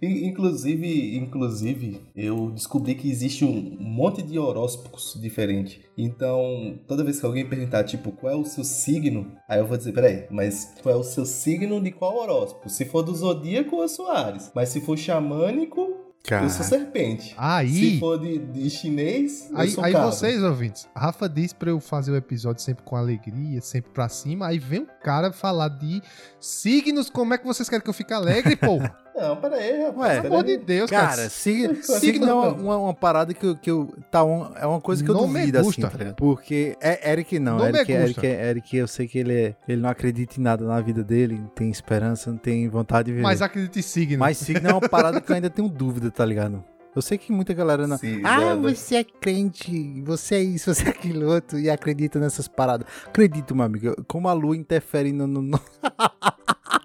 [0.00, 5.80] In- Inclusive, inclusive, eu descobri que existe um monte de horóscopos diferentes.
[5.96, 9.32] Então, toda vez que alguém perguntar, tipo, qual é o seu signo?
[9.48, 12.68] Aí eu vou dizer, peraí, mas qual é o seu signo de qual horóscopo?
[12.70, 14.52] Se for do zodíaco, eu sou Ares.
[14.54, 15.96] Mas se for xamânico,
[16.34, 17.28] eu sou serpente.
[17.28, 17.98] Se Aí.
[17.98, 20.10] for de, de chinês, eu Aí, sou aí cabra.
[20.10, 24.08] vocês, ouvintes, a Rafa disse pra eu fazer o episódio sempre com alegria, sempre pra
[24.08, 24.46] cima.
[24.46, 26.02] Aí vem um cara falar de
[26.40, 27.08] signos.
[27.10, 28.78] Como é que vocês querem que eu fique alegre, pô?
[29.20, 29.96] Não, peraí, rapaz.
[30.16, 30.56] Ué, Pelo amor de.
[30.58, 31.08] Deus, cara.
[31.08, 31.76] Cara, signo,
[32.28, 35.10] é uma, uma, uma parada que eu, que eu tá um- é uma coisa que
[35.10, 35.88] eu Não me duvido assim, gusta.
[35.90, 36.14] tá ligado?
[36.14, 38.26] Porque é Eric não, Não me Eric, Eric, gusta.
[38.26, 41.48] Eric, eu sei que ele é, ele não acredita em nada na vida dele, não
[41.48, 43.22] tem esperança, não tem vontade de viver.
[43.22, 44.18] Mas acredite em signo.
[44.18, 46.62] Mas signo é uma parada que eu ainda tenho dúvida, tá ligado?
[46.96, 47.96] Eu sei que muita galera não.
[47.98, 48.56] Sim, ah, nada.
[48.74, 52.86] você é crente, você é isso, você é aquilo outro e acredita nessas paradas.
[53.06, 55.26] Acredito, meu amigo, como a lua interfere no.
[55.26, 55.60] no-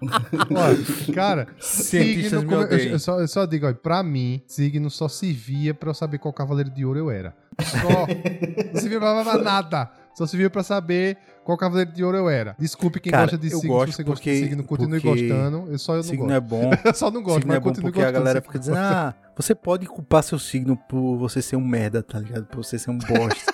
[0.04, 5.08] Olha, cara, Cientistas signo, eu, eu só, eu só digo, olha, pra mim, signo só
[5.08, 7.34] servia pra eu saber qual cavaleiro de ouro eu era.
[7.62, 8.06] Só.
[8.72, 9.90] não servia pra nada.
[10.14, 12.54] Só servia pra saber qual cavaleiro de ouro eu era.
[12.58, 15.26] Desculpe quem Cara, gosta de signo, gosto se você gosta porque- de signo, continue porque
[15.28, 15.66] gostando.
[15.72, 16.32] Eu só eu não signo gosto.
[16.36, 16.70] é bom.
[16.84, 18.12] Eu só não gosto, signo mas é bom porque a gostando.
[18.12, 22.02] galera você fica dizendo, ah, você pode culpar seu signo por você ser um merda,
[22.02, 22.44] tá ligado?
[22.46, 23.52] Por você ser um bosta.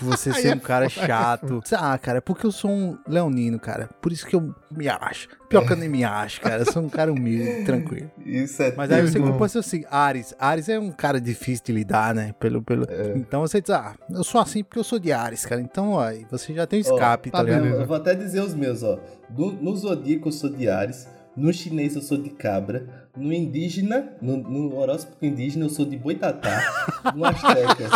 [0.00, 1.60] por você ser é um cara é chato.
[1.76, 3.88] Ah, cara, é porque eu sou um leonino, cara.
[4.00, 5.28] Por isso que eu me acho.
[5.48, 6.62] Pior que eu nem me acho, cara.
[6.62, 8.10] Eu sou um cara humilde, tranquilo.
[8.24, 9.86] Isso é Mas aí você culpa seu signo.
[9.90, 10.34] Ares.
[10.38, 12.34] Ares é um cara difícil de lidar, né?
[12.40, 12.86] Pelo, pelo...
[13.14, 15.60] Então você diz, ah, eu sou assim porque eu sou de Ares, cara.
[15.60, 17.66] Então, ó, você já tem um Ó, escape, tá tá, ligado?
[17.66, 18.98] Eu vou até dizer os meus, ó.
[19.28, 21.06] No, no zodíaco eu sou de Ares,
[21.36, 25.96] no chinês eu sou de cabra, no indígena, no, no horóscopo indígena eu sou de
[25.96, 26.60] boitatá,
[27.14, 27.88] no asteca.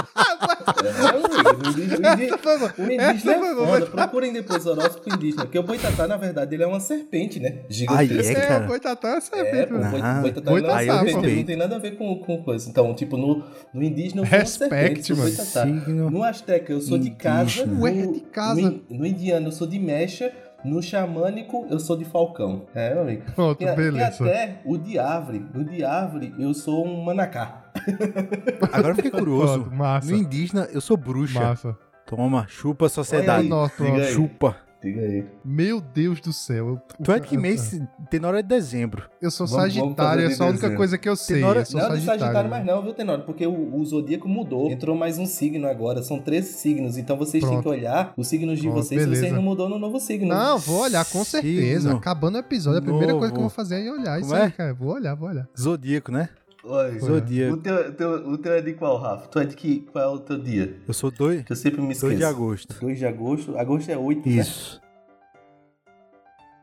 [0.82, 2.74] é, indígena, o indígena, boa.
[2.78, 3.86] o indígena é foda.
[3.86, 7.60] Procurem depois o horóscopo indígena, porque o boitatá, na verdade, ele é uma serpente, né?
[7.68, 8.32] Gigantesca.
[8.38, 8.64] é, É, cara?
[8.64, 11.76] o boitatá é É, serpente, boi- Ah, boitatá não é uma serpente, não tem nada
[11.76, 12.68] a ver com, com coisa.
[12.68, 13.42] Então, tipo, no,
[13.72, 15.28] no indígena eu sou uma Respect, serpente, sou mano.
[15.30, 15.62] boitatá.
[15.64, 16.10] Signo.
[16.10, 17.64] No Azteca eu sou de casa.
[17.80, 18.60] Ué, de casa.
[18.60, 20.32] No, no indiano eu sou de mecha.
[20.64, 22.66] No xamânico eu sou de falcão.
[22.74, 23.22] É, meu amigo.
[23.34, 24.24] Pronto, tem beleza.
[24.24, 25.44] até o de árvore.
[25.52, 27.64] No de árvore eu sou um manacá.
[28.72, 29.60] Agora eu fiquei curioso.
[29.60, 30.10] Pronto, massa.
[30.10, 31.38] No indígena, eu sou bruxa.
[31.40, 31.76] Massa.
[32.06, 33.40] Toma, chupa a sociedade.
[33.40, 34.12] Olha Nossa, aí.
[34.12, 34.56] Chupa.
[34.84, 35.24] Diga aí.
[35.42, 36.68] Meu Deus do céu.
[36.68, 37.80] Eu, Tu é que mês?
[38.10, 39.08] Tenório é de dezembro.
[39.20, 41.36] Eu sou Vamos- vamos Sagitário, fazer é só a única coisa que eu sei.
[41.36, 42.20] Tenório- eu sou não de Sagitário.
[42.20, 42.56] Sagitário né?
[42.56, 43.24] mais não, viu, Tenório?
[43.24, 44.70] Porque o, o zodíaco mudou.
[44.70, 46.02] Entrou mais um signo agora.
[46.02, 46.98] São 13 signos.
[46.98, 47.62] Então vocês têm Pronto.
[47.62, 49.22] que olhar os signos de Pronto, vocês se beleza.
[49.22, 50.28] vocês não mudou no novo signo.
[50.28, 51.80] Não, vou olhar, com certeza.
[51.88, 53.18] Signo Acabando o episódio, a primeira novo.
[53.20, 54.44] coisa que eu vou fazer é olhar isso Como é?
[54.44, 54.74] aí, cara.
[54.74, 55.48] Vou olhar, vou olhar.
[55.58, 56.28] Zodíaco, né?
[56.66, 56.98] Oi.
[56.98, 57.54] Zodíaco.
[57.54, 59.28] O teu, teu- o teu é de qual, Rafa?
[59.28, 60.74] Tu é de que, qual é o teu dia?
[60.88, 62.16] Eu sou 2 Que eu sempre me esqueço.
[62.16, 62.74] de agosto.
[62.80, 63.58] 2 de agosto.
[63.58, 64.36] Agosto é 8, né?
[64.36, 64.80] Isso.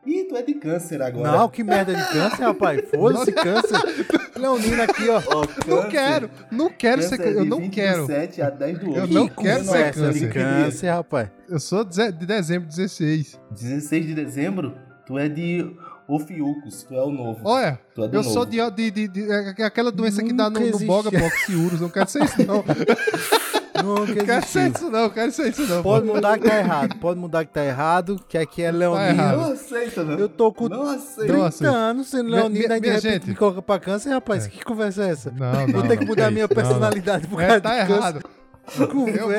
[0.04, 1.30] Ih, tu é de câncer agora.
[1.38, 2.82] Não, que merda de câncer, rapaz.
[2.90, 3.78] Foda-se câncer.
[4.36, 5.22] Leonino aqui, ó.
[5.28, 5.88] Ó, Não câncer.
[5.90, 7.16] quero, não quero ser.
[7.18, 8.06] Câncer é Eu não 20 do quero.
[8.06, 8.98] 7 a 10 do 8.
[8.98, 10.32] Eu não Ih, quero ser câncer.
[10.32, 11.28] câncer, rapaz.
[11.48, 13.38] Eu sou de de dezembro 16.
[13.52, 14.74] 16 de dezembro,
[15.06, 15.70] tu é de
[16.14, 17.40] Ofiucos, tu é o novo.
[17.44, 18.34] Olha, tu é do eu novo.
[18.34, 21.80] sou de, de, de, de- é aquela doença que dá no, Nunca no boga boxiurus.
[21.80, 22.64] Não quero ser isso, não.
[23.82, 25.10] Não, que Não quero ser isso, não.
[25.10, 25.82] Quero ser isso, não.
[25.82, 26.96] Pode mudar que tá errado.
[27.00, 29.08] Pode mudar que tá errado, que aqui é Leonino.
[29.08, 29.36] errado.
[29.38, 30.18] Não aceita, não.
[30.18, 31.32] Eu tô com Não aceita.
[31.32, 31.68] 30 Nossa.
[31.68, 33.28] anos sendo Leonino, minha- aí de minha repente gente.
[33.30, 34.46] me coloca pra câncer, rapaz.
[34.46, 35.32] Que conversa é essa?
[35.32, 36.68] Não, Vou não, ter que mudar minha isso, não, não.
[36.70, 37.94] personalidade por É, causa tá de câncer.
[37.98, 38.22] errado.
[38.78, 38.88] Eu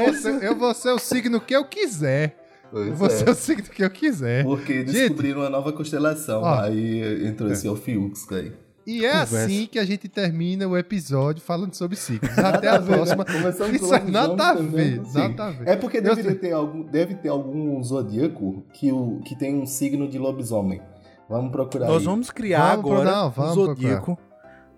[0.03, 2.42] vou, ser, eu vou ser o signo que eu quiser.
[2.73, 3.09] Pois Eu vou é.
[3.11, 4.43] ser o signo que eu quiser.
[4.43, 6.41] Porque descobriram uma nova constelação.
[6.41, 6.59] Ó.
[6.61, 8.51] aí entrou esse Ofiucos aí.
[8.85, 9.45] E é Conversa.
[9.45, 12.37] assim que a gente termina o episódio falando sobre signos.
[12.37, 13.23] Até a próxima.
[13.23, 15.67] Começamos Isso com é nada a lobisomem, ver, nada a ver.
[15.69, 16.35] É porque Eu deveria sei.
[16.39, 20.81] ter algum, deve ter algum zodíaco que, o, que tem um signo de lobisomem.
[21.29, 22.05] Vamos procurar Nós aí.
[22.05, 24.17] vamos criar Vamos pro- agora não, um vamos zodíaco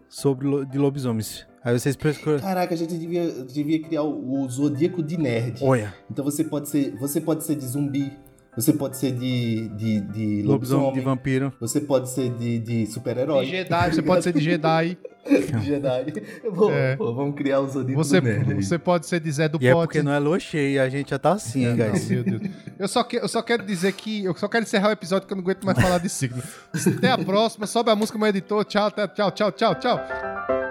[0.07, 1.47] sobre lo- de lobisomens.
[1.65, 2.39] Aí vocês procuram.
[2.39, 5.59] Caraca, a gente devia, devia criar o, o zodíaco de nerd.
[5.63, 8.13] Olha, Então você pode ser, você pode ser de zumbi,
[8.55, 10.45] você pode ser de, de, de lobisomem
[10.85, 11.51] lobisomem, de vampiro.
[11.59, 13.45] você pode ser de, de De super-herói.
[13.47, 14.97] Jedi, você pode ser de Jedi.
[15.25, 16.13] de Jedi.
[16.71, 16.95] É.
[16.95, 18.63] pô, vamos criar o zodíaco Você, do nerd aí.
[18.63, 19.87] você pode ser de Zé do E é Pote.
[19.87, 22.07] porque não é lua cheia, a gente já tá assim, hein, Não, guys.
[22.07, 22.41] meu Deus.
[22.77, 24.23] Eu só, que- eu só quero dizer que.
[24.23, 26.43] Eu só quero encerrar o episódio que eu não aguento mais falar de signo.
[26.95, 27.65] Até a próxima.
[27.65, 28.63] Sobe a música, meu editor.
[28.65, 30.64] Tchau, tchau, tchau, tchau, tchau.